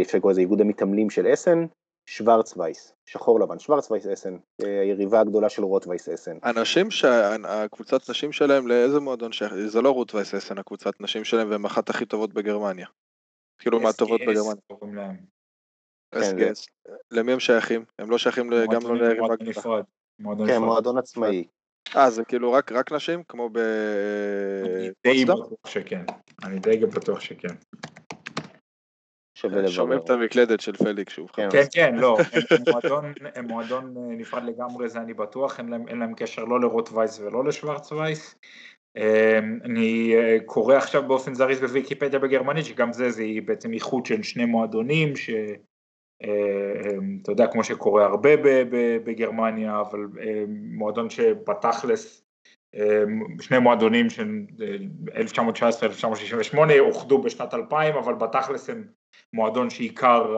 אפשר 0.03 0.19
לקרוא 0.19 0.33
לזה 0.33 0.41
איגוד 0.41 0.61
המתעמלים 0.61 1.11
של 1.11 1.33
אסן, 1.33 1.67
שוורצווייס, 2.07 2.93
שחור 3.07 3.41
לבן, 3.41 3.59
שוורצווייס 3.59 4.07
אסן, 4.07 4.37
היריבה 4.59 5.21
הגדולה 5.21 5.49
של 5.49 5.63
רוטווייס 5.63 6.09
אסן. 6.09 6.39
אנשים 6.45 6.91
שהקבוצת 6.91 8.11
נשים 8.11 8.33
שלהם 8.33 8.67
לאיזה 8.67 9.01
מועדון 9.01 9.33
שייך, 9.33 9.55
זה 9.67 9.83
לא 9.83 9.91
רוטווייס 9.91 10.35
אסן 10.35 10.59
הקבוצת 10.59 11.01
נשים 11.01 11.25
שלהם 11.25 11.51
והם 11.51 11.65
אחת 11.65 11.91
הכי 11.91 12.07
טובות 12.07 12.33
בגרמניה. 12.33 12.87
כאילו 13.59 13.81
מהטובות 13.81 14.21
בגרמניה. 14.21 15.13
SGS. 16.15 16.91
למי 17.11 17.33
הם 17.33 17.41
שייכים? 17.41 17.85
הם 17.99 18.11
לא 18.11 18.19
שייכים 18.19 18.51
גם 18.73 18.83
לא 18.83 18.97
ליריבה 18.97 19.37
גדולה. 19.37 19.83
כן, 20.47 20.59
מועדון 20.63 20.99
עצמאי. 20.99 21.47
אה, 21.97 22.11
זה 22.11 22.25
כאילו 22.25 22.53
רק 22.53 22.93
נשים 22.93 23.23
כמו 23.29 23.49
ב... 23.49 23.59
אני 24.65 24.91
די 25.05 25.25
בטוח 25.25 25.67
שכן. 25.67 26.05
אני 26.45 26.59
די 26.59 26.77
בטוח 26.77 27.21
שכן. 27.21 27.55
שווה 29.45 29.59
לברר. 29.59 29.71
שומעים 29.71 29.99
את 29.99 30.11
המקלדת 30.11 30.61
של 30.61 30.73
פליק 30.73 31.11
שוב. 31.11 31.31
כן, 31.31 31.49
כן, 31.53 31.65
כן, 31.73 31.95
לא, 31.95 32.17
הם 33.35 33.47
מועדון 33.49 33.95
אה, 33.97 34.17
נפרד 34.17 34.45
לגמרי, 34.45 34.89
זה 34.89 34.99
אני 34.99 35.15
בטוח, 35.15 35.61
אין 35.61 35.99
להם 35.99 36.15
קשר 36.15 36.45
לא 36.45 36.61
לרוטווייס 36.61 37.21
ולא 37.21 37.45
לשוורצווייס. 37.45 38.35
אמ, 38.97 39.59
אני 39.65 40.15
אה, 40.15 40.37
קורא 40.47 40.75
עכשיו 40.75 41.03
באופן 41.09 41.35
זריז 41.35 41.61
בוויקיפדיה 41.61 42.19
בגרמנית, 42.19 42.65
שגם 42.65 42.93
זה, 42.93 43.11
זה 43.11 43.25
בעצם 43.45 43.73
איחוד 43.73 44.07
של 44.07 44.23
שני 44.23 44.45
מועדונים, 44.45 45.17
ש... 45.17 45.31
אה, 45.31 45.55
אמ, 46.25 47.19
אתה 47.23 47.33
יודע, 47.33 47.47
כמו 47.47 47.65
שקורה 47.65 48.05
הרבה 48.05 48.31
בגרמניה, 49.05 49.81
אבל 49.81 50.01
מועדון 50.49 51.11
שבתכלס, 51.11 52.21
שני 53.41 53.59
מועדונים 53.59 54.11
של 54.11 54.29
1919-1968 56.55 56.57
אוחדו 56.79 57.23
בשנת 57.23 57.55
2000, 57.55 57.97
אבל 57.97 58.15
בתכלס 58.15 58.71
הם 58.71 58.85
מועדון 59.35 59.71
שעיקר 59.71 60.37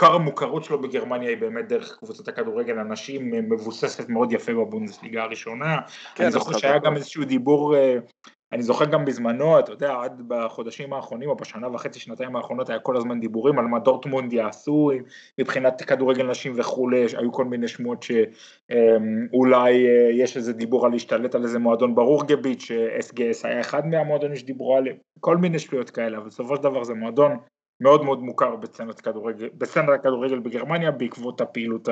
המוכרות 0.00 0.64
שלו 0.64 0.80
בגרמניה 0.80 1.28
היא 1.28 1.36
באמת 1.36 1.68
דרך 1.68 1.96
קבוצת 1.98 2.28
הכדורגל 2.28 2.78
הנשים, 2.78 3.30
מבוססת 3.30 4.08
מאוד 4.08 4.32
יפה 4.32 4.52
בבונדסליגה 4.52 5.22
הראשונה. 5.22 5.76
כן, 6.14 6.24
אני 6.24 6.32
זוכר 6.32 6.58
שהיה 6.58 6.78
גם 6.78 6.96
איזשהו 6.96 7.24
דיבור 7.24 7.76
אני 8.52 8.62
זוכר 8.62 8.84
גם 8.84 9.04
בזמנו, 9.04 9.58
אתה 9.58 9.72
יודע, 9.72 9.94
עד 10.02 10.22
בחודשים 10.28 10.92
האחרונים 10.92 11.28
או 11.28 11.36
בשנה 11.36 11.68
וחצי, 11.74 12.00
שנתיים 12.00 12.36
האחרונות 12.36 12.70
היה 12.70 12.78
כל 12.78 12.96
הזמן 12.96 13.20
דיבורים 13.20 13.58
על 13.58 13.64
מה 13.64 13.78
דורטמונד 13.78 14.32
יעשו 14.32 14.90
מבחינת 15.38 15.82
כדורגל 15.82 16.30
נשים 16.30 16.52
וכולי, 16.56 17.06
היו 17.18 17.32
כל 17.32 17.44
מיני 17.44 17.68
שמועות 17.68 18.02
שאולי 18.02 19.86
אה, 19.86 20.10
יש 20.12 20.36
איזה 20.36 20.52
דיבור 20.52 20.86
על 20.86 20.92
להשתלט 20.92 21.34
על 21.34 21.42
איזה 21.42 21.58
מועדון 21.58 21.94
ברור 21.94 22.26
גביט, 22.26 22.60
ש-SGS 22.60 23.40
היה 23.44 23.60
אחד 23.60 23.86
מהמועדונים 23.86 24.36
שדיברו 24.36 24.76
עליהם, 24.76 24.96
כל 25.20 25.36
מיני 25.36 25.58
שטויות 25.58 25.90
כאלה, 25.90 26.18
אבל 26.18 26.26
בסופו 26.26 26.56
של 26.56 26.62
דבר 26.62 26.84
זה 26.84 26.94
מועדון 26.94 27.38
מאוד 27.80 28.04
מאוד 28.04 28.22
מוכר 28.22 28.56
בסצנת 28.56 29.00
כדורגל, 29.00 29.48
בסצנת 29.58 29.88
הכדורגל 29.88 30.38
בגרמניה 30.38 30.90
בעקבות 30.90 31.40
הפעילות 31.40 31.88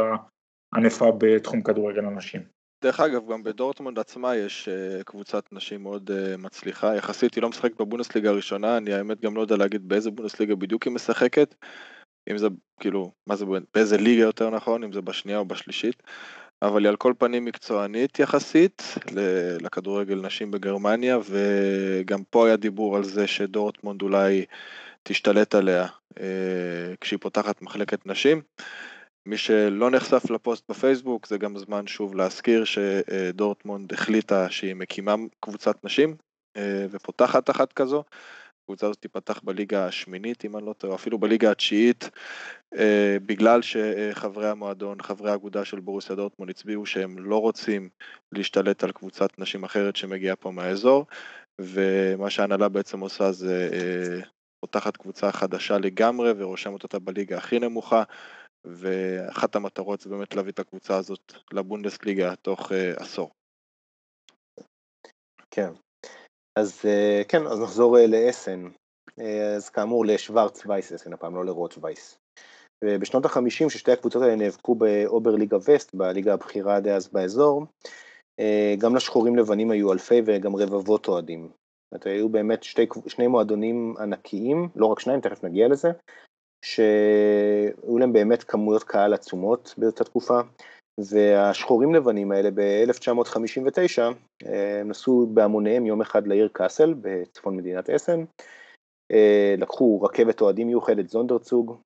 הענפה 0.72 1.12
בתחום 1.18 1.62
כדורגל 1.62 2.04
הנשים. 2.04 2.40
דרך 2.84 3.00
אגב, 3.00 3.32
גם 3.32 3.42
בדורטמונד 3.42 3.98
עצמה 3.98 4.36
יש 4.36 4.68
uh, 4.68 5.04
קבוצת 5.04 5.52
נשים 5.52 5.82
מאוד 5.82 6.10
uh, 6.10 6.36
מצליחה. 6.36 6.96
יחסית 6.96 7.34
היא 7.34 7.42
לא 7.42 7.48
משחקת 7.48 7.80
בבונדסליגה 7.80 8.30
הראשונה, 8.30 8.76
אני 8.76 8.92
האמת 8.92 9.20
גם 9.20 9.36
לא 9.36 9.40
יודע 9.40 9.56
להגיד 9.56 9.88
באיזה 9.88 10.10
בונדסליגה 10.10 10.54
בדיוק 10.54 10.82
היא 10.82 10.92
משחקת. 10.92 11.54
אם 12.30 12.38
זה, 12.38 12.46
כאילו, 12.80 13.12
מה 13.26 13.36
זה, 13.36 13.44
באיזה 13.74 13.96
ליגה 13.96 14.22
יותר 14.22 14.50
נכון, 14.50 14.84
אם 14.84 14.92
זה 14.92 15.00
בשנייה 15.00 15.38
או 15.38 15.44
בשלישית. 15.44 16.02
אבל 16.62 16.84
היא 16.84 16.88
על 16.88 16.96
כל 16.96 17.12
פנים 17.18 17.44
מקצוענית 17.44 18.18
יחסית 18.18 18.82
לכדורגל 19.60 20.20
נשים 20.26 20.50
בגרמניה, 20.50 21.18
וגם 21.30 22.22
פה 22.30 22.46
היה 22.46 22.56
דיבור 22.56 22.96
על 22.96 23.04
זה 23.04 23.26
שדורטמונד 23.26 24.02
אולי 24.02 24.44
תשתלט 25.08 25.54
עליה 25.54 25.86
אה, 26.20 26.94
כשהיא 27.00 27.18
פותחת 27.18 27.62
מחלקת 27.62 28.06
נשים. 28.06 28.42
מי 29.26 29.36
שלא 29.36 29.90
נחשף 29.90 30.30
לפוסט 30.30 30.70
בפייסבוק 30.70 31.26
זה 31.26 31.38
גם 31.38 31.58
זמן 31.58 31.86
שוב 31.86 32.14
להזכיר 32.14 32.64
שדורטמונד 32.64 33.92
החליטה 33.92 34.50
שהיא 34.50 34.74
מקימה 34.74 35.14
קבוצת 35.40 35.84
נשים 35.84 36.16
אה, 36.56 36.86
ופותחת 36.90 37.50
אחת 37.50 37.72
כזו. 37.72 38.04
הקבוצה 38.62 38.86
הזאת 38.86 38.98
תיפתח 38.98 39.40
בליגה 39.44 39.86
השמינית 39.86 40.44
אם 40.44 40.56
אני 40.56 40.66
לא 40.66 40.72
טועה, 40.72 40.94
אפילו 40.94 41.18
בליגה 41.18 41.50
התשיעית, 41.50 42.10
אה, 42.76 43.16
בגלל 43.26 43.60
שחברי 43.62 44.48
המועדון, 44.48 45.02
חברי 45.02 45.30
האגודה 45.30 45.64
של 45.64 45.80
בורוסיה 45.80 46.16
דורטמונד 46.16 46.50
הצביעו 46.50 46.86
שהם 46.86 47.18
לא 47.18 47.40
רוצים 47.40 47.88
להשתלט 48.32 48.84
על 48.84 48.92
קבוצת 48.92 49.38
נשים 49.38 49.64
אחרת 49.64 49.96
שמגיעה 49.96 50.36
פה 50.36 50.50
מהאזור, 50.50 51.06
ומה 51.60 52.30
שההנהלה 52.30 52.68
בעצם 52.68 53.00
עושה 53.00 53.32
זה 53.32 53.70
פותחת 54.66 54.96
קבוצה 54.96 55.32
חדשה 55.32 55.78
לגמרי 55.78 56.32
ורושמת 56.36 56.82
אותה 56.82 56.98
בליגה 56.98 57.38
הכי 57.38 57.58
נמוכה. 57.58 58.02
ואחת 58.66 59.56
המטרות 59.56 60.00
זה 60.00 60.10
באמת 60.10 60.34
להביא 60.34 60.52
את 60.52 60.58
הקבוצה 60.58 60.96
הזאת 60.96 61.32
לבונדסליגה 61.52 62.36
תוך 62.36 62.72
uh, 62.72 62.74
עשור. 63.02 63.30
כן, 65.50 65.70
אז 66.58 66.80
uh, 66.82 67.24
כן, 67.28 67.46
אז 67.46 67.60
נחזור 67.60 67.96
uh, 67.96 68.00
לאסן, 68.08 68.68
uh, 69.10 69.22
אז 69.56 69.68
כאמור 69.68 70.06
לשוורץ 70.06 70.66
וייס 70.66 70.92
אסן 70.92 71.12
הפעם, 71.12 71.34
לא 71.34 71.44
לרוט 71.44 71.74
וייס. 71.82 72.18
ובשנות 72.84 73.24
החמישים 73.24 73.70
ששתי 73.70 73.92
הקבוצות 73.92 74.22
האלה 74.22 74.36
נאבקו 74.36 74.74
באובר 74.74 75.34
ליגה 75.34 75.56
וסט, 75.56 75.94
בליגה 75.94 76.34
הבכירה 76.34 76.80
דאז 76.80 77.08
באזור, 77.08 77.66
uh, 78.40 78.80
גם 78.80 78.96
לשחורים 78.96 79.36
לבנים 79.36 79.70
היו 79.70 79.92
אלפי 79.92 80.22
וגם 80.26 80.56
רבבות 80.56 81.08
אוהדים. 81.08 81.50
זאת 81.96 82.04
אומרת, 82.04 82.16
היו 82.16 82.28
באמת 82.28 82.62
שתי, 82.62 82.86
שני 83.06 83.26
מועדונים 83.26 83.94
ענקיים, 84.00 84.68
לא 84.76 84.86
רק 84.86 85.00
שניים, 85.00 85.20
תכף 85.20 85.44
נגיע 85.44 85.68
לזה, 85.68 85.90
שהיו 86.64 87.98
להם 87.98 88.12
באמת 88.12 88.42
כמויות 88.42 88.82
קהל 88.82 89.14
עצומות 89.14 89.74
באותה 89.78 90.04
תקופה, 90.04 90.40
והשחורים 91.00 91.94
לבנים 91.94 92.32
האלה 92.32 92.50
ב-1959, 92.54 94.02
הם 94.80 94.88
נסעו 94.88 95.26
בהמוניהם 95.34 95.86
יום 95.86 96.00
אחד 96.00 96.26
לעיר 96.26 96.48
קאסל 96.52 96.94
בצפון 97.00 97.56
מדינת 97.56 97.90
אסן, 97.90 98.24
לקחו 99.58 100.02
רכבת 100.02 100.40
אוהדים 100.40 100.66
מיוחדת 100.66 101.08
זונדרצוג, 101.08 101.76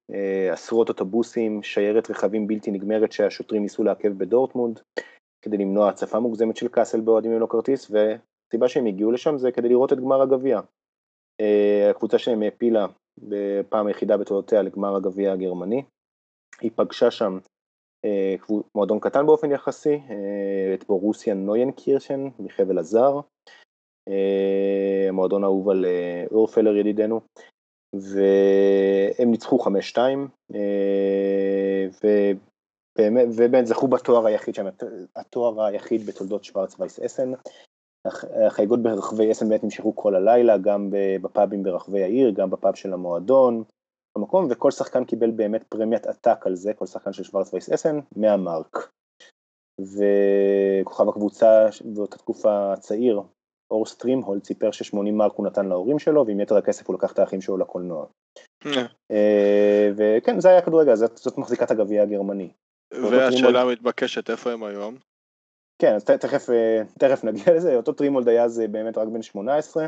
עשרות 0.52 0.88
אוטובוסים, 0.88 1.62
שיירת 1.62 2.10
רכבים 2.10 2.46
בלתי 2.46 2.70
נגמרת 2.70 3.12
שהשוטרים 3.12 3.62
ניסו 3.62 3.84
לעכב 3.84 4.12
בדורטמונד, 4.18 4.80
כדי 5.42 5.56
למנוע 5.56 5.88
הצפה 5.88 6.20
מוגזמת 6.20 6.56
של 6.56 6.68
קאסל 6.68 7.00
באוהדים 7.00 7.32
ללא 7.32 7.46
כרטיס, 7.50 7.90
והסיבה 8.50 8.68
שהם 8.68 8.86
הגיעו 8.86 9.12
לשם 9.12 9.38
זה 9.38 9.52
כדי 9.52 9.68
לראות 9.68 9.92
את 9.92 9.98
גמר 10.00 10.22
הגביע. 10.22 10.60
הקבוצה 11.90 12.18
שלהם 12.18 12.42
העפילה 12.42 12.86
בפעם 13.18 13.86
היחידה 13.86 14.16
בתולדותיה 14.16 14.62
לגמר 14.62 14.96
הגביע 14.96 15.32
הגרמני. 15.32 15.82
היא 16.60 16.70
פגשה 16.74 17.10
שם 17.10 17.38
אה, 18.04 18.34
מועדון 18.74 19.00
קטן 19.00 19.26
באופן 19.26 19.50
יחסי, 19.50 19.94
אה, 20.10 20.74
את 20.74 20.84
בורוסיה 20.84 21.34
נויינקירשן 21.34 22.28
מחבל 22.38 22.78
הזר, 22.78 23.20
אה, 24.08 25.08
המועדון 25.08 25.44
האהוב 25.44 25.68
על 25.68 25.84
אה, 25.84 26.24
אורפלר 26.30 26.76
ידידנו, 26.76 27.20
והם 27.94 29.30
ניצחו 29.30 29.58
5-2, 29.58 29.98
אה, 30.54 31.86
ובאמת 32.98 33.66
זכו 33.66 33.88
בתואר 33.88 34.26
היחיד 34.26 34.54
שם, 34.54 34.66
התואר 35.16 35.62
היחיד 35.62 36.06
בתולדות 36.06 36.44
שוורץ 36.44 36.80
וייס 36.80 37.00
אסן, 37.00 37.32
החגיגות 38.46 38.82
ברחבי 38.82 39.32
אסן 39.32 39.48
באמת 39.48 39.64
נמשכו 39.64 39.96
כל 39.96 40.14
הלילה, 40.14 40.58
גם 40.58 40.88
בפאבים 41.22 41.62
ברחבי 41.62 42.02
העיר, 42.02 42.30
גם 42.30 42.50
בפאב 42.50 42.74
של 42.74 42.92
המועדון, 42.92 43.64
במקום, 44.18 44.46
וכל 44.50 44.70
שחקן 44.70 45.04
קיבל 45.04 45.30
באמת 45.30 45.64
פרמיית 45.64 46.06
עתק 46.06 46.46
על 46.46 46.54
זה, 46.54 46.72
כל 46.74 46.86
שחקן 46.86 47.12
של 47.12 47.22
שוורץ 47.22 47.52
וייס 47.52 47.72
אסן, 47.72 47.98
100 48.16 48.36
מרק. 48.36 48.90
וכוכב 49.80 51.08
הקבוצה 51.08 51.68
באותה 51.84 52.18
תקופה 52.18 52.74
צעיר, 52.80 53.22
אור 53.70 53.86
סטרימהולד, 53.86 54.44
סיפר 54.44 54.70
ש-80 54.70 55.12
מרק 55.12 55.32
הוא 55.32 55.46
נתן 55.46 55.66
להורים 55.66 55.98
שלו, 55.98 56.26
ועם 56.26 56.40
יתר 56.40 56.56
הכסף 56.56 56.86
הוא 56.86 56.94
לקח 56.94 57.12
את 57.12 57.18
האחים 57.18 57.40
שלו 57.40 57.56
לקולנוע. 57.56 58.06
אה, 59.10 59.90
וכן, 59.96 60.40
זה 60.40 60.48
היה 60.48 60.62
כדורגל, 60.62 60.94
זאת 60.94 61.38
מחזיקת 61.38 61.70
הגביע 61.70 62.02
הגרמני. 62.02 62.50
והשאלה 62.92 63.62
המתבקשת, 63.62 64.30
איפה 64.30 64.52
הם 64.52 64.64
היום? 64.64 64.96
כן, 65.80 65.94
אז 65.94 66.04
תכף, 66.04 66.50
אה, 66.50 66.82
תכף 66.98 67.24
נגיע 67.24 67.54
לזה, 67.56 67.76
אותו 67.76 67.92
טרימולד 67.92 68.28
היה 68.28 68.48
זה 68.48 68.68
באמת 68.68 68.98
רק 68.98 69.08
בן 69.08 69.22
18, 69.22 69.86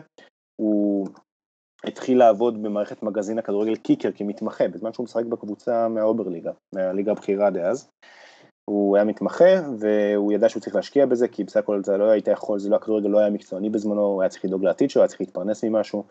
הוא 0.57 1.09
התחיל 1.85 2.19
לעבוד 2.19 2.63
במערכת 2.63 3.03
מגזין 3.03 3.39
הכדורגל 3.39 3.77
קיקר 3.77 4.13
כמתמחה, 4.15 4.69
בזמן 4.69 4.93
שהוא 4.93 5.05
משחק 5.05 5.25
בקבוצה 5.25 5.89
מהאוברליגה, 5.89 6.53
מהליגה 6.75 7.13
הבכירה 7.13 7.51
דאז. 7.51 7.91
הוא 8.71 8.97
היה 8.97 9.05
מתמחה 9.05 9.45
והוא 9.79 10.33
ידע 10.33 10.49
שהוא 10.49 10.61
צריך 10.61 10.77
להשקיע 10.77 11.07
בזה 11.07 11.29
כי 11.29 11.45
בסך 11.45 11.57
הכל 11.57 11.85
זה 11.85 11.97
לא 11.97 12.11
היית 12.11 12.29
יכול, 12.29 12.59
זה 12.59 12.71
לא 12.71 12.77
הכדורגל 12.77 13.09
לא 13.09 13.19
היה 13.19 13.31
מקצועני 13.31 13.71
בזמנו, 13.71 14.01
הוא 14.01 14.23
היה 14.23 14.29
צריך 14.29 14.45
לדאוג 14.45 14.65
לעתיד 14.65 14.91
שלו, 14.91 15.03
היה 15.03 15.09
צריך 15.09 15.21
להתפרנס 15.21 15.65
ממשהו. 15.65 16.05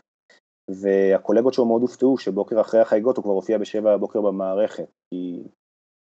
והקולגות 0.70 1.54
שלו 1.54 1.66
מאוד 1.66 1.82
הופתעו 1.82 2.18
שבוקר 2.18 2.62
אחרי 2.62 2.80
החגיגות 2.80 3.18
הוא 3.18 3.24
כבר 3.24 3.34
הופיע 3.34 3.58
בשבע 3.58 3.98
בבוקר 3.98 4.22
במערכת, 4.22 4.88
כי 5.10 5.44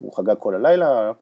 הוא 0.02 0.12
חגג 0.16 0.36
כל 0.38 0.54
הלילה, 0.54 1.12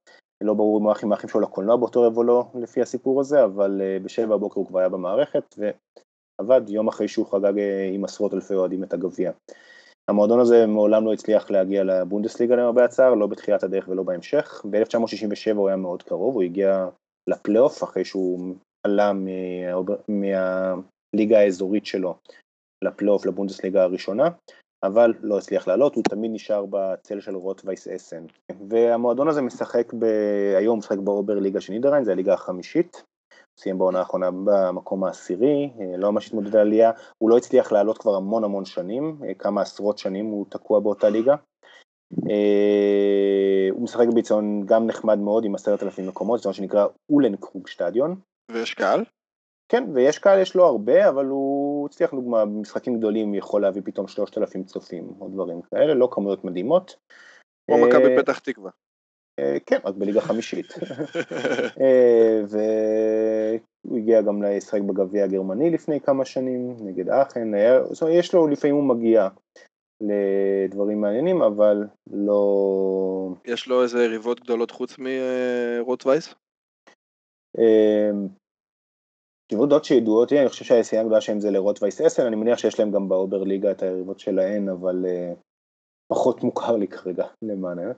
לא 0.40 0.54
ברור 0.54 0.78
אם 0.78 0.82
הוא 0.82 0.90
הלך 0.90 1.02
עם 1.02 1.12
האחים 1.12 1.28
שלו 1.28 1.40
לקולנוע 1.40 1.76
באותו 1.76 2.02
רב 2.02 2.16
או 2.16 2.22
לא 2.22 2.44
לפי 2.54 2.82
הסיפור 2.82 3.20
הזה, 3.20 3.44
אבל 3.44 3.80
uh, 3.80 4.04
בשבע 4.04 4.36
בבוקר 4.36 4.60
הוא 4.60 4.66
כבר 4.66 4.78
היה 4.78 4.88
במערכת 4.88 5.54
ועבד 5.58 6.68
יום 6.68 6.88
אחרי 6.88 7.08
שהוא 7.08 7.26
חגג 7.26 7.54
uh, 7.56 7.94
עם 7.94 8.04
עשרות 8.04 8.34
אלפי 8.34 8.54
אוהדים 8.54 8.84
את 8.84 8.92
הגביע. 8.92 9.32
המועדון 10.10 10.40
הזה 10.40 10.66
מעולם 10.66 11.04
לא 11.04 11.12
הצליח 11.12 11.50
להגיע 11.50 11.84
לבונדסליגה 11.84 12.56
למרבה 12.56 12.84
הצער, 12.84 13.14
לא 13.14 13.26
בתחילת 13.26 13.62
הדרך 13.62 13.88
ולא 13.88 14.02
בהמשך. 14.02 14.64
ב-1967 14.70 15.56
הוא 15.56 15.68
היה 15.68 15.76
מאוד 15.76 16.02
קרוב, 16.02 16.34
הוא 16.34 16.42
הגיע 16.42 16.88
לפלייאוף 17.30 17.84
אחרי 17.84 18.04
שהוא 18.04 18.54
עלה 18.86 19.12
מהליגה 20.08 21.38
האזורית 21.38 21.86
שלו 21.86 22.14
לפלייאוף 22.84 23.26
לבונדסליגה 23.26 23.82
הראשונה. 23.82 24.28
אבל 24.82 25.14
לא 25.22 25.38
הצליח 25.38 25.68
לעלות, 25.68 25.94
הוא 25.94 26.04
תמיד 26.08 26.30
נשאר 26.34 26.64
בצל 26.70 27.20
של 27.20 27.34
רוטווייס 27.34 27.88
אסן. 27.88 28.24
והמועדון 28.68 29.28
הזה 29.28 29.42
משחק 29.42 29.94
ב... 29.98 30.04
היום 30.58 30.78
משחק 30.78 30.98
באובר 30.98 31.38
ליגה 31.38 31.60
של 31.60 31.72
נידריין, 31.72 32.04
זה 32.04 32.12
הליגה 32.12 32.34
החמישית. 32.34 33.02
סיים 33.58 33.78
בעונה 33.78 33.98
האחרונה 33.98 34.30
במקום 34.30 35.04
העשירי, 35.04 35.70
לא 35.98 36.12
ממש 36.12 36.26
התמודד 36.26 36.56
על 36.56 36.60
עלייה, 36.60 36.90
הוא 37.18 37.30
לא 37.30 37.36
הצליח 37.36 37.72
לעלות 37.72 37.98
כבר 37.98 38.14
המון 38.14 38.44
המון 38.44 38.64
שנים, 38.64 39.20
כמה 39.38 39.62
עשרות 39.62 39.98
שנים 39.98 40.26
הוא 40.26 40.46
תקוע 40.48 40.80
באותה 40.80 41.08
ליגה. 41.08 41.34
אה, 42.30 43.68
הוא 43.70 43.82
משחק 43.82 44.06
ביציון 44.14 44.66
גם 44.66 44.86
נחמד 44.86 45.18
מאוד 45.18 45.44
עם 45.44 45.54
עשרת 45.54 45.82
אלפים 45.82 46.08
מקומות, 46.08 46.42
זה 46.42 46.48
מה 46.48 46.52
שנקרא 46.52 46.86
אולן 47.10 47.36
קרוג 47.36 47.68
שטדיון. 47.68 48.16
ויש 48.52 48.74
קהל? 48.74 49.04
כן, 49.68 49.84
ויש 49.94 50.18
קהל, 50.18 50.42
יש 50.42 50.54
לו 50.54 50.64
הרבה, 50.64 51.08
אבל 51.08 51.26
הוא 51.26 51.86
הצליח, 51.86 52.14
דוגמה, 52.14 52.44
במשחקים 52.44 52.98
גדולים 52.98 53.34
יכול 53.34 53.62
להביא 53.62 53.82
פתאום 53.84 54.08
3,000 54.08 54.64
צופים 54.64 55.12
או 55.20 55.28
דברים 55.28 55.62
כאלה, 55.62 55.94
לא 55.94 56.08
כמויות 56.10 56.44
מדהימות. 56.44 56.96
כמו 57.66 57.86
מכבי 57.86 58.16
אה, 58.16 58.22
פתח 58.22 58.38
תקווה. 58.38 58.70
אה, 59.38 59.56
כן, 59.66 59.78
רק 59.84 59.94
בליגה 59.94 60.20
חמישית. 60.20 60.66
אה, 61.80 62.42
והוא 62.48 63.98
הגיע 63.98 64.22
גם 64.22 64.42
לשחק 64.42 64.80
בגביע 64.80 65.24
הגרמני 65.24 65.70
לפני 65.70 66.00
כמה 66.00 66.24
שנים, 66.24 66.76
נגד 66.80 67.08
אכן, 67.08 67.48
יש 68.10 68.34
לו, 68.34 68.46
לפעמים 68.46 68.76
הוא 68.76 68.84
מגיע. 68.84 69.28
לדברים 70.00 71.00
מעניינים, 71.00 71.42
אבל 71.42 71.84
לא... 72.10 73.28
יש 73.44 73.68
לו 73.68 73.82
איזה 73.82 74.04
יריבות 74.04 74.40
גדולות 74.40 74.70
חוץ 74.70 74.96
מרוט 74.98 76.04
יריבות 79.52 79.84
שידועות 79.84 80.32
לי, 80.32 80.40
אני 80.40 80.48
חושב 80.48 80.64
שהיציאה 80.64 81.00
הגדולה 81.00 81.20
שלהם 81.20 81.40
זה 81.40 81.50
לרוט 81.50 81.82
וייס 81.82 82.00
אסן, 82.00 82.26
אני 82.26 82.36
מניח 82.36 82.58
שיש 82.58 82.80
להם 82.80 82.90
גם 82.90 83.08
באובר 83.08 83.42
ליגה 83.42 83.70
את 83.70 83.82
היריבות 83.82 84.20
שלהן, 84.20 84.68
אבל 84.68 85.04
פחות 86.12 86.42
מוכר 86.42 86.76
לי 86.76 86.88
כרגע, 86.88 87.26
למען 87.42 87.78
האמת. 87.78 87.96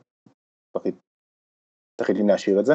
תחליטים 2.00 2.28
להשאיר 2.28 2.60
את 2.60 2.66
זה. 2.66 2.74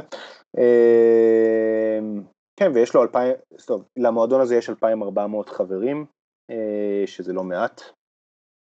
כן, 2.60 2.72
ויש 2.74 2.96
לו 2.96 3.04
אלפיים, 3.04 3.36
טוב, 3.68 3.84
למועדון 3.98 4.42
הזה 4.42 4.56
יש 4.56 4.70
2,400 4.70 5.50
חברים, 5.50 6.06
אה, 6.52 7.04
שזה 7.06 7.34
לא 7.34 7.44
מעט, 7.44 7.82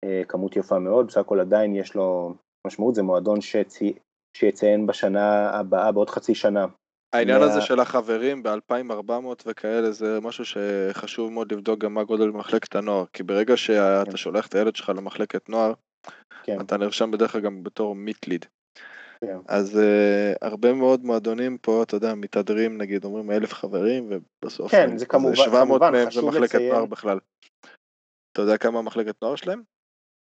אה, 0.04 0.22
כמות 0.28 0.56
יפה 0.56 0.78
מאוד, 0.78 1.06
בסך 1.06 1.20
הכל 1.20 1.40
עדיין 1.40 1.74
יש 1.74 1.94
לו 1.94 2.34
משמעות, 2.66 2.94
זה 2.94 3.02
מועדון 3.02 3.40
שצי, 3.40 3.92
שיציין 4.36 4.86
בשנה 4.86 5.50
הבאה, 5.50 5.92
בעוד 5.92 6.10
חצי 6.10 6.34
שנה. 6.34 6.66
העניין. 7.12 7.42
הזה 7.42 7.60
של 7.60 7.80
החברים 7.80 8.42
ב-2400 8.42 9.12
וכאלה 9.46 9.92
זה 9.92 10.20
משהו 10.20 10.44
שחשוב 10.44 11.32
מאוד 11.32 11.52
לבדוק 11.52 11.78
גם 11.78 11.94
מה 11.94 12.04
גודל 12.04 12.30
מחלקת 12.30 12.76
הנוער, 12.76 13.04
כי 13.12 13.22
ברגע 13.22 13.56
שאתה 13.56 14.10
כן. 14.10 14.16
שולח 14.16 14.46
את 14.46 14.54
הילד 14.54 14.76
שלך 14.76 14.92
למחלקת 14.96 15.48
נוער, 15.48 15.72
כן. 16.42 16.60
אתה 16.60 16.76
נרשם 16.76 17.10
בדרך 17.10 17.32
כלל 17.32 17.40
גם 17.40 17.62
בתור 17.62 17.94
מיטליד. 17.94 18.44
כן. 19.20 19.36
אז 19.48 19.76
uh, 19.76 20.38
הרבה 20.42 20.72
מאוד 20.72 21.04
מועדונים 21.04 21.58
פה, 21.58 21.82
אתה 21.82 21.96
יודע, 21.96 22.14
מתהדרים 22.14 22.78
נגיד, 22.78 23.04
אומרים 23.04 23.30
אלף 23.30 23.52
חברים, 23.52 24.10
ובסוף 24.10 24.70
כן, 24.70 24.96
זה 24.96 25.06
כמובן, 25.06 25.36
700 25.36 25.82
מהם 25.82 26.10
זה 26.10 26.22
מחלקת 26.22 26.54
לציין... 26.54 26.72
נוער 26.72 26.86
בכלל. 26.86 27.18
אתה 28.32 28.42
יודע 28.42 28.56
כמה 28.56 28.82
מחלקת 28.82 29.22
נוער 29.22 29.36
שלהם? 29.36 29.62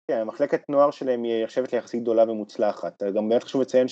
כן, 0.08 0.18
המחלקת 0.18 0.68
נוער 0.68 0.90
שלהם 0.90 1.22
היא 1.22 1.44
נחשבת 1.44 1.72
ליחסית 1.72 2.02
גדולה 2.02 2.30
ומוצלחת. 2.30 3.02
גם 3.02 3.28
באמת 3.28 3.44
חשוב 3.44 3.60
לציין 3.60 3.86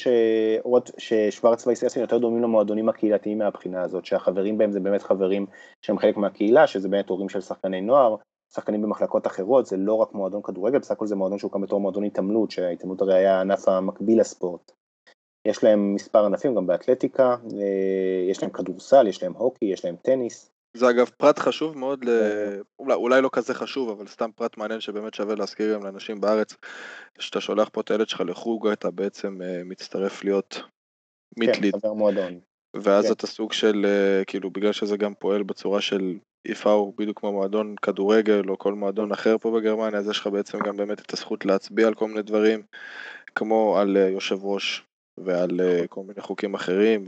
ששוורץ 0.98 1.66
וייססן 1.66 2.00
יותר 2.00 2.18
דומים 2.18 2.42
למועדונים 2.42 2.88
הקהילתיים 2.88 3.38
מהבחינה 3.38 3.82
הזאת, 3.82 4.04
שהחברים 4.04 4.58
בהם 4.58 4.72
זה 4.72 4.80
באמת 4.80 5.02
חברים 5.02 5.46
שהם 5.82 5.98
חלק 5.98 6.16
מהקהילה, 6.16 6.66
שזה 6.66 6.88
באמת 6.88 7.08
הורים 7.08 7.28
של 7.28 7.40
שחקני 7.40 7.80
נוער, 7.80 8.16
שחקנים 8.54 8.82
במחלקות 8.82 9.26
אחרות, 9.26 9.66
זה 9.66 9.76
לא 9.76 9.94
רק 9.94 10.14
מועדון 10.14 10.42
כדורגל, 10.42 10.78
בסך 10.78 10.90
הכל 10.90 11.06
זה 11.06 11.16
מועדון 11.16 11.38
שהוקם 11.38 11.60
בתור 11.60 11.80
מועדון 11.80 12.04
התעמלות, 12.04 12.50
שההתעמלות 12.50 13.02
הרי 13.02 13.14
היה 13.14 13.36
הענף 13.38 13.68
המקביל 13.68 14.20
לספורט. 14.20 14.72
יש 15.44 15.64
להם 15.64 15.94
מספר 15.94 16.24
ענפים 16.24 16.54
גם 16.54 16.66
באתלטיקה, 16.66 17.28
אה, 17.30 18.30
יש 18.30 18.42
להם 18.42 18.52
כדורסל, 18.52 19.06
יש 19.06 19.22
להם 19.22 19.32
הוקי, 19.32 19.64
יש 19.64 19.84
להם 19.84 19.96
טניס. 19.96 20.51
זה 20.76 20.90
אגב 20.90 21.10
פרט 21.16 21.38
חשוב 21.38 21.78
מאוד, 21.78 22.04
ל... 22.04 22.10
אולי, 22.78 22.94
אולי 22.94 23.22
לא 23.22 23.30
כזה 23.32 23.54
חשוב, 23.54 23.88
אבל 23.88 24.06
סתם 24.06 24.30
פרט 24.32 24.56
מעניין 24.56 24.80
שבאמת 24.80 25.14
שווה 25.14 25.34
להזכיר 25.34 25.74
גם 25.74 25.84
לאנשים 25.84 26.20
בארץ, 26.20 26.56
שאתה 27.18 27.40
שולח 27.40 27.68
פה 27.72 27.80
את 27.80 27.90
הילד 27.90 28.08
שלך 28.08 28.22
לחוג, 28.26 28.68
אתה 28.68 28.90
בעצם 28.90 29.38
uh, 29.40 29.44
מצטרף 29.64 30.24
להיות 30.24 30.60
מיטליד. 31.38 31.72
כן, 31.72 31.80
חבר 31.80 31.92
מועדון. 31.92 32.40
ואז 32.76 33.06
כן. 33.06 33.12
אתה 33.12 33.26
סוג 33.26 33.52
של, 33.52 33.86
uh, 33.86 34.24
כאילו, 34.24 34.50
בגלל 34.50 34.72
שזה 34.72 34.96
גם 34.96 35.14
פועל 35.14 35.42
בצורה 35.42 35.80
של 35.80 36.18
איפה 36.48 36.70
הוא 36.70 36.94
בדיוק 36.98 37.20
כמו 37.20 37.32
מועדון 37.32 37.74
כדורגל 37.82 38.48
או 38.48 38.58
כל 38.58 38.74
מועדון 38.74 39.12
אחר 39.12 39.38
פה 39.38 39.50
בגרמניה, 39.50 40.00
אז 40.00 40.08
יש 40.08 40.18
לך 40.18 40.26
בעצם 40.26 40.58
גם 40.58 40.76
באמת 40.76 41.00
את 41.00 41.12
הזכות 41.12 41.44
להצביע 41.44 41.86
על 41.86 41.94
כל 41.94 42.08
מיני 42.08 42.22
דברים, 42.22 42.62
כמו 43.34 43.78
על 43.78 43.96
uh, 43.96 44.12
יושב 44.12 44.44
ראש 44.44 44.82
ועל 45.18 45.50
uh, 45.50 45.86
כל 45.88 46.02
מיני 46.02 46.20
חוקים 46.20 46.54
אחרים, 46.54 47.04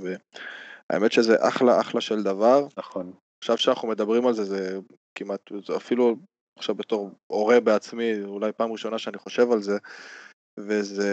והאמת 0.91 1.12
שזה 1.12 1.37
אחלה 1.41 1.81
אחלה 1.81 2.01
של 2.01 2.23
דבר. 2.23 2.67
נכון. 2.77 3.12
עכשיו 3.45 3.59
שאנחנו 3.59 3.89
מדברים 3.89 4.27
על 4.27 4.33
זה, 4.33 4.45
זה 4.45 4.79
כמעט, 5.15 5.41
זה 5.67 5.77
אפילו 5.77 6.17
עכשיו 6.59 6.75
בתור 6.75 7.11
הורה 7.27 7.61
בעצמי, 7.61 8.25
אולי 8.25 8.53
פעם 8.53 8.73
ראשונה 8.73 8.99
שאני 8.99 9.19
חושב 9.19 9.53
על 9.53 9.63
זה, 9.63 9.79
וזה 10.61 11.11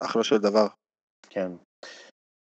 אחלה 0.00 0.24
של 0.24 0.38
דבר. 0.38 0.66
כן, 1.30 1.52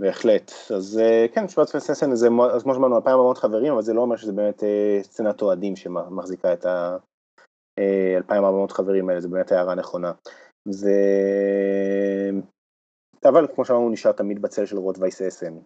בהחלט. 0.00 0.52
אז 0.76 0.98
אה, 0.98 1.26
כן, 1.34 1.48
שבט 1.48 1.68
פססן 1.68 2.14
זה, 2.14 2.28
אז 2.54 2.62
כמו 2.62 2.74
שאמרנו, 2.74 2.96
2,400 2.96 3.38
חברים, 3.38 3.72
אבל 3.72 3.82
זה 3.82 3.94
לא 3.94 4.00
אומר 4.00 4.16
שזה 4.16 4.32
באמת 4.32 4.64
אה, 4.64 4.98
סצנת 5.02 5.42
אוהדים 5.42 5.76
שמחזיקה 5.76 6.52
את 6.52 6.64
ה-2,400 6.64 8.32
אה, 8.32 8.68
חברים 8.68 9.08
האלה, 9.08 9.20
זה 9.20 9.28
באמת 9.28 9.52
הערה 9.52 9.74
נכונה. 9.74 10.12
זה... 10.68 10.92
אבל 13.24 13.46
כמו 13.54 13.64
שאמרנו, 13.64 13.90
נשאר 13.90 14.12
תמיד 14.12 14.42
בצל 14.42 14.66
של 14.66 14.76
רוט 14.76 14.98
וייס 14.98 15.22
אסן. 15.22 15.58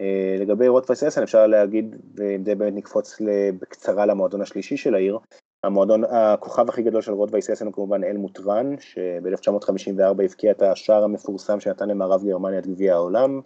אה, 0.00 0.36
לגבי 0.38 0.68
רוטווייס 0.68 1.02
אסן 1.02 1.22
אפשר 1.22 1.46
להגיד, 1.46 1.96
ואם 2.16 2.44
זה 2.44 2.54
באמת 2.54 2.74
נקפוץ 2.74 3.16
בקצרה 3.60 4.06
למועדון 4.06 4.42
השלישי 4.42 4.76
של 4.76 4.94
העיר, 4.94 5.18
המועדון, 5.64 6.04
הכוכב 6.04 6.68
הכי 6.68 6.82
גדול 6.82 7.02
של 7.02 7.12
רוטווייס 7.12 7.50
אסן 7.50 7.66
הוא 7.66 7.74
כמובן 7.74 8.04
אל 8.04 8.16
מוטרן, 8.16 8.74
שב-1954 8.80 10.22
הבקיע 10.24 10.50
את 10.50 10.62
השער 10.62 11.04
המפורסם 11.04 11.60
שנתן 11.60 11.88
למערב 11.88 12.24
גרמניה 12.24 12.58
את 12.58 12.66
גביע 12.66 12.94
העולם, 12.94 13.40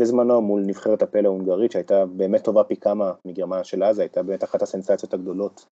בזמנו 0.00 0.42
מול 0.42 0.62
נבחרת 0.66 1.02
הפלא 1.02 1.28
ההונגרית 1.28 1.72
שהייתה 1.72 2.06
באמת 2.06 2.44
טובה 2.44 2.64
פי 2.64 2.76
כמה 2.76 3.12
מגרמניה 3.24 3.64
של 3.64 3.84
אז, 3.84 3.98
הייתה 3.98 4.22
באמת 4.22 4.44
אחת 4.44 4.62
הסנסציות 4.62 5.14
הגדולות 5.14 5.66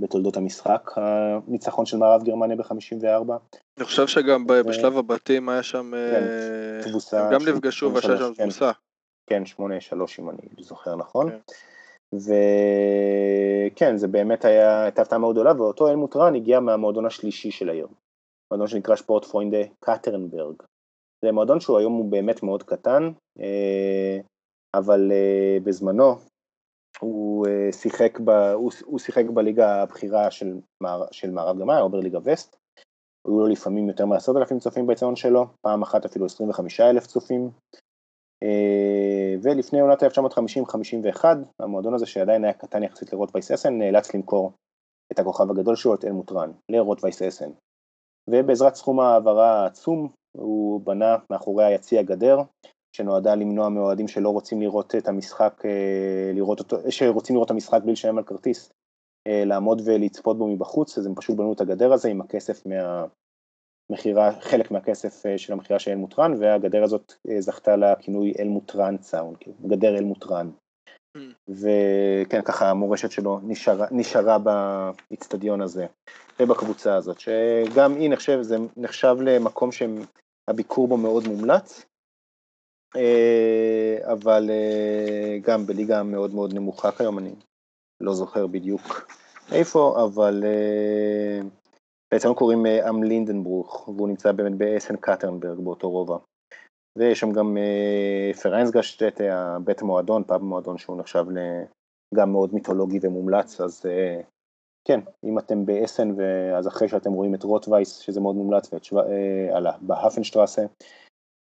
בתולדות 0.00 0.36
המשחק, 0.36 0.90
הניצחון 0.96 1.86
של 1.86 1.96
מערב 1.96 2.22
גרמניה 2.24 2.56
ב-54. 2.56 3.32
אני 3.78 3.84
חושב 3.84 4.06
שגם 4.06 4.46
בשלב 4.46 4.98
הבתים 4.98 5.48
היה 5.48 5.62
שם, 5.62 5.90
כן, 5.90 6.22
אה, 6.22 6.90
תבוסה, 6.90 7.26
הם 7.26 7.32
גם 7.32 7.48
נפגשו 7.48 7.92
והייתה 7.92 8.16
שם 8.18 8.34
כן. 8.34 8.42
תבוסה. 8.42 8.70
כן, 9.26 9.42
8-3 9.56 9.60
אם 10.18 10.30
אני 10.30 10.38
זוכר 10.60 10.96
נכון. 10.96 11.30
כן. 11.30 11.38
וכן, 12.14 13.96
זה 13.96 14.08
באמת 14.08 14.44
היה, 14.44 14.82
הייתה 14.82 15.02
הפתעה 15.02 15.18
מאוד 15.18 15.34
גדולה, 15.34 15.52
ואותו 15.56 15.88
אלמוט 15.88 16.16
רן 16.16 16.34
הגיע 16.34 16.60
מהמועדון 16.60 17.06
השלישי 17.06 17.50
של 17.50 17.68
העיר, 17.68 17.88
מועדון 18.50 18.68
שנקרא 18.68 18.96
שפורט 18.96 19.24
פרוינדה 19.24 19.58
קטרנברג. 19.80 20.62
זה 21.24 21.32
מועדון 21.32 21.60
שהוא 21.60 21.78
היום 21.78 21.92
הוא 21.92 22.10
באמת 22.10 22.42
מאוד 22.42 22.62
קטן, 22.62 23.10
אה, 23.40 24.18
אבל 24.74 25.12
אה, 25.12 25.58
בזמנו 25.64 26.14
הוא 27.00 27.46
אה, 27.46 27.72
שיחק, 27.72 28.20
ב, 28.24 28.30
הוא, 28.30 28.70
הוא 28.84 28.98
שיחק 28.98 29.24
בליגה 29.34 29.82
הבכירה 29.82 30.30
של, 30.30 30.60
מער, 30.82 31.04
של 31.10 31.30
מערב 31.30 31.58
גרמניה, 31.58 31.80
או 31.80 31.88
בליגה 31.88 32.18
וסט. 32.24 32.56
היו 33.26 33.38
לו 33.40 33.46
לפעמים 33.46 33.88
יותר 33.88 34.06
מ-10,000 34.06 34.58
צופים 34.58 34.86
ביציון 34.86 35.16
שלו, 35.16 35.46
פעם 35.60 35.82
אחת 35.82 36.04
אפילו 36.04 36.26
25,000 36.26 37.06
צופים. 37.06 37.50
אה, 38.42 39.34
ולפני 39.42 39.80
עונת 39.80 40.02
1950-51, 40.02 41.24
המועדון 41.60 41.94
הזה 41.94 42.06
שעדיין 42.06 42.44
היה 42.44 42.52
קטן 42.52 42.82
יחסית 42.82 43.12
לרוט 43.12 43.30
וייססן, 43.34 43.78
נאלץ 43.78 44.14
למכור 44.14 44.52
את 45.12 45.18
הכוכב 45.18 45.50
הגדול 45.50 45.76
שלו, 45.76 45.94
את 45.94 46.04
אלמוט 46.04 46.32
רן, 46.32 46.52
לרוט 46.68 47.04
וייססן. 47.04 47.50
ובעזרת 48.30 48.74
סכום 48.74 49.00
העברה 49.00 49.62
העצום, 49.62 50.08
הוא 50.36 50.80
בנה 50.80 51.16
מאחורי 51.30 51.64
היציע 51.64 52.02
גדר, 52.02 52.38
שנועדה 52.96 53.34
למנוע 53.34 53.68
מאוהדים 53.68 54.08
שלא 54.08 54.30
רוצים 54.30 54.60
לראות 54.60 54.94
את 54.94 55.08
המשחק, 55.08 55.62
אה, 55.64 56.30
לראות 56.34 56.58
אותו, 56.58 56.76
שרוצים 56.90 57.36
לראות 57.36 57.46
את 57.46 57.50
המשחק 57.50 57.80
בלי 57.82 57.92
לשלם 57.92 58.18
על 58.18 58.24
כרטיס, 58.24 58.72
אה, 59.26 59.44
לעמוד 59.44 59.82
ולצפות 59.84 60.38
בו 60.38 60.48
מבחוץ, 60.48 60.98
אז 60.98 61.06
הם 61.06 61.14
פשוט 61.14 61.36
בנו 61.36 61.52
את 61.52 61.60
הגדר 61.60 61.92
הזה 61.92 62.08
עם 62.08 62.20
הכסף 62.20 62.66
מה, 62.66 63.06
מכירה, 63.90 64.40
חלק 64.40 64.70
מהכסף 64.70 65.26
אה, 65.26 65.38
של 65.38 65.52
המכירה 65.52 65.78
של 65.78 65.90
אלמוטרן, 65.90 66.34
והגדר 66.38 66.84
הזאת 66.84 67.12
אה, 67.28 67.40
זכתה 67.40 67.76
לכינוי 67.76 68.32
אלמוטרן 68.38 68.96
סאונד, 69.02 69.36
כאילו, 69.36 69.56
גדר 69.66 69.98
אלמוטרן. 69.98 70.50
Mm. 71.16 71.20
וכן, 71.48 72.42
ככה 72.42 72.70
המורשת 72.70 73.10
שלו 73.10 73.40
נשארה, 73.42 73.86
נשארה 73.90 74.38
באיצטדיון 74.38 75.60
הזה 75.60 75.86
ובקבוצה 76.40 76.94
הזאת, 76.94 77.20
שגם 77.20 77.94
היא 77.94 78.10
נחשב, 78.10 78.42
זה 78.42 78.56
נחשב 78.76 79.16
למקום 79.20 79.70
שהביקור 79.72 80.88
בו 80.88 80.96
מאוד 80.96 81.28
מומלץ, 81.28 81.84
אה, 82.96 84.12
אבל 84.12 84.50
גם 85.42 85.66
בליגה 85.66 86.02
מאוד 86.02 86.34
מאוד 86.34 86.54
נמוכה 86.54 86.92
כיום, 86.92 87.18
אני 87.18 87.34
לא 88.00 88.14
זוכר 88.14 88.46
בדיוק 88.46 89.10
איפה, 89.52 90.04
אבל 90.04 90.44
בעצם 92.14 92.34
קוראים 92.34 92.66
אה, 92.66 92.88
אם 92.88 93.02
לינדנברוך, 93.02 93.88
והוא 93.88 94.08
נמצא 94.08 94.32
באמת 94.32 94.58
באסן 94.58 94.96
קטרנברג 94.96 95.58
באותו 95.58 95.90
רובע. 95.90 96.16
ויש 96.98 97.20
שם 97.20 97.32
גם 97.32 97.56
אה, 97.56 98.30
Vereinsgaststätte, 98.42 99.20
בית 99.64 99.82
המועדון, 99.82 100.24
פאב 100.24 100.40
המועדון 100.40 100.78
שהוא 100.78 100.98
נחשב 100.98 101.24
גם 102.14 102.32
מאוד 102.32 102.54
מיתולוגי 102.54 102.98
ומומלץ, 103.02 103.60
אז 103.60 103.86
אה, 103.86 104.20
כן, 104.88 105.00
אם 105.24 105.38
אתם 105.38 105.66
באסן, 105.66 106.08
אז 106.58 106.68
אחרי 106.68 106.88
שאתם 106.88 107.12
רואים 107.12 107.34
את 107.34 107.42
רוטווייס, 107.42 107.98
שזה 107.98 108.20
מאוד 108.20 108.36
מומלץ, 108.36 108.72
ואת 108.72 108.84
שו... 108.84 108.96
בהפנשטרסה, 109.80 110.62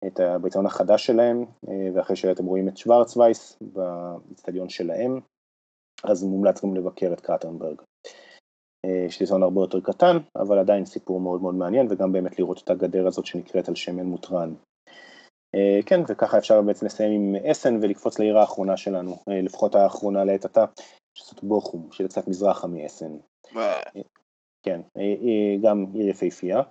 את 0.07 0.19
האיצטדיון 0.19 0.65
החדש 0.65 1.05
שלהם, 1.05 1.45
ואחרי 1.93 2.15
שאתם 2.15 2.45
רואים 2.45 2.67
את 2.67 2.77
שוורצווייס 2.77 3.59
באצטדיון 3.61 4.69
שלהם, 4.69 5.19
אז 6.03 6.23
מומלץ 6.23 6.63
גם 6.63 6.75
לבקר 6.75 7.13
את 7.13 7.21
קטרנברג. 8.85 9.09
שטיזון 9.09 9.43
הרבה 9.43 9.61
יותר 9.61 9.79
קטן, 9.79 10.17
אבל 10.35 10.59
עדיין 10.59 10.85
סיפור 10.85 11.19
מאוד 11.19 11.41
מאוד 11.41 11.55
מעניין, 11.55 11.87
וגם 11.89 12.11
באמת 12.11 12.39
לראות 12.39 12.61
את 12.63 12.69
הגדר 12.69 13.07
הזאת 13.07 13.25
שנקראת 13.25 13.69
על 13.69 13.75
שמן 13.75 14.05
מוטרן. 14.05 14.53
אה, 15.55 15.79
כן, 15.85 16.01
וככה 16.07 16.37
אפשר 16.37 16.61
בעצם 16.61 16.85
לסיים 16.85 17.11
עם 17.11 17.45
אסן 17.45 17.79
ולקפוץ 17.81 18.19
לעיר 18.19 18.37
האחרונה 18.37 18.77
שלנו, 18.77 19.17
אה, 19.29 19.41
לפחות 19.41 19.75
האחרונה 19.75 20.23
לעת 20.23 20.45
עתה, 20.45 20.65
שזאת 21.13 21.43
בוכום, 21.43 21.89
שזה 21.91 22.07
קצת 22.07 22.27
מזרחה 22.27 22.67
מאסן. 22.67 23.17
כן, 24.63 24.81
גם 25.63 25.85
עיר 25.93 26.09
יפהפייה. 26.09 26.61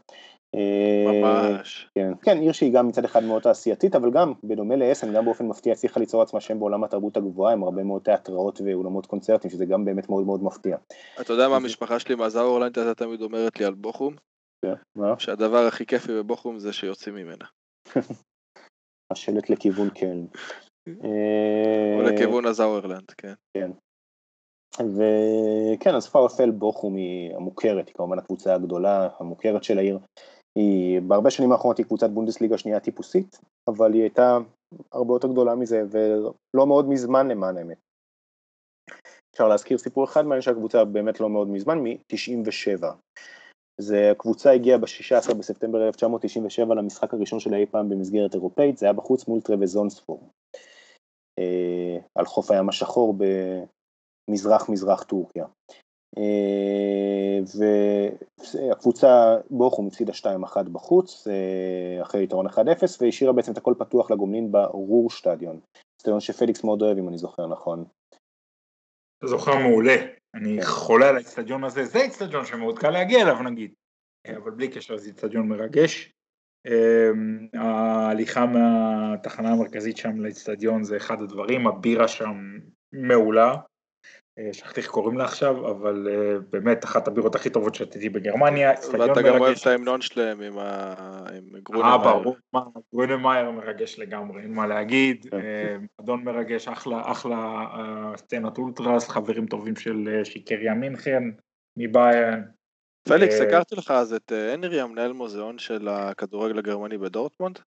ממש. 1.06 1.88
כן, 1.94 2.12
כן, 2.22 2.38
עיר 2.38 2.52
שהיא 2.52 2.72
גם 2.74 2.88
מצד 2.88 3.04
אחד 3.04 3.24
מאוד 3.24 3.42
תעשייתית, 3.42 3.94
אבל 3.94 4.10
גם, 4.10 4.32
בדומה 4.44 4.76
לאסן, 4.76 5.14
גם 5.14 5.24
באופן 5.24 5.46
מפתיע 5.46 5.72
הצליחה 5.72 6.00
ליצור 6.00 6.22
עצמה 6.22 6.40
שם 6.40 6.58
בעולם 6.58 6.84
התרבות 6.84 7.16
הגבוהה, 7.16 7.52
עם 7.52 7.62
הרבה 7.62 7.82
מאוד 7.82 8.02
תיאטראות 8.02 8.60
ואולמות 8.60 9.06
קונצרטים, 9.06 9.50
שזה 9.50 9.66
גם 9.66 9.84
באמת 9.84 10.08
מאוד 10.08 10.24
מאוד 10.24 10.42
מפתיע. 10.42 10.76
אתה 11.20 11.32
יודע 11.32 11.48
מה 11.48 11.56
המשפחה 11.56 11.98
שלי 11.98 12.14
מהזאורלנד 12.14 12.78
הייתה 12.78 12.94
תמיד 12.94 13.22
אומרת 13.22 13.60
לי 13.60 13.64
על 13.64 13.74
בוכום? 13.74 14.14
כן, 14.64 14.74
מה? 14.96 15.14
שהדבר 15.18 15.66
הכי 15.66 15.86
כיפי 15.86 16.12
בבוכום 16.12 16.58
זה 16.58 16.72
שיוצאים 16.72 17.14
ממנה. 17.14 17.44
השלט 19.12 19.50
לכיוון 19.50 19.90
קלן. 19.90 20.24
או 21.96 22.02
לכיוון 22.02 22.46
הזאורלנד, 22.46 23.10
כן. 23.10 23.34
כן. 23.56 23.70
וכן, 24.78 25.94
אז 25.94 26.08
פארפל 26.08 26.50
בוכום 26.50 26.96
היא 26.96 27.36
המוכרת, 27.36 27.86
היא 27.86 27.94
כמובן 27.94 28.18
הקבוצה 28.18 28.54
הגדולה, 28.54 29.08
המוכרת 29.18 29.64
של 29.64 29.78
העיר. 29.78 29.98
היא 30.58 31.00
בהרבה 31.00 31.30
שנים 31.30 31.52
האחרונות 31.52 31.78
היא 31.78 31.86
קבוצת 31.86 32.10
בונדסליגה 32.10 32.58
שנייה 32.58 32.80
טיפוסית, 32.80 33.40
אבל 33.68 33.92
היא 33.92 34.02
הייתה 34.02 34.38
הרבה 34.92 35.14
יותר 35.14 35.28
גדולה 35.28 35.54
מזה, 35.54 35.82
ולא 35.90 36.66
מאוד 36.66 36.88
מזמן 36.88 37.28
למען 37.28 37.56
האמת. 37.58 37.78
אפשר 39.34 39.48
להזכיר 39.48 39.78
סיפור 39.78 40.04
אחד 40.04 40.22
מעניין 40.22 40.42
שהקבוצה 40.42 40.84
באמת 40.84 41.20
לא 41.20 41.28
מאוד 41.28 41.48
מזמן, 41.48 41.78
מ-97. 41.78 42.86
זה 43.80 44.10
הקבוצה 44.10 44.50
הגיעה 44.50 44.78
ב-16 44.78 45.34
בספטמבר 45.34 45.86
1997 45.86 46.74
למשחק 46.74 47.14
הראשון 47.14 47.40
שלה 47.40 47.56
אי 47.56 47.66
פעם 47.66 47.88
במסגרת 47.88 48.34
אירופאית, 48.34 48.78
זה 48.78 48.86
היה 48.86 48.92
בחוץ 48.92 49.28
מול 49.28 49.40
טרבזונספור, 49.40 50.30
אה, 51.38 51.98
על 52.14 52.24
חוף 52.24 52.50
הים 52.50 52.68
השחור 52.68 53.14
במזרח-מזרח 54.28 55.02
טורקיה. 55.02 55.46
אה, 56.18 57.38
והקבוצה 58.68 59.36
בוכום 59.50 59.86
הפסידה 59.86 60.12
2-1 60.12 60.62
בחוץ, 60.72 61.28
אה, 61.28 62.02
אחרי 62.02 62.24
יתרון 62.24 62.46
1-0, 62.46 62.58
והשאירה 63.00 63.32
בעצם 63.32 63.52
את 63.52 63.58
הכל 63.58 63.74
פתוח 63.78 64.10
לגומלין 64.10 64.52
ברור 64.52 65.10
שטדיון, 65.10 65.60
סטדיון 66.00 66.20
שפליקס 66.20 66.64
מאוד 66.64 66.82
אוהב 66.82 66.98
אם 66.98 67.08
אני 67.08 67.18
זוכר 67.18 67.46
נכון. 67.46 67.84
זוכר 69.24 69.56
מעולה, 69.56 69.96
אני 70.34 70.56
כן. 70.56 70.66
חולה 70.66 71.08
על 71.08 71.16
האצטדיון 71.16 71.64
הזה, 71.64 71.84
זה 71.84 72.06
אצטדיון 72.06 72.44
שמאוד 72.44 72.78
קל 72.78 72.90
להגיע 72.90 73.22
אליו 73.22 73.42
נגיד, 73.42 73.72
אה, 74.26 74.36
אבל 74.36 74.50
בלי 74.50 74.68
קשר 74.68 74.96
זה 74.96 75.10
אצטדיון 75.10 75.48
מרגש. 75.48 76.12
ההליכה 77.54 78.46
מהתחנה 78.46 79.52
המרכזית 79.52 79.96
שם 79.96 80.20
לאצטדיון 80.20 80.82
זה 80.82 80.96
אחד 80.96 81.22
הדברים, 81.22 81.66
הבירה 81.66 82.08
שם 82.08 82.58
מעולה, 82.92 83.56
שכחתי 84.52 84.80
איך 84.80 84.90
קוראים 84.90 85.18
לה 85.18 85.24
עכשיו, 85.24 85.70
אבל 85.70 86.08
אה, 86.10 86.38
באמת 86.50 86.84
אחת 86.84 87.08
הבירות 87.08 87.34
הכי 87.34 87.50
טובות 87.50 87.74
שתיתי 87.74 88.08
בגרמניה. 88.08 88.72
ואתה 88.92 89.22
גם 89.22 89.40
אוהב 89.40 89.56
את 89.60 89.66
ההמנון 89.66 90.00
שלהם 90.00 90.40
עם 90.40 90.58
גרונמאייר. 91.62 92.34
אה, 92.54 92.60
גרונמאייר 92.94 93.50
מרגש 93.50 93.98
לגמרי, 93.98 94.42
אין 94.42 94.54
מה 94.54 94.66
להגיד. 94.66 95.26
כן. 95.30 95.36
אה, 95.36 95.76
אדון 96.00 96.24
מרגש, 96.24 96.68
אחלה 96.68 97.66
סצנת 98.16 98.58
אולטרס, 98.58 99.08
חברים 99.08 99.46
טובים 99.46 99.76
של 99.76 100.20
שיקריה 100.24 100.74
מינכן, 100.74 101.22
מביירן. 101.76 102.42
פליקס, 103.08 103.40
הכרתי 103.40 103.74
לך 103.74 103.90
אז 103.90 104.12
את 104.12 104.32
הנרי, 104.32 104.80
המנהל 104.80 105.12
מוזיאון 105.12 105.58
של 105.58 105.88
הכדורגל 105.88 106.58
הגרמני 106.58 106.98
בדורטמונד? 106.98 107.58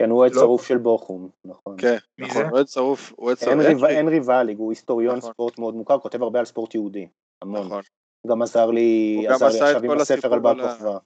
כן, 0.00 0.10
הוא 0.10 0.18
אוהד 0.18 0.34
לא. 0.34 0.40
שרוף 0.40 0.66
של 0.66 0.78
בוכום, 0.78 1.28
נכון. 1.44 1.76
כן, 1.78 1.96
נכון, 2.18 2.42
אוהד 2.52 2.68
שרוף, 2.68 3.12
הוא 3.16 3.26
אוהד 3.26 3.38
שרוף. 3.38 3.52
הנרי 3.90 4.20
ואליג, 4.20 4.58
הוא 4.58 4.72
היסטוריון 4.72 5.16
נכון. 5.16 5.32
ספורט 5.32 5.58
מאוד 5.58 5.74
מוכר, 5.74 5.98
כותב 5.98 6.22
הרבה 6.22 6.38
על 6.38 6.44
ספורט 6.44 6.74
יהודי, 6.74 7.08
המון. 7.42 7.66
נכון. 7.66 7.82
גם 8.26 8.42
עזר 8.42 8.70
לי, 8.70 9.18
עזר 9.28 9.48
לי 9.48 9.60
עכשיו 9.60 9.84
עם 9.84 10.00
הספר 10.00 10.34
על 10.34 10.40
בר 10.40 10.68
כוכבא. 10.68 10.98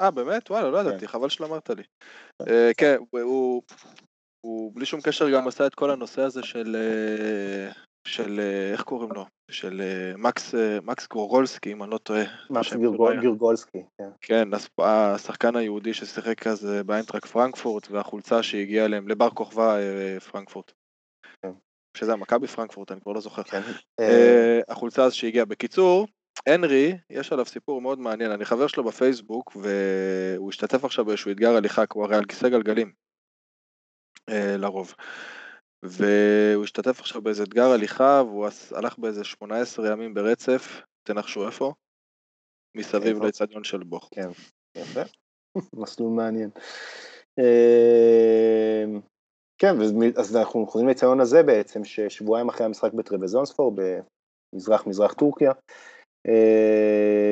אה, 0.00 0.10
באמת? 0.10 0.50
וואלה, 0.50 0.70
לא 0.70 0.78
ידעתי, 0.78 0.98
כן. 0.98 1.06
חבל 1.06 1.28
שלא 1.28 1.46
אמרת 1.46 1.70
לי. 1.70 1.82
אה, 2.48 2.70
כן, 2.76 2.96
הוא 4.40 4.72
בלי 4.74 4.86
שום 4.86 5.00
קשר 5.00 5.30
גם 5.30 5.48
עשה 5.48 5.66
את 5.66 5.74
כל 5.74 5.90
הנושא 5.90 6.22
הזה 6.22 6.42
של 6.42 6.76
אה, 6.76 7.72
של, 8.06 8.40
אה, 8.40 8.72
איך 8.72 8.82
קוראים 8.82 9.12
לו? 9.12 9.26
של 9.50 9.80
אה, 9.80 10.16
מקס, 10.16 10.54
אה, 10.54 10.78
מקס 10.82 11.08
גורגולסקי, 11.08 11.72
אם 11.72 11.82
אני 11.82 11.90
לא 11.90 11.98
טועה. 11.98 12.24
מקס 12.50 12.72
גורגולסקי, 13.22 13.82
כן. 13.98 14.08
כן, 14.20 14.48
השחקן 14.78 15.56
היהודי 15.56 15.94
ששיחק 15.94 16.46
אז 16.46 16.68
באיינטרק 16.86 17.26
פרנקפורט, 17.26 17.90
והחולצה 17.90 18.42
שהגיעה 18.42 18.86
אליהם, 18.86 19.08
לבר 19.08 19.30
כוכבא 19.30 19.76
פרנקפורט. 20.30 20.72
כן. 21.42 21.52
שזה 21.96 22.12
המכבי 22.12 22.46
פרנקפורט, 22.46 22.92
אני 22.92 23.00
כבר 23.00 23.12
לא 23.12 23.20
זוכר. 23.20 23.42
כן. 23.42 23.60
החולצה 24.68 25.04
אז 25.04 25.12
שהגיעה. 25.12 25.44
בקיצור, 25.44 26.06
הנרי, 26.46 26.98
יש 27.10 27.32
עליו 27.32 27.44
סיפור 27.44 27.80
מאוד 27.80 27.98
מעניין, 27.98 28.30
אני 28.30 28.44
חבר 28.44 28.66
שלו 28.66 28.84
בפייסבוק, 28.84 29.56
והוא 29.56 30.48
השתתף 30.48 30.84
עכשיו 30.84 31.04
באיזשהו 31.04 31.30
אתגר 31.30 31.56
הליכה, 31.56 31.84
הוא 31.92 32.04
הרי 32.04 32.16
על 32.16 32.24
כיסא 32.24 32.48
גלגלים, 32.48 32.92
לרוב. 34.30 34.94
והוא 35.82 36.64
השתתף 36.64 37.00
עכשיו 37.00 37.22
באיזה 37.22 37.42
אתגר 37.42 37.70
הליכה, 37.70 38.22
והוא 38.26 38.46
הלך 38.74 38.98
באיזה 38.98 39.24
18 39.24 39.92
ימים 39.92 40.14
ברצף, 40.14 40.80
תנחשו 41.02 41.46
איפה? 41.46 41.72
מסביב 42.76 43.22
לאצטדיון 43.22 43.64
של 43.64 43.82
בוך. 43.82 44.08
כן, 44.14 44.28
יפה, 44.76 45.00
מסלול 45.80 46.10
מעניין. 46.10 46.50
אמ, 47.38 49.00
כן, 49.58 49.74
אז 50.16 50.36
אנחנו 50.36 50.66
חוזרים 50.66 50.88
לאצטדיון 50.88 51.20
הזה 51.20 51.42
בעצם, 51.42 51.84
ששבועיים 51.84 52.48
אחרי 52.48 52.66
המשחק 52.66 52.92
בטרבזונספור, 52.92 53.74
במזרח 54.52 54.86
מזרח 54.86 55.12
טורקיה, 55.12 55.52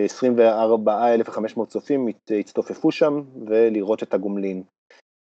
24,500 0.04 1.68
אה, 1.68 1.72
צופים 1.72 2.06
הצטופפו 2.40 2.92
שם 2.92 3.22
ולראות 3.46 4.02
את 4.02 4.14
הגומלין. 4.14 4.62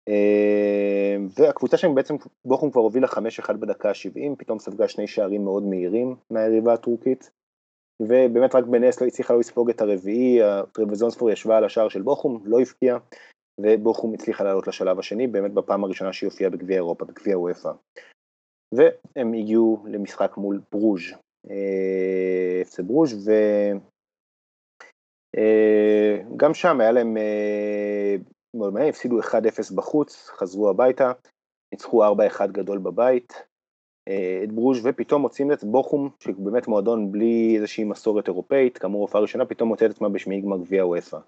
אה, 0.09 1.17
והקבוצה 1.39 1.77
שם 1.77 1.95
בעצם 1.95 2.15
בוכום 2.45 2.71
כבר 2.71 2.81
הובילה 2.81 3.07
5-1 3.07 3.53
בדקה 3.53 3.89
ה-70, 3.89 4.37
פתאום 4.39 4.59
ספגה 4.59 4.89
שני 4.89 5.07
שערים 5.07 5.45
מאוד 5.45 5.63
מהירים 5.63 6.17
מהיריבה 6.31 6.73
הטורקית, 6.75 7.31
ובאמת 8.03 8.55
רק 8.55 8.65
בנס 8.65 9.01
לא 9.01 9.07
הצליחה 9.07 9.35
לא 9.35 9.41
לספוג 9.41 9.71
את 9.71 9.81
הרביעי, 9.81 10.41
טרבזונספור 10.73 11.31
ישבה 11.31 11.57
על 11.57 11.65
השער 11.65 11.89
של 11.89 12.03
בוכום, 12.03 12.43
לא 12.45 12.61
הבקיע, 12.61 12.97
ובוכום 13.61 14.15
הצליחה 14.15 14.45
לעלות 14.45 14.69
לשלב 14.69 14.99
השני, 14.99 15.27
באמת 15.27 15.53
בפעם 15.53 15.85
הראשונה 15.85 16.13
שהיא 16.13 16.29
הופיעה 16.29 16.51
בגביע 16.51 16.77
אירופה, 16.77 17.05
בגביע 17.05 17.39
וופא. 17.39 17.71
והם 18.75 19.33
הגיעו 19.33 19.85
למשחק 19.87 20.37
מול 20.37 20.61
ברוז', 20.73 21.13
אפצה 22.63 22.83
ברוז', 22.83 23.31
וגם 25.37 26.55
שם 26.55 26.81
היה 26.81 26.93
להם 26.93 27.17
מאוד 28.57 28.73
מהר, 28.73 28.89
הפסידו 28.89 29.21
1-0 29.21 29.25
בחוץ, 29.75 30.29
חזרו 30.29 30.71
הביתה, 30.71 31.13
ניצחו 31.73 32.05
4-1 32.05 32.47
גדול 32.47 32.79
בבית, 32.79 33.33
אה, 34.09 34.41
את 34.45 34.53
ברוז' 34.53 34.87
ופתאום 34.87 35.23
מוצאים 35.23 35.53
את 35.53 35.65
בוכום, 35.65 36.11
שבאמת 36.21 36.69
מועדון 36.69 37.13
בלי 37.13 37.57
איזושהי 37.57 37.85
מסורת 37.85 38.29
אירופאית, 38.29 38.79
כאמור 38.79 39.01
הופעה 39.01 39.21
ראשונה, 39.21 39.45
פתאום 39.45 39.69
מוצאת 39.69 39.91
עצמה 39.91 40.09
בשמי 40.09 40.41
גמר 40.41 40.59
גביע 40.59 40.87
וופא. 40.87 41.19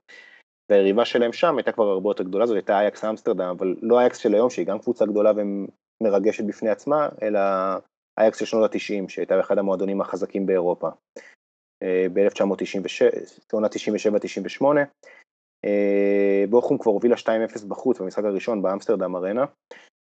והיריבה 0.71 1.05
שלהם 1.05 1.33
שם 1.33 1.57
הייתה 1.57 1.73
כבר 1.73 1.85
הרבה 1.85 2.11
יותר 2.11 2.25
גדולה, 2.25 2.47
זאת 2.47 2.57
הייתה 2.57 2.81
אייקס 2.81 3.05
אמסטרדם, 3.05 3.55
אבל 3.59 3.77
לא 3.83 4.01
אייקס 4.01 4.19
של 4.19 4.35
היום, 4.35 4.51
שהיא 4.51 4.67
גם 4.67 4.79
קבוצה 4.79 5.07
גדולה 5.07 5.33
ומרגשת 6.01 6.45
בפני 6.45 6.71
עצמה, 6.71 7.09
אלא 7.23 7.41
אייקס 8.19 8.39
של 8.39 8.45
שנות 8.45 8.75
ה-90, 8.75 9.09
שהייתה 9.09 9.41
אחד 9.41 9.59
המועדונים 9.59 10.01
החזקים 10.01 10.47
באירופה. 10.47 10.89
אה, 11.83 12.07
ב-1997-98, 12.13 14.65
בוכום 16.51 16.79
כבר 16.79 16.93
הובילה 16.93 17.17
2-0 17.17 17.67
בחוץ 17.69 18.01
במשחק 18.01 18.25
הראשון 18.25 18.63
באמסטרדם 18.63 19.17
ארנה. 19.17 19.45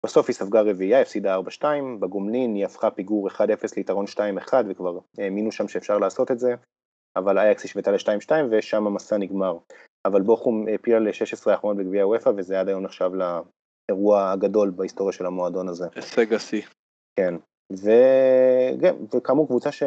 בסוף 0.07 0.29
היא 0.29 0.35
ספגה 0.35 0.61
רביעייה, 0.61 1.01
הפסידה 1.01 1.39
4-2, 1.61 1.65
בגומלין 2.01 2.55
היא 2.55 2.65
הפכה 2.65 2.91
פיגור 2.91 3.29
1-0 3.29 3.41
ליתרון 3.77 4.05
2-1 4.05 4.53
וכבר 4.69 4.99
האמינו 5.19 5.53
שם 5.53 5.69
שאפשר 5.69 5.99
לעשות 5.99 6.31
את 6.31 6.39
זה, 6.39 6.55
אבל 7.17 7.39
אייקס 7.39 7.65
השוותה 7.65 7.91
ל-2-2 7.91 8.31
ושם 8.51 8.87
המסע 8.87 9.17
נגמר. 9.19 9.59
אבל 10.07 10.23
בוכום 10.23 10.69
העפילה 10.69 10.99
ל-16 10.99 11.51
האחרונות 11.51 11.77
בגביע 11.79 12.03
הוופא 12.03 12.31
וזה 12.37 12.61
עד 12.61 12.69
היום 12.69 12.83
נחשב 12.83 13.11
לאירוע 13.15 14.31
הגדול 14.31 14.71
בהיסטוריה 14.71 15.13
של 15.13 15.27
המועדון 15.27 15.69
הזה. 15.69 15.87
הישג 15.95 16.35
השיא. 16.35 16.63
כן, 17.17 17.35
ו... 17.73 17.91
וכאמור 19.15 19.47
קבוצה 19.47 19.73
ש... 19.73 19.83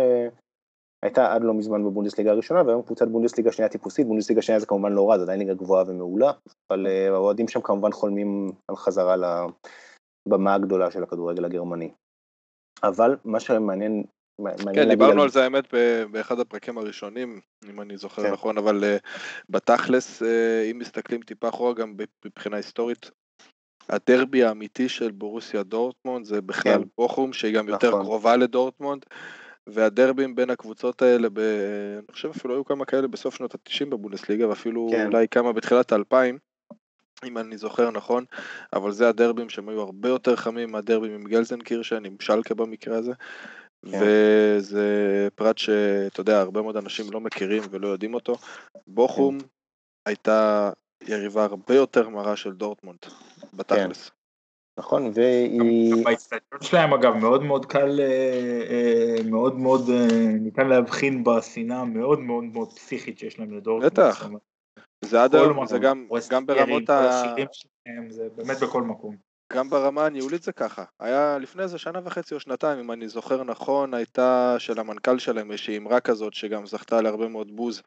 הייתה 1.03 1.33
עד 1.33 1.43
לא 1.43 1.53
מזמן 1.53 1.83
בבונדסליגה 1.83 2.31
הראשונה, 2.31 2.61
והיום 2.65 2.81
קבוצת 2.81 3.07
בונדסליגה 3.07 3.51
שנייה 3.51 3.69
טיפוסית, 3.69 4.07
בונדסליגה 4.07 4.41
שנייה 4.41 4.59
זה 4.59 4.65
כמובן 4.65 4.93
לא 4.93 5.09
רע, 5.09 5.17
זה 5.17 5.23
עדיין 5.23 5.39
ליגה 5.39 5.53
גבוהה 5.53 5.83
ומעולה, 5.87 6.31
אבל 6.69 6.87
אה, 6.87 7.07
האוהדים 7.07 7.47
שם 7.47 7.61
כמובן 7.61 7.91
חולמים 7.91 8.51
על 8.67 8.75
חזרה 8.75 9.15
לבמה 10.27 10.53
הגדולה 10.53 10.91
של 10.91 11.03
הכדורגל 11.03 11.45
הגרמני. 11.45 11.91
אבל 12.83 13.17
מה 13.25 13.39
שמעניין... 13.39 14.03
כן, 14.73 14.89
דיברנו 14.89 15.21
על 15.21 15.29
זה 15.29 15.43
האמת 15.43 15.73
באחד 16.11 16.39
הפרקים 16.39 16.77
הראשונים, 16.77 17.39
אם 17.69 17.81
אני 17.81 17.97
זוכר 17.97 18.23
כן. 18.23 18.31
נכון, 18.31 18.57
אבל 18.57 18.83
אה, 18.83 18.97
בתכלס, 19.49 20.23
אה, 20.23 20.63
אם 20.71 20.77
מסתכלים 20.77 21.21
טיפה 21.21 21.49
אחורה 21.49 21.73
גם 21.73 21.95
מבחינה 22.25 22.57
היסטורית, 22.57 23.11
הדרבי 23.89 24.43
האמיתי 24.43 24.89
של 24.89 25.11
בורוסיה 25.11 25.63
דורטמונד 25.63 26.25
זה 26.25 26.41
בכלל 26.41 26.83
כן. 26.83 26.89
בוכום, 26.97 27.33
שהיא 27.33 27.55
גם 27.55 27.67
יותר 27.69 27.87
נכון. 27.87 28.03
קרובה 28.03 28.35
לדורטמונד. 28.35 29.05
והדרבים 29.69 30.35
בין 30.35 30.49
הקבוצות 30.49 31.01
האלה, 31.01 31.29
ב... 31.29 31.39
אני 31.99 32.11
חושב 32.11 32.29
אפילו 32.29 32.53
היו 32.53 32.65
כמה 32.65 32.85
כאלה 32.85 33.07
בסוף 33.07 33.35
שנות 33.35 33.55
ה-90 33.55 33.85
בבונדסליגה, 33.85 34.49
ואפילו 34.49 34.89
כן. 34.91 35.05
אולי 35.05 35.27
כמה 35.27 35.53
בתחילת 35.53 35.91
ה-2000, 35.91 36.15
אם 37.25 37.37
אני 37.37 37.57
זוכר 37.57 37.91
נכון, 37.91 38.25
אבל 38.73 38.91
זה 38.91 39.09
הדרבים 39.09 39.49
שהם 39.49 39.69
היו 39.69 39.81
הרבה 39.81 40.09
יותר 40.09 40.35
חמים 40.35 40.71
מהדרבים 40.71 41.11
עם 41.11 41.23
גלזנקירשן, 41.23 42.05
עם 42.05 42.15
שלקה 42.19 42.55
במקרה 42.55 42.97
הזה. 42.97 43.11
כן. 43.91 43.99
וזה 44.01 45.27
פרט 45.35 45.57
שאתה 45.57 46.21
יודע, 46.21 46.39
הרבה 46.39 46.61
מאוד 46.61 46.77
אנשים 46.77 47.05
לא 47.11 47.21
מכירים 47.21 47.63
ולא 47.69 47.87
יודעים 47.87 48.13
אותו. 48.13 48.35
בוכום 48.87 49.39
כן. 49.39 49.45
הייתה 50.05 50.71
יריבה 51.07 51.43
הרבה 51.43 51.75
יותר 51.75 52.09
מרה 52.09 52.35
של 52.35 52.53
דורטמונד, 52.53 52.99
בתכלס. 53.53 54.11
נכון, 54.79 55.11
והיא... 55.13 56.05
בהצטיינות 56.05 56.61
שלהם 56.61 56.93
אגב 56.93 57.15
מאוד 57.15 57.43
מאוד 57.43 57.65
קל, 57.65 57.99
אה, 57.99 58.05
אה, 58.69 59.23
מאוד 59.29 59.59
מאוד 59.59 59.89
אה, 59.89 60.07
ניתן 60.39 60.67
להבחין 60.67 61.23
בשנאה 61.23 61.79
המאוד 61.79 62.19
מאוד 62.19 62.43
מאוד 62.43 62.73
פסיכית 62.73 63.19
שיש 63.19 63.39
להם 63.39 63.57
לדורטמונד. 63.57 63.93
בטח. 63.93 64.29
זה 65.01 65.23
עד 65.23 65.35
היום, 65.35 65.65
זה 65.67 65.79
גם 66.29 66.45
ברמות 66.45 66.89
ה... 66.89 67.33
זה 68.09 68.27
באמת 68.35 68.57
בכל 68.61 68.81
מקום. 68.81 69.32
גם 69.53 69.69
ברמה 69.69 70.05
הניהולית 70.05 70.43
זה 70.43 70.51
ככה. 70.51 70.83
היה 70.99 71.37
לפני 71.37 71.63
איזה 71.63 71.77
שנה 71.77 71.99
וחצי 72.03 72.35
או 72.35 72.39
שנתיים, 72.39 72.79
אם 72.79 72.91
אני 72.91 73.07
זוכר 73.07 73.43
נכון, 73.43 73.93
הייתה 73.93 74.55
של 74.59 74.79
המנכ"ל 74.79 75.19
שלהם 75.19 75.51
איזושהי 75.51 75.77
אמרה 75.77 75.99
כזאת 75.99 76.33
שגם 76.33 76.65
זכתה 76.65 77.01
להרבה 77.01 77.27
מאוד 77.27 77.55
בוז, 77.55 77.81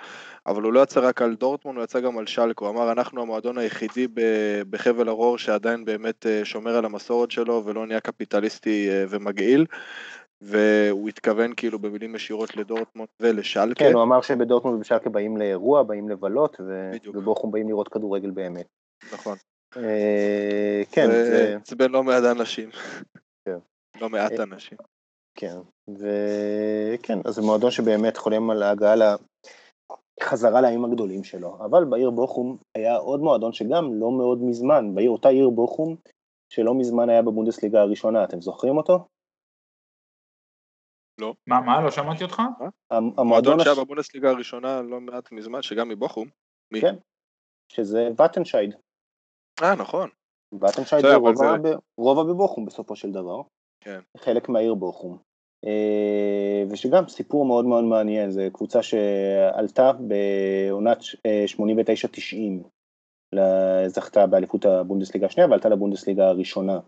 אבל 0.46 0.62
הוא 0.62 0.72
לא 0.72 0.82
יצא 0.82 1.00
רק 1.00 1.22
על 1.22 1.34
דורטמון, 1.34 1.76
הוא 1.76 1.84
יצא 1.84 2.00
גם 2.00 2.18
על 2.18 2.26
שלק, 2.26 2.58
הוא 2.58 2.68
אמר 2.68 2.92
אנחנו 2.92 3.22
המועדון 3.22 3.58
היחידי 3.58 4.06
בחבל 4.70 5.08
ארור 5.08 5.38
שעדיין 5.38 5.84
באמת 5.84 6.26
אה, 6.26 6.44
שומר 6.44 6.76
על 6.76 6.84
המסורת 6.84 7.30
שלו 7.30 7.62
ולא 7.64 7.86
נהיה 7.86 8.00
קפיטליסטי 8.00 8.88
אה, 8.90 9.04
ומגעיל. 9.08 9.66
והוא 10.40 11.08
התכוון 11.08 11.52
כאילו 11.56 11.78
במילים 11.78 12.14
ישירות 12.14 12.56
לדורטמונד 12.56 13.08
ולשלקה. 13.20 13.84
כן, 13.84 13.92
הוא 13.92 14.02
אמר 14.02 14.20
שבדורטמונד 14.20 14.76
ובשלקה 14.76 15.10
באים 15.10 15.36
לאירוע, 15.36 15.82
באים 15.82 16.08
לבלות, 16.08 16.56
ו... 16.60 16.90
ובוכום 17.14 17.50
באים 17.50 17.68
לראות 17.68 17.88
כדורגל 17.88 18.30
באמת. 18.30 18.66
נכון. 19.12 19.36
אה, 19.76 20.82
כן, 20.92 21.06
זה 21.10 21.56
עצבן 21.56 21.90
לא 21.90 22.02
מעט 22.02 22.22
אנשים. 22.36 22.70
כן. 23.44 23.58
לא 24.00 24.08
מעט 24.08 24.32
אה, 24.32 24.42
אנשים. 24.42 24.78
כן, 25.38 25.56
וכן, 25.88 27.18
אז 27.24 27.34
זה 27.34 27.42
מועדון 27.42 27.70
שבאמת 27.70 28.16
חולם 28.16 28.50
על 28.50 28.62
ההגעה 28.62 28.94
לחזרה 30.20 30.60
לימים 30.60 30.84
הגדולים 30.84 31.24
שלו, 31.24 31.58
אבל 31.64 31.84
בעיר 31.84 32.10
בוכום 32.10 32.56
היה 32.74 32.96
עוד 32.96 33.20
מועדון 33.20 33.52
שגם 33.52 33.84
לא 34.00 34.10
מאוד 34.18 34.38
מזמן, 34.42 34.94
בעיר 34.94 35.10
אותה 35.10 35.28
עיר 35.28 35.50
בוכום, 35.50 35.96
שלא 36.52 36.74
מזמן 36.74 37.08
היה 37.08 37.22
בבונדסליגה 37.22 37.80
הראשונה, 37.80 38.24
אתם 38.24 38.40
זוכרים 38.40 38.76
אותו? 38.76 39.08
לא. 41.20 41.34
מה, 41.46 41.60
מה? 41.60 41.80
לא 41.80 41.90
שמעתי 41.90 42.24
אותך? 42.24 42.42
המועדון 42.90 43.60
שהיה 43.60 43.84
בבונדסליגה 43.84 44.30
הראשונה 44.30 44.82
לא 44.82 45.00
מעט 45.00 45.32
מזמן, 45.32 45.62
שגם 45.62 45.88
מבוכום. 45.88 46.28
מי? 46.72 46.80
כן, 46.80 46.94
שזה 47.72 48.08
וטנשייד. 48.24 48.74
אה, 49.62 49.74
נכון. 49.74 50.08
ואטנשייד 50.60 51.02
זה 51.02 51.16
רובע 51.98 52.22
בבוכום 52.22 52.66
בסופו 52.66 52.96
של 52.96 53.12
דבר. 53.12 53.42
כן. 53.80 54.00
חלק 54.16 54.48
מהעיר 54.48 54.74
בוכום. 54.74 55.18
אה, 55.66 56.64
ושגם 56.70 57.08
סיפור 57.08 57.46
מאוד 57.46 57.64
מאוד 57.64 57.84
מעניין, 57.84 58.30
זו 58.30 58.42
קבוצה 58.52 58.82
שעלתה 58.82 59.92
בעונת 59.92 60.98
89-90, 61.46 62.62
אה, 63.34 63.88
זכתה 63.88 64.26
באליפות 64.26 64.64
הבונדסליגה 64.64 65.26
השנייה 65.26 65.48
ועלתה 65.50 65.68
לבונדסליגה 65.68 66.28
הראשונה. 66.28 66.80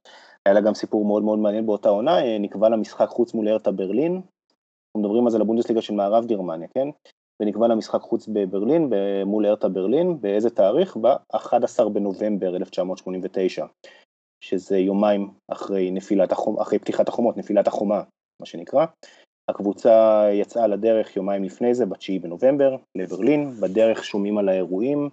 היה 0.47 0.55
לה 0.55 0.61
גם 0.61 0.75
סיפור 0.75 1.05
מאוד 1.05 1.23
מאוד 1.23 1.39
מעניין 1.39 1.67
באותה 1.67 1.89
עונה, 1.89 2.25
אה, 2.25 2.39
נקבע 2.39 2.69
לה 2.69 2.77
משחק 2.77 3.09
חוץ 3.09 3.35
מול 3.35 3.49
ארטה 3.49 3.71
ברלין, 3.71 4.13
אנחנו 4.15 5.01
מדברים 5.01 5.25
על 5.25 5.31
זה 5.31 5.39
לבונדסליגה 5.39 5.83
של 5.83 5.95
מערב 5.95 6.27
גרמניה, 6.27 6.69
כן? 6.69 6.89
ונקבע 7.43 7.69
לה 7.69 7.75
משחק 7.75 8.01
חוץ 8.01 8.29
בברלין 8.33 8.91
מול 9.27 9.47
ארטה 9.47 9.69
ברלין, 9.69 10.21
באיזה 10.21 10.51
תאריך? 10.51 10.97
ב-11 10.97 11.89
בנובמבר 11.93 12.57
1989, 12.57 13.67
שזה 14.45 14.79
יומיים 14.79 15.31
אחרי, 15.49 15.91
נפילת 15.91 16.33
החומ... 16.33 16.61
אחרי 16.61 16.79
פתיחת 16.79 17.09
החומות, 17.09 17.37
נפילת 17.37 17.67
החומה, 17.67 18.03
מה 18.41 18.47
שנקרא. 18.47 18.87
הקבוצה 19.51 20.25
יצאה 20.33 20.67
לדרך 20.67 21.17
יומיים 21.17 21.45
לפני 21.45 21.75
זה, 21.75 21.87
ב-9 21.87 22.23
בנובמבר, 22.23 22.77
לברלין, 22.95 23.51
בדרך 23.51 24.05
שומעים 24.05 24.39
על 24.39 24.49
האירועים, 24.49 25.09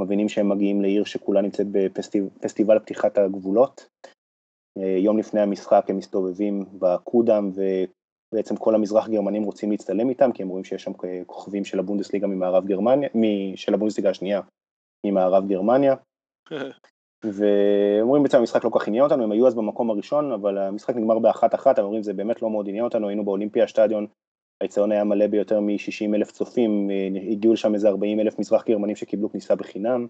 מבינים 0.00 0.28
שהם 0.28 0.48
מגיעים 0.48 0.82
לעיר 0.82 1.04
שכולה 1.04 1.40
נמצאת 1.40 1.66
בפסטיבל 1.72 2.78
פתיחת 2.78 3.18
הגבולות. 3.18 3.88
יום 4.98 5.18
לפני 5.18 5.40
המשחק 5.40 5.86
הם 5.88 5.96
מסתובבים 5.96 6.64
בקודם 6.78 7.50
בעצם 8.34 8.56
כל 8.56 8.74
המזרח 8.74 9.08
גרמנים 9.08 9.42
רוצים 9.42 9.70
להצטלם 9.70 10.08
איתם, 10.08 10.32
כי 10.32 10.42
הם 10.42 10.48
רואים 10.48 10.64
שיש 10.64 10.82
שם 10.82 10.92
כוכבים 11.26 11.64
של 11.64 11.78
הבונדסליגה 11.78 12.26
ממערב 12.26 12.66
גרמניה, 12.66 13.08
של 13.54 13.74
הבונדסליגה 13.74 14.10
השנייה 14.10 14.40
ממערב 15.06 15.48
גרמניה. 15.48 15.94
ואומרים 17.24 18.22
בעצם 18.22 18.38
המשחק 18.38 18.64
לא 18.64 18.70
כל 18.70 18.78
כך 18.78 18.88
עניין 18.88 19.04
אותנו, 19.04 19.24
הם 19.24 19.32
היו 19.32 19.46
אז 19.46 19.54
במקום 19.54 19.90
הראשון, 19.90 20.32
אבל 20.32 20.58
המשחק 20.58 20.96
נגמר 20.96 21.18
באחת 21.18 21.54
אחת, 21.54 21.78
הם 21.78 21.84
אומרים 21.84 22.02
זה 22.02 22.12
באמת 22.12 22.42
לא 22.42 22.50
מאוד 22.50 22.68
עניין 22.68 22.84
אותנו, 22.84 23.08
היינו 23.08 23.24
באולימפיה 23.24 23.68
שטדיון, 23.68 24.06
היציון 24.62 24.92
היה 24.92 25.04
מלא 25.04 25.26
ביותר 25.26 25.60
מ-60 25.60 26.14
אלף 26.14 26.30
צופים, 26.30 26.90
הגיעו 27.30 27.52
לשם 27.52 27.74
איזה 27.74 27.88
40 27.88 28.20
אלף 28.20 28.38
מזרח 28.38 28.64
גרמנים 28.66 28.96
שקיבלו 28.96 29.30
כניסה 29.32 29.54
בחינם, 29.54 30.06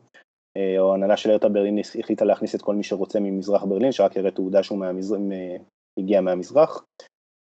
או 0.79 0.95
הנהלה 0.95 1.16
של 1.16 1.31
ארטה 1.31 1.49
ברלין 1.49 1.79
החליטה 1.99 2.25
להכניס 2.25 2.55
את 2.55 2.62
כל 2.62 2.75
מי 2.75 2.83
שרוצה 2.83 3.21
ממזרח 3.21 3.64
ברלין, 3.64 3.93
שרק 3.93 4.16
יראה 4.16 4.31
תעודה 4.31 4.62
שהוא 4.62 4.79
מהמזרח, 4.79 5.21
הגיע 5.99 6.21
מהמזרח. 6.21 6.85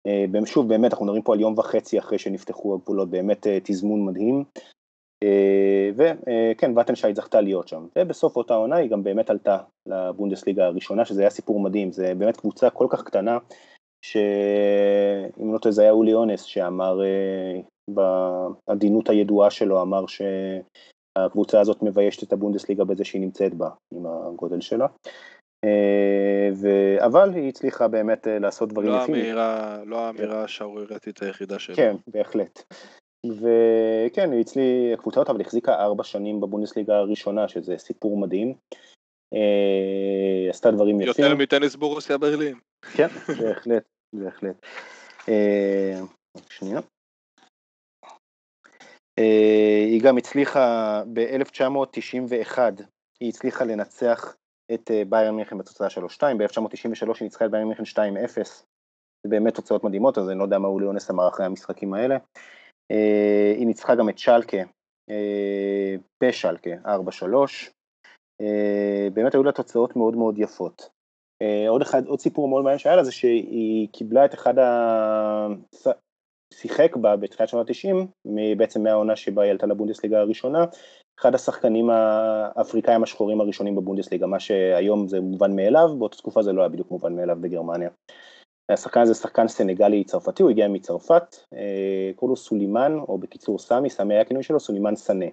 אה, 0.07 0.47
שוב, 0.47 0.69
באמת, 0.69 0.93
אנחנו 0.93 1.07
מדברים 1.07 1.23
פה 1.23 1.35
על 1.35 1.41
יום 1.41 1.59
וחצי 1.59 1.99
אחרי 1.99 2.19
שנפתחו 2.19 2.75
הגבולות, 2.75 3.11
באמת 3.11 3.47
אה, 3.47 3.59
תזמון 3.63 4.05
מדהים. 4.05 4.45
אה, 5.25 5.91
וכן, 5.97 6.79
וטנשייד 6.79 7.17
זכתה 7.17 7.41
להיות 7.41 7.69
שם. 7.69 7.87
ובסוף 7.99 8.37
אותה 8.37 8.55
עונה 8.55 8.77
היא 8.77 8.91
גם 8.91 9.03
באמת 9.03 9.31
עלתה 9.31 9.59
לבונדסליגה 9.87 10.67
הראשונה, 10.67 11.05
שזה 11.05 11.21
היה 11.21 11.31
סיפור 11.31 11.61
מדהים, 11.61 11.93
זה 11.93 12.15
באמת 12.15 12.37
קבוצה 12.37 12.71
כל 12.71 12.87
כך 12.91 13.03
קטנה, 13.03 13.39
שאם 14.05 15.53
לא 15.53 15.59
טועה 15.59 15.73
זה 15.73 15.83
היה 15.83 15.91
אולי 15.91 16.15
אונס 16.15 16.43
שאמר 16.43 17.01
בעדינות 17.91 19.09
הידועה 19.09 19.51
שלו, 19.51 19.83
אמר 19.83 20.05
שהקבוצה 20.07 21.61
הזאת 21.61 21.83
מביישת 21.83 22.23
את 22.23 22.33
הבונדסליגה 22.33 22.85
בזה 22.85 23.05
שהיא 23.05 23.23
נמצאת 23.23 23.55
בה, 23.55 23.69
עם 23.95 24.07
הגודל 24.07 24.61
שלה. 24.61 24.87
אה, 25.65 26.49
ו... 26.55 26.69
אבל 27.05 27.35
היא 27.35 27.49
הצליחה 27.49 27.89
באמת 27.89 28.29
אה, 28.29 28.39
לעשות 28.39 28.69
דברים 28.69 28.89
לא 28.89 29.03
יפים. 29.03 29.35
לא 29.87 29.99
האמירה 29.99 30.45
השערורייתית 30.45 31.23
היחידה 31.23 31.59
שלה. 31.59 31.77
כן, 31.77 31.97
בהחלט. 32.07 32.63
וכן, 33.27 34.33
היא 34.33 34.41
הצליחה, 34.41 34.95
הקבוצה 34.95 35.21
אותה, 35.21 35.33
אבל 35.33 35.41
החזיקה 35.41 35.75
ארבע 35.75 36.05
שנים 36.05 36.41
בבונדסליגה 36.41 36.97
הראשונה, 36.97 37.49
שזה 37.49 37.79
סיפור 37.79 38.19
מדהים. 38.19 38.55
אה, 39.35 40.51
עשתה 40.51 40.71
דברים 40.71 41.01
יפים. 41.01 41.25
יותר 41.25 41.37
מטניס 41.37 41.77
בורוסיה 41.77 42.19
ברלין. 42.19 42.59
כן, 42.97 43.09
בהחלט, 43.43 43.85
בהחלט. 44.13 44.67
שנייה. 46.51 46.81
היא 49.91 50.03
גם 50.03 50.19
הצליחה 50.19 51.03
ב-1991, 51.13 52.59
היא 53.21 53.29
הצליחה 53.29 53.65
לנצח 53.65 54.37
את 54.75 54.91
אה, 54.91 55.03
ביירן 55.09 55.35
מינכן 55.35 55.59
בתוצאה 55.59 55.89
3-2, 55.89 56.23
ב-1993 56.39 57.07
היא 57.07 57.23
ניצחה 57.23 57.45
את 57.45 57.51
ביירן 57.51 57.69
מינכן 57.69 57.83
2-0, 57.83 58.43
זה 59.23 59.29
באמת 59.29 59.55
תוצאות 59.55 59.85
מדהימות, 59.85 60.19
אז 60.19 60.29
אני 60.29 60.39
לא 60.39 60.45
יודע 60.45 60.59
מה 60.59 60.69
אולי 60.69 60.87
אונס 60.87 61.11
אמר 61.11 61.29
אחרי 61.29 61.47
המשחקים 61.47 61.95
האלה. 61.95 62.17
אה, 62.91 63.53
היא 63.57 63.67
ניצחה 63.67 63.95
גם 63.95 64.09
את 64.09 64.19
שלקה, 64.19 64.63
אה, 65.11 65.95
בשלקה 66.23 66.71
4-3, 66.85 67.71
באמת 69.15 69.35
היו 69.35 69.43
לה 69.43 69.53
תוצאות 69.53 69.97
מאוד 69.97 70.17
מאוד 70.17 70.39
יפות. 70.39 70.89
עוד 71.69 71.83
אחד, 71.83 72.07
עוד 72.07 72.21
סיפור 72.21 72.49
מאוד 72.49 72.63
מעניין 72.63 72.79
שהיה 72.79 72.97
לה 72.97 73.05
זה 73.05 73.13
שהיא 73.13 73.89
קיבלה 73.93 74.25
את 74.25 74.35
אחד 74.35 74.59
ה... 74.59 75.47
שיחק 76.55 76.97
בה 76.97 77.17
בתחילת 77.17 77.49
שנות 77.49 77.71
ה-90, 77.71 78.07
בעצם 78.57 78.83
מהעונה 78.83 79.17
שבה 79.17 79.43
היא 79.43 79.51
עלתה 79.51 79.67
לבונדסליגה 79.67 80.21
הראשונה, 80.21 80.65
אחד 81.21 81.35
השחקנים 81.35 81.91
האפריקאים 81.91 83.03
השחורים 83.03 83.41
הראשונים 83.41 83.77
בבונדסליגה, 83.77 84.27
מה 84.27 84.41
שהיום 84.41 85.09
זה 85.09 85.21
מובן 85.21 85.57
מאליו, 85.57 85.89
באותה 85.99 86.17
תקופה 86.17 86.43
זה 86.43 86.53
לא 86.53 86.61
היה 86.63 86.69
בדיוק 86.69 86.91
מובן 86.91 87.17
מאליו 87.17 87.37
בגרמניה. 87.41 87.91
השחקן 88.73 89.01
הזה 89.01 89.15
שחקן 89.15 89.49
סנגלי 89.49 90.05
צרפתי, 90.05 90.43
הוא 90.43 90.51
הגיע 90.51 90.69
מצרפת, 90.69 91.37
אה, 91.55 92.11
קוראים 92.17 92.31
לו 92.31 92.37
סולימן, 92.37 92.93
או 93.09 93.19
בקיצור 93.19 93.59
סמי, 93.59 93.91
סמי 93.91 94.15
היה 94.15 94.21
הכינוי 94.21 94.43
שלו, 94.43 94.61
סולימן 94.61 94.97
סנה. 94.97 95.27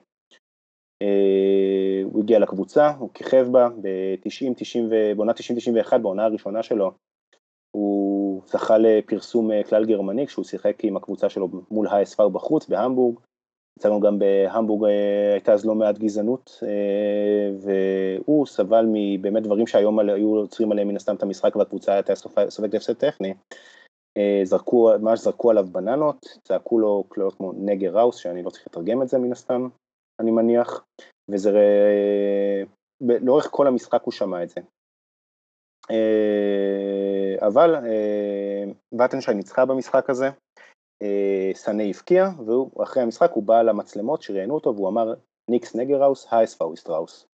אה, 1.01 2.01
הוא 2.03 2.23
הגיע 2.23 2.39
לקבוצה, 2.39 2.91
הוא 2.99 3.09
כיכב 3.13 3.47
בה 3.51 3.69
ב-90, 3.81 4.79
בעונה 5.15 5.31
90-91, 5.31 5.97
בעונה 5.97 6.25
הראשונה 6.25 6.63
שלו, 6.63 6.91
הוא 7.75 8.41
זכה 8.45 8.77
לפרסום 8.77 9.51
אה, 9.51 9.63
כלל 9.63 9.85
גרמני 9.85 10.27
כשהוא 10.27 10.45
שיחק 10.45 10.83
עם 10.83 10.97
הקבוצה 10.97 11.29
שלו 11.29 11.49
מול 11.71 11.87
ה-SV 11.87 12.29
בחוץ 12.29 12.67
בהמבורג, 12.67 13.19
יצאנו 13.79 13.99
גם 13.99 14.19
בהמבורג, 14.19 14.89
אה, 14.89 15.31
הייתה 15.33 15.53
אז 15.53 15.65
לא 15.65 15.75
מעט 15.75 15.97
גזענות, 15.97 16.63
אה, 16.63 17.51
והוא 17.59 18.45
סבל 18.45 18.85
מבאמת 18.93 19.43
דברים 19.43 19.67
שהיום 19.67 19.99
היו 19.99 20.35
עוצרים 20.35 20.71
עליהם 20.71 20.87
מן 20.87 20.95
הסתם 20.95 21.15
את 21.15 21.23
המשחק 21.23 21.55
והקבוצה 21.55 21.93
הייתה 21.93 22.15
סופגת 22.49 22.73
הפסד 22.73 22.93
טכני. 22.93 23.33
זרקו, 24.43 24.91
ממש 25.01 25.19
זרקו 25.19 25.51
עליו 25.51 25.65
בננות, 25.71 26.25
צעקו 26.43 26.79
לו 26.79 27.03
קללות 27.09 27.33
כמו 27.33 27.51
Neger 27.55 27.97
raus, 27.97 28.15
שאני 28.15 28.43
לא 28.43 28.49
צריך 28.49 28.67
לתרגם 28.67 29.01
את 29.01 29.07
זה 29.09 29.17
מן 29.17 29.31
הסתם, 29.31 29.67
אני 30.19 30.31
מניח, 30.31 30.83
וזה, 31.31 31.51
לאורך 33.01 33.47
כל 33.51 33.67
המשחק 33.67 34.03
הוא 34.03 34.11
שמע 34.11 34.43
את 34.43 34.49
זה. 34.49 34.61
אבל 37.41 37.75
וטנשייד 38.99 39.33
ניצחה 39.33 39.65
במשחק 39.65 40.09
הזה, 40.09 40.29
סאנה 41.53 41.83
הבקיע, 41.83 42.29
ואחרי 42.75 43.03
המשחק 43.03 43.31
הוא 43.33 43.43
בא 43.43 43.61
למצלמות 43.61 44.21
שראיינו 44.21 44.53
אותו 44.53 44.75
והוא 44.75 44.89
אמר 44.89 45.13
Nix 45.49 45.75
Neger 45.75 46.01
raus, 46.01 46.27
heißt 46.31 46.55
Faust 46.55 46.91
raus. 46.91 47.27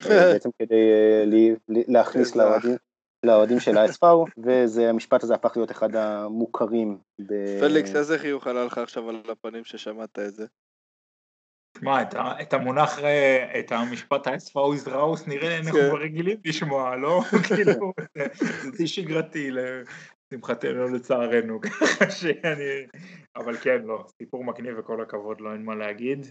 בעצם 0.32 0.48
כדי 0.58 1.54
להכניס 1.68 2.36
לאוהדים 3.24 3.60
של 3.60 3.78
האספאו, 3.78 4.24
והמשפט 4.44 5.22
הזה 5.22 5.34
הפך 5.34 5.56
להיות 5.56 5.70
אחד 5.70 5.96
המוכרים. 5.96 6.98
פליקס, 7.60 7.96
איזה 7.96 8.18
חיוך 8.18 8.46
עלה 8.46 8.64
לך 8.64 8.78
עכשיו 8.78 9.08
על 9.08 9.22
הפנים 9.28 9.64
ששמעת 9.64 10.18
את 10.18 10.34
זה? 10.34 10.46
תשמע, 11.76 12.02
את 12.42 12.52
המונח, 12.52 12.98
את 13.58 13.72
המשפט 13.72 14.26
האספאו 14.26 14.72
איזראוס, 14.72 15.26
נראה 15.26 15.48
לי 15.48 15.56
אנחנו 15.58 15.78
כבר 15.88 16.00
רגילים 16.00 16.38
לשמוע, 16.44 16.96
לא? 16.96 17.20
כאילו, 17.48 17.92
זה 18.62 18.70
די 18.78 18.86
שגרתי 18.86 19.50
לשמחתנו 20.32 20.88
לצערנו, 20.88 21.60
ככה 21.66 22.10
שאני... 22.10 22.86
אבל 23.36 23.56
כן, 23.56 23.82
לא, 23.84 24.04
סיפור 24.18 24.44
מגניב 24.44 24.78
וכל 24.78 25.02
הכבוד, 25.02 25.40
לא 25.40 25.52
אין 25.52 25.64
מה 25.64 25.74
להגיד. 25.74 26.26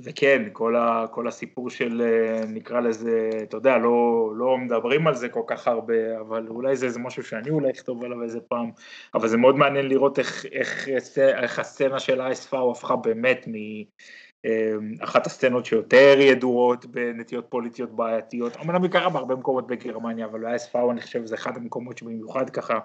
וכן, 0.00 0.42
כל, 0.52 0.76
ה, 0.76 1.04
כל 1.10 1.28
הסיפור 1.28 1.70
של 1.70 2.02
נקרא 2.48 2.80
לזה, 2.80 3.30
אתה 3.42 3.56
יודע, 3.56 3.78
לא, 3.78 4.30
לא 4.36 4.58
מדברים 4.58 5.06
על 5.06 5.14
זה 5.14 5.28
כל 5.28 5.42
כך 5.46 5.68
הרבה, 5.68 6.20
אבל 6.20 6.48
אולי 6.48 6.76
זה 6.76 6.86
איזה 6.86 6.98
משהו 6.98 7.22
שאני 7.22 7.50
אולי 7.50 7.70
אכתוב 7.70 8.04
עליו 8.04 8.22
איזה 8.22 8.40
פעם, 8.40 8.70
אבל 9.14 9.28
זה 9.28 9.36
מאוד 9.36 9.56
מעניין 9.56 9.88
לראות 9.88 10.18
איך, 10.18 10.46
איך, 10.52 10.88
איך 11.18 11.58
הסצנה 11.58 11.98
של 11.98 12.20
ה-SFAO 12.20 12.70
הפכה 12.70 12.96
באמת 12.96 13.44
מ... 13.48 13.52
אמ, 14.46 14.94
אחת 15.00 15.26
הסצנות 15.26 15.66
שיותר 15.66 16.16
ידועות 16.20 16.86
בנטיות 16.86 17.46
פוליטיות 17.48 17.90
בעייתיות, 17.90 18.56
אמנם 18.64 18.82
היא 18.82 18.90
קרה 18.90 19.10
בהרבה 19.10 19.36
מקומות 19.36 19.66
בגרמניה, 19.66 20.26
אבל 20.26 20.46
ה-SFAO 20.46 20.90
אני 20.90 21.00
חושב 21.00 21.24
זה 21.24 21.34
אחד 21.34 21.56
המקומות 21.56 21.98
שבמיוחד 21.98 22.50
ככה 22.50 22.78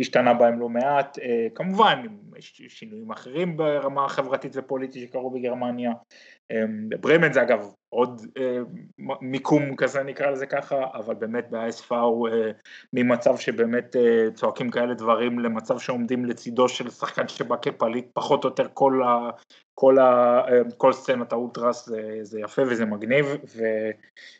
השתנה 0.00 0.34
בהם 0.34 0.60
לא 0.60 0.68
מעט, 0.68 1.18
אה, 1.18 1.46
כמובן 1.54 2.02
יש 2.36 2.62
שינויים 2.68 3.10
אחרים 3.10 3.56
ברמה 3.56 4.04
החברתית 4.04 4.52
ופוליטית 4.56 5.08
שקרו 5.08 5.30
בגרמניה, 5.30 5.92
ברמן 7.00 7.32
זה 7.32 7.42
אגב 7.42 7.72
עוד 7.88 8.20
אה, 8.38 8.58
מיקום 9.20 9.76
כזה 9.76 10.02
נקרא 10.02 10.30
לזה 10.30 10.46
ככה, 10.46 10.76
אבל 10.94 11.14
באמת 11.14 11.46
ב-ISFAO 11.50 12.28
אה, 12.32 12.50
ממצב 12.92 13.36
שבאמת 13.36 13.96
צועקים 14.34 14.70
כאלה 14.70 14.94
דברים 14.94 15.38
למצב 15.38 15.78
שעומדים 15.78 16.24
לצידו 16.24 16.68
של 16.68 16.90
שחקן 16.90 17.28
שבא 17.28 17.56
כפליט 17.62 18.06
פחות 18.12 18.44
או 18.44 18.48
יותר 18.48 18.66
כל, 18.74 19.02
ה, 19.06 19.30
כל, 19.74 19.98
ה, 19.98 20.42
כל 20.76 20.92
סצנת 20.92 21.32
האולטרס 21.32 21.86
זה, 21.86 22.18
זה 22.22 22.40
יפה 22.40 22.62
וזה 22.62 22.84
מגניב 22.84 23.26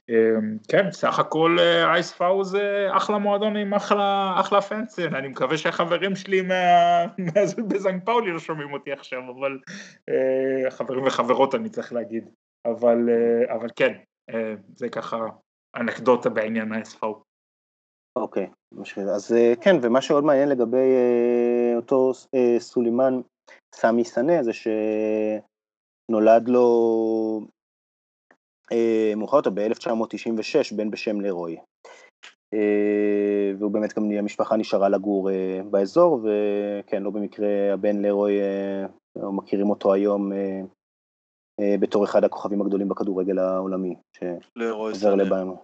וכן 0.09 0.90
סך 0.90 1.18
הכל 1.18 1.57
אייספאו 1.84 2.44
זה 2.44 2.88
אחלה 2.90 3.18
מועדון 3.18 3.57
עם 3.57 3.74
אחלה, 3.74 4.34
אחלה 4.40 4.61
פנסן 4.61 5.14
אני 5.14 5.28
מקווה 5.28 5.59
שהחברים 5.59 6.16
שלי 6.16 6.42
מה, 6.42 6.54
מה, 7.18 7.40
בזנג 7.68 8.04
פאולי 8.04 8.32
לא 8.32 8.38
שומעים 8.38 8.72
אותי 8.72 8.92
עכשיו 8.92 9.20
אבל 9.38 9.59
חברים 10.70 11.07
וחברות 11.07 11.54
אני 11.54 11.68
צריך 11.68 11.92
להגיד 11.97 12.30
אבל, 12.66 12.99
אבל 13.49 13.68
כן 13.76 13.92
זה 14.74 14.88
ככה 14.88 15.16
אנקדוטה 15.76 16.28
בעניין 16.30 16.72
האספאו. 16.72 17.22
אוקיי, 18.16 18.47
okay, 18.74 19.01
אז 19.01 19.34
כן, 19.61 19.76
ומה 19.82 20.01
שעוד 20.01 20.24
מעניין 20.24 20.49
לגבי 20.49 20.94
אותו 21.76 22.12
סולימן 22.59 23.20
סמי 23.74 24.05
סנה 24.05 24.42
זה 24.42 24.51
שנולד 24.53 26.49
לו 26.49 26.66
אה, 28.72 29.12
מאוחר 29.16 29.36
יותר 29.36 29.51
ב-1996 29.51 30.76
בן 30.76 30.90
בשם 30.90 31.20
לרוי. 31.20 31.57
אה, 32.55 33.53
והוא 33.59 33.70
באמת 33.70 33.99
גם, 33.99 34.11
המשפחה 34.11 34.57
נשארה 34.57 34.88
לגור 34.88 35.30
אה, 35.30 35.61
באזור, 35.70 36.20
וכן, 36.20 37.03
לא 37.03 37.11
במקרה 37.11 37.72
הבן 37.72 38.03
לרוי, 38.03 38.40
אה, 38.40 38.86
מכירים 39.32 39.70
אותו 39.70 39.92
היום 39.92 40.32
אה, 40.32 40.38
אה, 40.38 40.61
בתור 41.61 42.04
אחד 42.04 42.24
הכוכבים 42.24 42.62
הגדולים 42.62 42.88
בכדורגל 42.88 43.38
העולמי. 43.38 43.96
לרוי 44.57 44.94
סנה. 44.94 45.12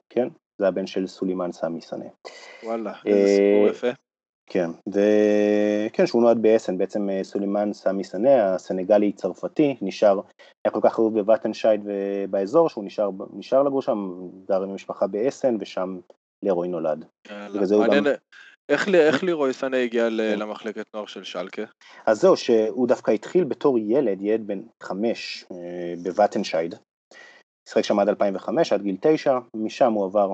כן, 0.08 0.28
זה 0.58 0.68
הבן 0.68 0.86
של 0.86 1.06
סולימן 1.06 1.52
סמי 1.52 1.80
סנה. 1.80 2.04
וואלה, 2.64 2.92
איזה 3.04 3.26
סיפור 3.26 3.68
יפה. 3.68 4.02
כן, 4.46 4.70
וכן, 4.88 6.06
שהוא 6.06 6.22
נועד 6.22 6.42
באסן, 6.42 6.78
בעצם 6.78 7.10
אה, 7.10 7.24
סולימן 7.24 7.72
סמי 7.72 8.04
סנה, 8.04 8.54
הסנגלי 8.54 9.12
צרפתי, 9.12 9.76
נשאר, 9.82 10.20
היה 10.64 10.72
כל 10.72 10.80
כך 10.82 10.98
אהוב 10.98 11.20
בוואטנשייד 11.20 11.80
ובאזור, 11.84 12.68
שהוא 12.68 12.84
נשאר, 12.84 13.10
נשאר 13.32 13.62
לגור 13.62 13.82
שם, 13.82 14.28
גר 14.48 14.62
עם 14.62 14.70
המשפחה 14.70 15.06
באסן, 15.06 15.56
ושם 15.60 15.98
לרוי 16.42 16.68
נולד. 16.68 17.04
מעניין, 17.78 18.04
גם... 18.04 18.10
איך, 18.68 18.88
איך 18.88 19.22
לירוי 19.22 19.52
סנה 19.52 19.76
הגיע 19.76 20.08
כן. 20.08 20.38
למחלקת 20.38 20.84
נוער 20.94 21.06
של 21.06 21.24
שלקה? 21.24 21.62
אז 22.06 22.20
זהו, 22.20 22.36
שהוא 22.36 22.88
דווקא 22.88 23.10
התחיל 23.10 23.44
בתור 23.44 23.78
ילד, 23.78 24.22
ילד 24.22 24.46
בן 24.46 24.60
חמש 24.82 25.44
אה, 25.52 25.94
בוואטנשייד, 26.02 26.74
שיחק 27.68 27.84
שם 27.84 27.98
עד 27.98 28.08
2005, 28.08 28.72
עד 28.72 28.82
גיל 28.82 28.96
תשע, 29.00 29.38
משם 29.56 29.92
הוא 29.92 30.04
עבר 30.04 30.32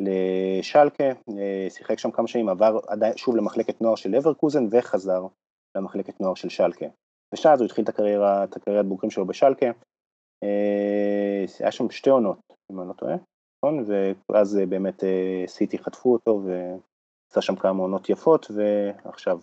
לשלקה, 0.00 1.04
אה, 1.04 1.66
שיחק 1.70 1.98
שם 1.98 2.10
כמה 2.10 2.28
שנים, 2.28 2.48
עבר 2.48 2.78
שוב 3.16 3.36
למחלקת 3.36 3.80
נוער 3.80 3.94
של 3.94 4.14
אברקוזן 4.14 4.66
וחזר 4.70 5.26
למחלקת 5.76 6.20
נוער 6.20 6.34
של 6.34 6.48
שלקה. 6.48 6.86
ושאז 7.34 7.60
הוא 7.60 7.66
התחיל 7.66 7.84
את 7.84 7.88
הקריירה, 7.88 8.44
את 8.44 8.56
הקריירת 8.56 8.86
בוגרים 8.86 9.10
שלו 9.10 9.26
בשלקה. 9.26 9.66
אה, 10.44 11.44
היה 11.60 11.72
שם 11.72 11.90
שתי 11.90 12.10
עונות, 12.10 12.38
אם 12.72 12.80
אני 12.80 12.88
לא 12.88 12.92
טועה, 12.92 13.14
נכון? 13.58 13.84
ואז 14.32 14.58
באמת 14.68 15.04
סיטי 15.46 15.78
חטפו 15.78 16.12
אותו 16.12 16.42
ועשה 17.36 17.46
שם 17.46 17.56
כמה 17.56 17.82
עונות 17.82 18.08
יפות, 18.08 18.46
ועכשיו 19.04 19.38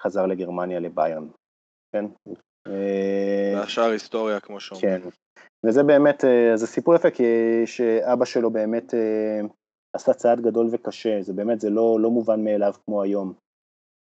חזר 0.00 0.26
לגרמניה 0.26 0.80
לביירן, 0.80 1.26
כן? 1.92 2.04
והשאר 3.56 3.90
היסטוריה 3.90 4.40
כמו 4.40 4.60
שאומרים. 4.60 5.00
כן, 5.00 5.08
וזה 5.66 5.82
באמת, 5.82 6.24
זה 6.54 6.66
סיפור 6.66 6.94
יפה 6.94 7.10
כי 7.10 7.22
שאבא 7.66 8.24
שלו 8.24 8.50
באמת 8.50 8.94
עשה 9.96 10.14
צעד 10.14 10.40
גדול 10.40 10.68
וקשה, 10.72 11.22
זה 11.22 11.32
באמת, 11.32 11.60
זה 11.60 11.70
לא, 11.70 12.00
לא 12.00 12.10
מובן 12.10 12.44
מאליו 12.44 12.72
כמו 12.84 13.02
היום. 13.02 13.32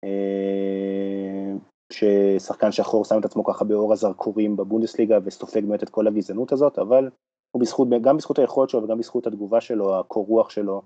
אה, 0.03 1.53
ששחקן 1.93 2.71
שחור 2.71 3.05
שם 3.05 3.19
את 3.19 3.25
עצמו 3.25 3.43
ככה 3.43 3.65
באור 3.65 3.93
הזרקורים 3.93 4.55
בבונדסליגה 4.55 5.19
וסופג 5.23 5.65
באמת 5.65 5.83
את 5.83 5.89
כל 5.89 6.07
הגזענות 6.07 6.51
הזאת, 6.51 6.79
אבל 6.79 7.09
הוא 7.51 7.61
בזכות, 7.61 7.87
גם 8.01 8.17
בזכות 8.17 8.39
היכולת 8.39 8.69
שלו 8.69 8.83
וגם 8.83 8.97
בזכות 8.97 9.27
התגובה 9.27 9.61
שלו, 9.61 9.99
הקור 9.99 10.25
רוח 10.25 10.49
שלו, 10.49 10.81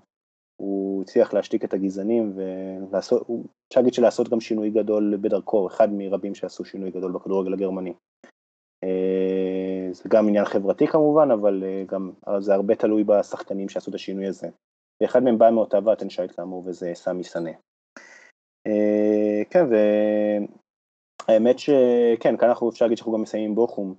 הוא 0.60 1.02
הצליח 1.02 1.34
להשתיק 1.34 1.64
את 1.64 1.74
הגזענים 1.74 2.32
ולעשות, 2.34 3.22
אפשר 3.68 3.80
להגיד 3.80 3.94
שלעשות 3.94 4.28
גם 4.28 4.40
שינוי 4.40 4.70
גדול 4.70 5.16
בדרכו, 5.20 5.66
אחד 5.66 5.92
מרבים 5.92 6.34
שעשו 6.34 6.64
שינוי 6.64 6.90
גדול 6.90 7.12
בכדורגל 7.12 7.52
הגרמני. 7.52 7.92
אה, 8.84 9.88
זה 9.92 10.08
גם 10.08 10.28
עניין 10.28 10.44
חברתי 10.44 10.86
כמובן, 10.86 11.30
אבל 11.30 11.64
אה, 11.64 11.84
גם 11.86 12.12
זה 12.38 12.54
הרבה 12.54 12.74
תלוי 12.74 13.04
בשחקנים 13.04 13.68
שעשו 13.68 13.90
את 13.90 13.94
השינוי 13.94 14.26
הזה. 14.26 14.48
ואחד 15.02 15.22
מהם 15.22 15.38
בא 15.38 15.50
מאותה 15.50 15.78
ואטנשייט 15.84 16.32
כאמור, 16.36 16.62
וזה 16.66 16.90
סמי 16.94 17.24
סנה. 17.24 17.50
אה, 18.66 19.42
כן, 19.50 19.64
והאמת 21.28 21.58
שכן, 21.58 22.36
כאן 22.36 22.48
אנחנו 22.48 22.70
אפשר 22.70 22.84
להגיד 22.84 22.98
שאנחנו 22.98 23.12
גם 23.12 23.22
מסיימים 23.22 23.54
בוכום, 23.54 23.94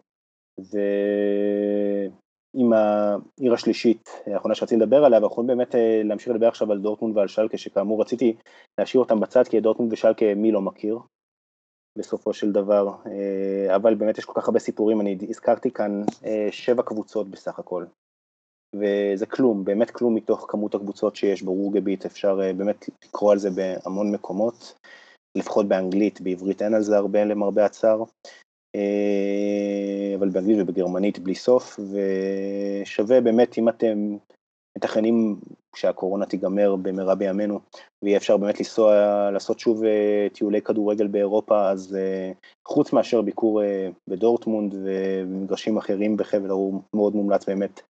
ועם 2.54 2.74
העיר 2.74 3.54
השלישית 3.54 4.10
האחרונה 4.26 4.56
שרציתי 4.56 4.82
לדבר 4.82 5.06
עליה, 5.06 5.20
ואנחנו 5.20 5.34
יכולים 5.34 5.47
באמת 5.47 5.76
אה, 5.76 6.02
להמשיך 6.04 6.34
לדבר 6.34 6.47
עכשיו 6.47 6.72
על 6.72 6.80
דורטמונד 6.80 7.18
ועל 7.18 7.28
שלקה, 7.28 7.58
שכאמור 7.58 8.02
רציתי 8.02 8.36
להשאיר 8.78 9.04
אותם 9.04 9.20
בצד, 9.20 9.47
כי 9.47 9.60
דורטמונד 9.60 9.93
ושלקה 9.93 10.36
מי 10.36 10.52
לא 10.52 10.62
מכיר, 10.62 11.00
בסופו 11.97 12.34
של 12.34 12.52
דבר, 12.52 12.88
אה, 13.06 13.76
אבל 13.76 13.95
באמת 13.95 14.18
יש 14.18 14.26
כל 14.26 14.41
כך 14.41 14.47
הרבה 14.47 14.60
סיפורים, 14.60 15.02
אני 15.02 15.18
הזכרתי 15.30 15.72
כאן 15.72 16.02
שבע 16.52 16.84
קבוצות 16.84 17.28
בסך 17.28 17.60
הכל, 17.60 17.86
וזה 18.76 19.26
כלום, 19.26 19.66
באמת 19.66 19.91
כלום 19.91 20.16
מתוך 20.16 20.45
כמות 20.50 20.76
הקבוצות 20.76 21.16
שיש 21.16 21.41
ברוגביט, 21.41 22.06
אפשר 22.06 22.39
אה, 22.43 22.54
באמת 22.54 22.89
לקרוא 23.04 23.32
על 23.32 23.38
זה 23.38 23.50
בהמון 23.50 24.12
מקומות, 24.12 24.80
לפחות 25.38 25.68
באנגלית, 25.68 26.22
בעברית 26.22 26.62
אין 26.62 26.74
על 26.74 26.82
זה 26.82 26.97
הרבה 26.97 27.24
למרבה 27.24 27.66
הצער, 27.66 28.02
אה, 28.02 28.06
אבל 30.18 30.30
באנגלית 30.30 30.58
ובגרמנית 30.60 31.20
בלי 31.20 31.36
סוף, 31.36 31.80
ושווה 31.80 33.22
באמת 33.22 33.58
אם 33.58 33.70
אתם 33.70 34.18
מתכננים 34.78 35.40
שהקורונה 35.76 36.26
תיגמר 36.26 36.76
במהרה 36.76 37.16
בימינו, 37.16 37.60
ויהיה 38.04 38.18
אפשר 38.18 38.38
באמת 38.38 38.60
לנסוע, 38.60 38.94
לעשות 39.32 39.60
שוב 39.60 39.84
אה, 39.84 40.28
טיולי 40.34 40.62
כדורגל 40.62 41.08
באירופה, 41.08 41.70
אז 41.70 41.98
חוץ 42.68 42.94
מאשר 42.94 43.22
ביקור 43.22 43.62
בדורטמונד 44.08 44.76
ומגרשים 44.84 45.78
אחרים 45.78 46.18
בחבל, 46.18 46.50
הוא 46.50 46.82
מאוד 46.94 47.16
מומלץ 47.16 47.46
באמת 47.46 47.82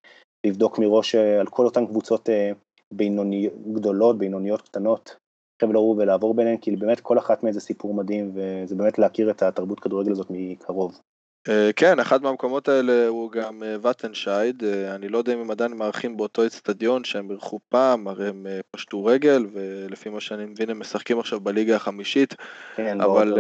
לבדוק 0.46 0.80
מראש 0.80 1.16
אה, 1.16 1.40
על 1.40 1.48
כל 1.48 1.66
אותן 1.66 1.86
קבוצות 1.86 2.30
אה, 2.30 2.52
בינוני, 2.94 3.50
גדולות, 3.74 4.18
בינוניות, 4.18 4.62
קטנות, 4.62 5.16
חבל 5.62 5.76
ארור 5.76 5.98
ולעבור 5.98 6.36
ביניהם, 6.36 6.58
כי 6.58 6.76
באמת 6.76 7.00
כל 7.00 7.18
אחת 7.18 7.44
מהן 7.44 7.54
זה 7.54 7.60
סיפור 7.60 7.94
מדהים, 7.94 8.32
וזה 8.34 8.76
באמת 8.76 9.00
להכיר 9.00 9.30
את 9.30 9.44
התרבות 9.44 9.80
כדורגל 9.80 10.12
הזאת 10.12 10.28
מקרוב. 10.30 11.00
אה, 11.48 11.70
כן, 11.76 12.00
אחד 12.00 12.24
מהמקומות 12.24 12.68
האלה 12.68 13.08
הוא 13.08 13.32
גם 13.32 13.64
אה, 13.64 13.76
ואטנשייד, 13.82 14.64
אה, 14.64 14.96
אני 14.96 15.10
לא 15.10 15.18
יודע 15.18 15.34
אם 15.34 15.40
הם 15.40 15.52
עדיין 15.52 15.74
מארחים 15.74 16.18
באותו 16.18 16.46
אצטדיון 16.46 17.04
שהם 17.04 17.32
אירחו 17.32 17.60
פעם, 17.70 18.08
הרי 18.08 18.28
הם 18.28 18.48
פשטו 18.72 19.06
רגל, 19.06 19.46
ולפי 19.54 20.10
מה 20.10 20.20
שאני 20.20 20.46
מבין 20.46 20.70
הם 20.70 20.80
משחקים 20.80 21.20
עכשיו 21.20 21.40
בליגה 21.40 21.76
החמישית, 21.76 22.36
כן, 22.76 23.02
אבל, 23.02 23.34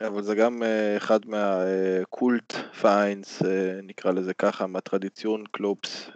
אבל 0.00 0.22
זה 0.22 0.34
גם 0.34 0.62
אחד 0.96 1.20
מה 1.26 2.52
Kultvereins, 2.52 3.42
נקרא 3.82 4.12
לזה 4.12 4.34
ככה, 4.34 4.66
מה 4.66 5.44
Traditionsklubs, 5.50 6.10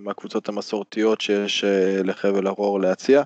מהקבוצות 0.00 0.48
המסורתיות 0.48 1.20
שיש 1.20 1.64
לחבל 2.04 2.48
הרוהר 2.48 2.80
להציע, 2.80 3.22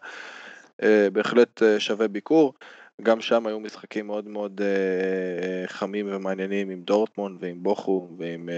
בהחלט 1.12 1.62
שווה 1.78 2.08
ביקור. 2.08 2.54
גם 3.02 3.20
שם 3.20 3.46
היו 3.46 3.60
משחקים 3.60 4.06
מאוד 4.06 4.28
מאוד 4.28 4.60
uh, 4.60 5.68
חמים 5.68 6.06
ומעניינים 6.08 6.70
עם 6.70 6.82
דורטמונד 6.82 7.38
ועם 7.40 7.62
בוכו 7.62 8.08
ועם 8.18 8.48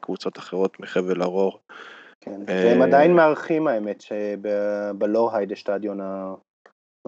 קבוצות 0.00 0.38
אחרות 0.38 0.80
מחבל 0.80 1.22
ארור. 1.22 1.58
כן, 2.20 2.40
והם 2.46 2.82
עדיין 2.82 3.12
מארחים 3.12 3.66
האמת 3.66 4.00
שבלור 4.00 5.36
היידה 5.36 5.56
שטדיון 5.56 6.00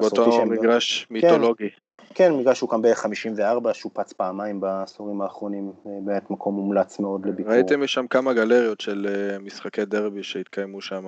באותו 0.00 0.46
מגרש 0.46 1.04
כן, 1.04 1.14
מיתולוגי. 1.14 1.68
כן, 2.14 2.32
מגרש 2.32 2.58
שהוקם 2.58 2.82
ב-54, 2.82 3.72
שופץ 3.72 4.12
פעמיים 4.12 4.60
בעשורים 4.60 5.22
האחרונים, 5.22 5.72
באמת 5.84 6.30
מקום 6.30 6.54
מומלץ 6.54 6.98
מאוד 6.98 7.26
לביקור. 7.26 7.52
ראיתם 7.52 7.86
שם 7.86 8.06
כמה 8.06 8.34
גלריות 8.34 8.80
של 8.80 9.06
משחקי 9.40 9.84
דרבי 9.84 10.22
שהתקיימו 10.22 10.80
שם. 10.80 11.04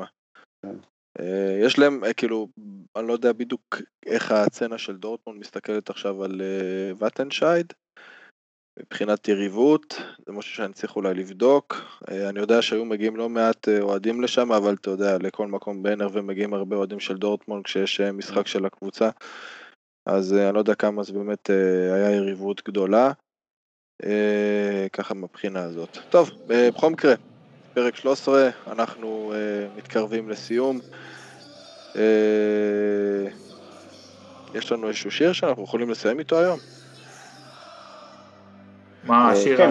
אה, 1.20 1.58
יש 1.62 1.78
להם, 1.78 2.04
אה, 2.04 2.12
כאילו, 2.12 2.48
אני 2.96 3.08
לא 3.08 3.12
יודע 3.12 3.32
בדיוק 3.32 3.76
איך 4.06 4.32
הצצנה 4.32 4.78
של 4.78 4.96
דורטמונד 4.96 5.40
מסתכלת 5.40 5.90
עכשיו 5.90 6.24
על 6.24 6.42
אה, 6.42 6.92
מבחינת 8.78 9.28
יריבות, 9.28 10.00
זה 10.26 10.32
משהו 10.32 10.54
שאני 10.54 10.72
צריך 10.72 10.96
אולי 10.96 11.14
לבדוק. 11.14 11.76
אני 12.08 12.40
יודע 12.40 12.62
שהיו 12.62 12.84
מגיעים 12.84 13.16
לא 13.16 13.28
מעט 13.28 13.68
אוהדים 13.80 14.22
לשם, 14.22 14.52
אבל 14.52 14.74
אתה 14.74 14.90
יודע, 14.90 15.18
לכל 15.18 15.46
מקום 15.46 15.82
בענר 15.82 16.08
ומגיעים 16.12 16.54
הרבה 16.54 16.76
אוהדים 16.76 17.00
של 17.00 17.16
דורטמונד 17.16 17.64
כשיש 17.64 18.00
משחק 18.00 18.46
של 18.46 18.66
הקבוצה, 18.66 19.10
אז 20.06 20.34
אני 20.34 20.54
לא 20.54 20.58
יודע 20.58 20.74
כמה 20.74 21.02
זה 21.02 21.12
באמת 21.12 21.50
היה 21.94 22.16
יריבות 22.16 22.62
גדולה, 22.68 23.12
ככה 24.92 25.14
מבחינה 25.14 25.62
הזאת. 25.62 25.98
טוב, 26.10 26.30
בכל 26.46 26.90
מקרה. 26.90 27.14
פרק 27.76 27.96
13, 27.96 28.48
אנחנו 28.72 29.32
uh, 29.34 29.78
מתקרבים 29.78 30.28
לסיום. 30.28 30.80
Uh, 31.92 31.96
יש 34.54 34.72
לנו 34.72 34.88
איזשהו 34.88 35.10
שיר 35.10 35.32
שאנחנו 35.32 35.64
יכולים 35.64 35.90
לסיים 35.90 36.18
איתו 36.18 36.38
היום? 36.38 36.58
מה, 39.04 39.30
השיר, 39.30 39.56
כן. 39.56 39.70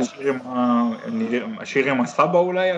השיר 1.59 1.91
עם 1.91 2.01
הסבא 2.01 2.37
אולי? 2.39 2.69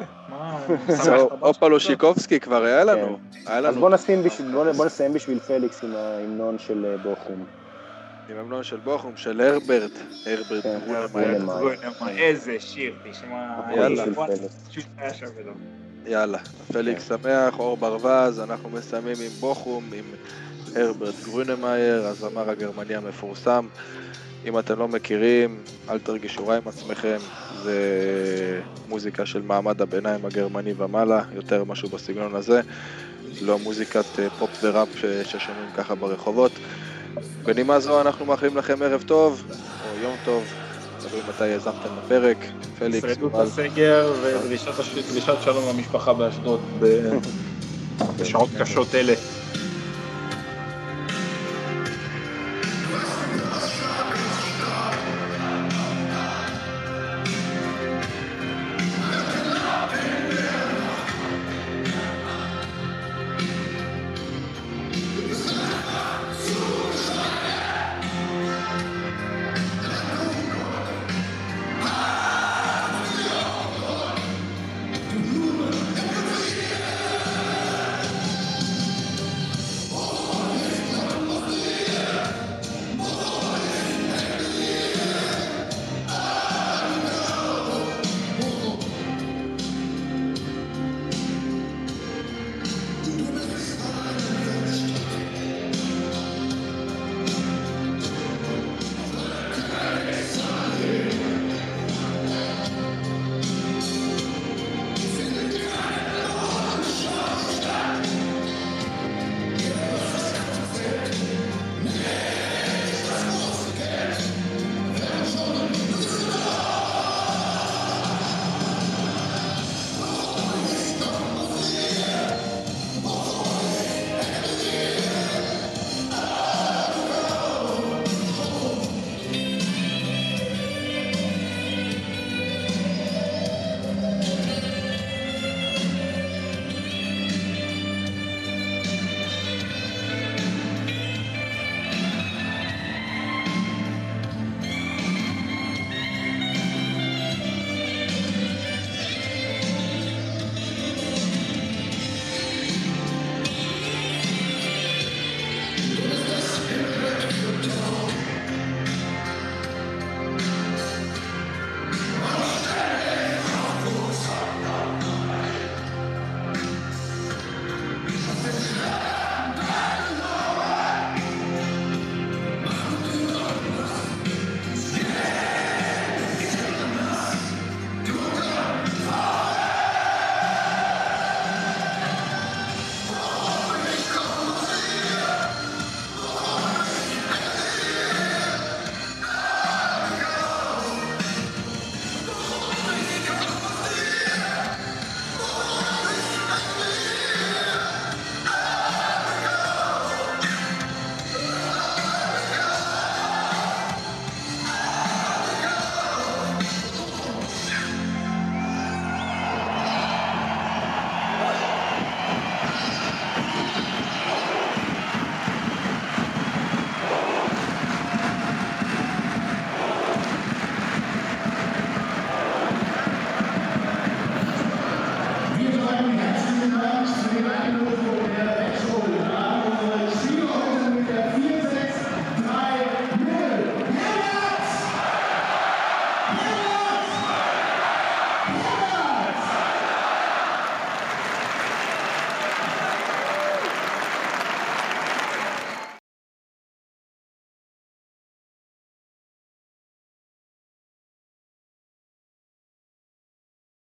הופה 1.40 1.68
לושיקובסקי 1.74 2.40
כבר 2.40 2.64
היה 2.64 2.84
לנו. 2.84 3.20
כן. 3.46 3.66
אז 3.66 3.78
בוא 3.78 3.90
נסיים 4.86 5.14
בשביל 5.14 5.40
פליקס 5.40 5.84
עם 5.84 5.96
ההמנון 5.96 6.60
של 6.60 6.96
בוכום. 7.04 7.46
עם 8.30 8.38
המנון 8.38 8.64
של 8.64 8.78
בוכום, 8.78 9.18
של 9.18 9.42
הרברט, 9.42 9.92
הרברט 10.26 10.66
גרונמאייר. 10.66 11.44
איזה 12.18 12.60
שיר, 12.60 12.94
תשמע, 13.04 13.60
יאללה. 13.76 14.04
יאללה, 16.06 16.38
פליקס 16.74 17.08
שמח, 17.08 17.60
עור 17.60 17.78
ברווז, 17.78 18.40
אנחנו 18.40 18.70
מסיימים 18.70 19.22
עם 19.22 19.32
בוכום, 19.40 19.84
עם 19.94 20.06
הרברט 20.76 21.16
גרונמאייר, 21.24 22.06
הזמר 22.06 22.50
הגרמני 22.50 22.96
המפורסם. 22.96 23.68
אם 24.46 24.60
אתם 24.60 24.80
לא 24.80 24.88
מכירים, 24.88 25.64
אל 25.90 26.00
תרגישו 26.00 26.48
רע 26.48 26.58
עם 26.58 26.68
עצמכם, 26.68 27.18
זה 27.64 27.82
מוזיקה 28.88 29.26
של 29.26 29.42
מעמד 29.42 29.82
הביניים 29.82 30.26
הגרמני 30.26 30.74
ומעלה, 30.78 31.22
יותר 31.32 31.64
משהו 31.64 31.90
בסגנון 31.90 32.36
הזה, 32.36 32.62
לא 33.42 33.60
מוזיקת 33.60 34.06
פופ 34.38 34.60
וראפ 34.64 34.88
ששומעים 35.24 35.72
ככה 35.74 35.96
ברחובות. 35.96 36.52
בנימה 37.46 37.80
זו 37.80 38.02
אנחנו 38.02 38.26
מאחלים 38.26 38.58
לכם 38.58 38.82
ערב 38.82 39.02
טוב, 39.02 39.44
או 39.84 39.98
יום 39.98 40.18
טוב, 40.24 40.54
תלוי 41.02 41.22
מתי 41.28 41.48
יזמתם 41.48 41.90
בפרק. 42.04 42.38
פליקס, 42.80 43.02
שרדו 43.02 43.28
את 43.28 43.34
הסגר 43.36 44.14
ודרישת 44.24 45.42
שלום 45.42 45.70
למשפחה 45.70 46.14
באשדוד 46.14 46.62
בשעות 48.20 48.50
קשות 48.60 48.96
אלה. 48.96 49.14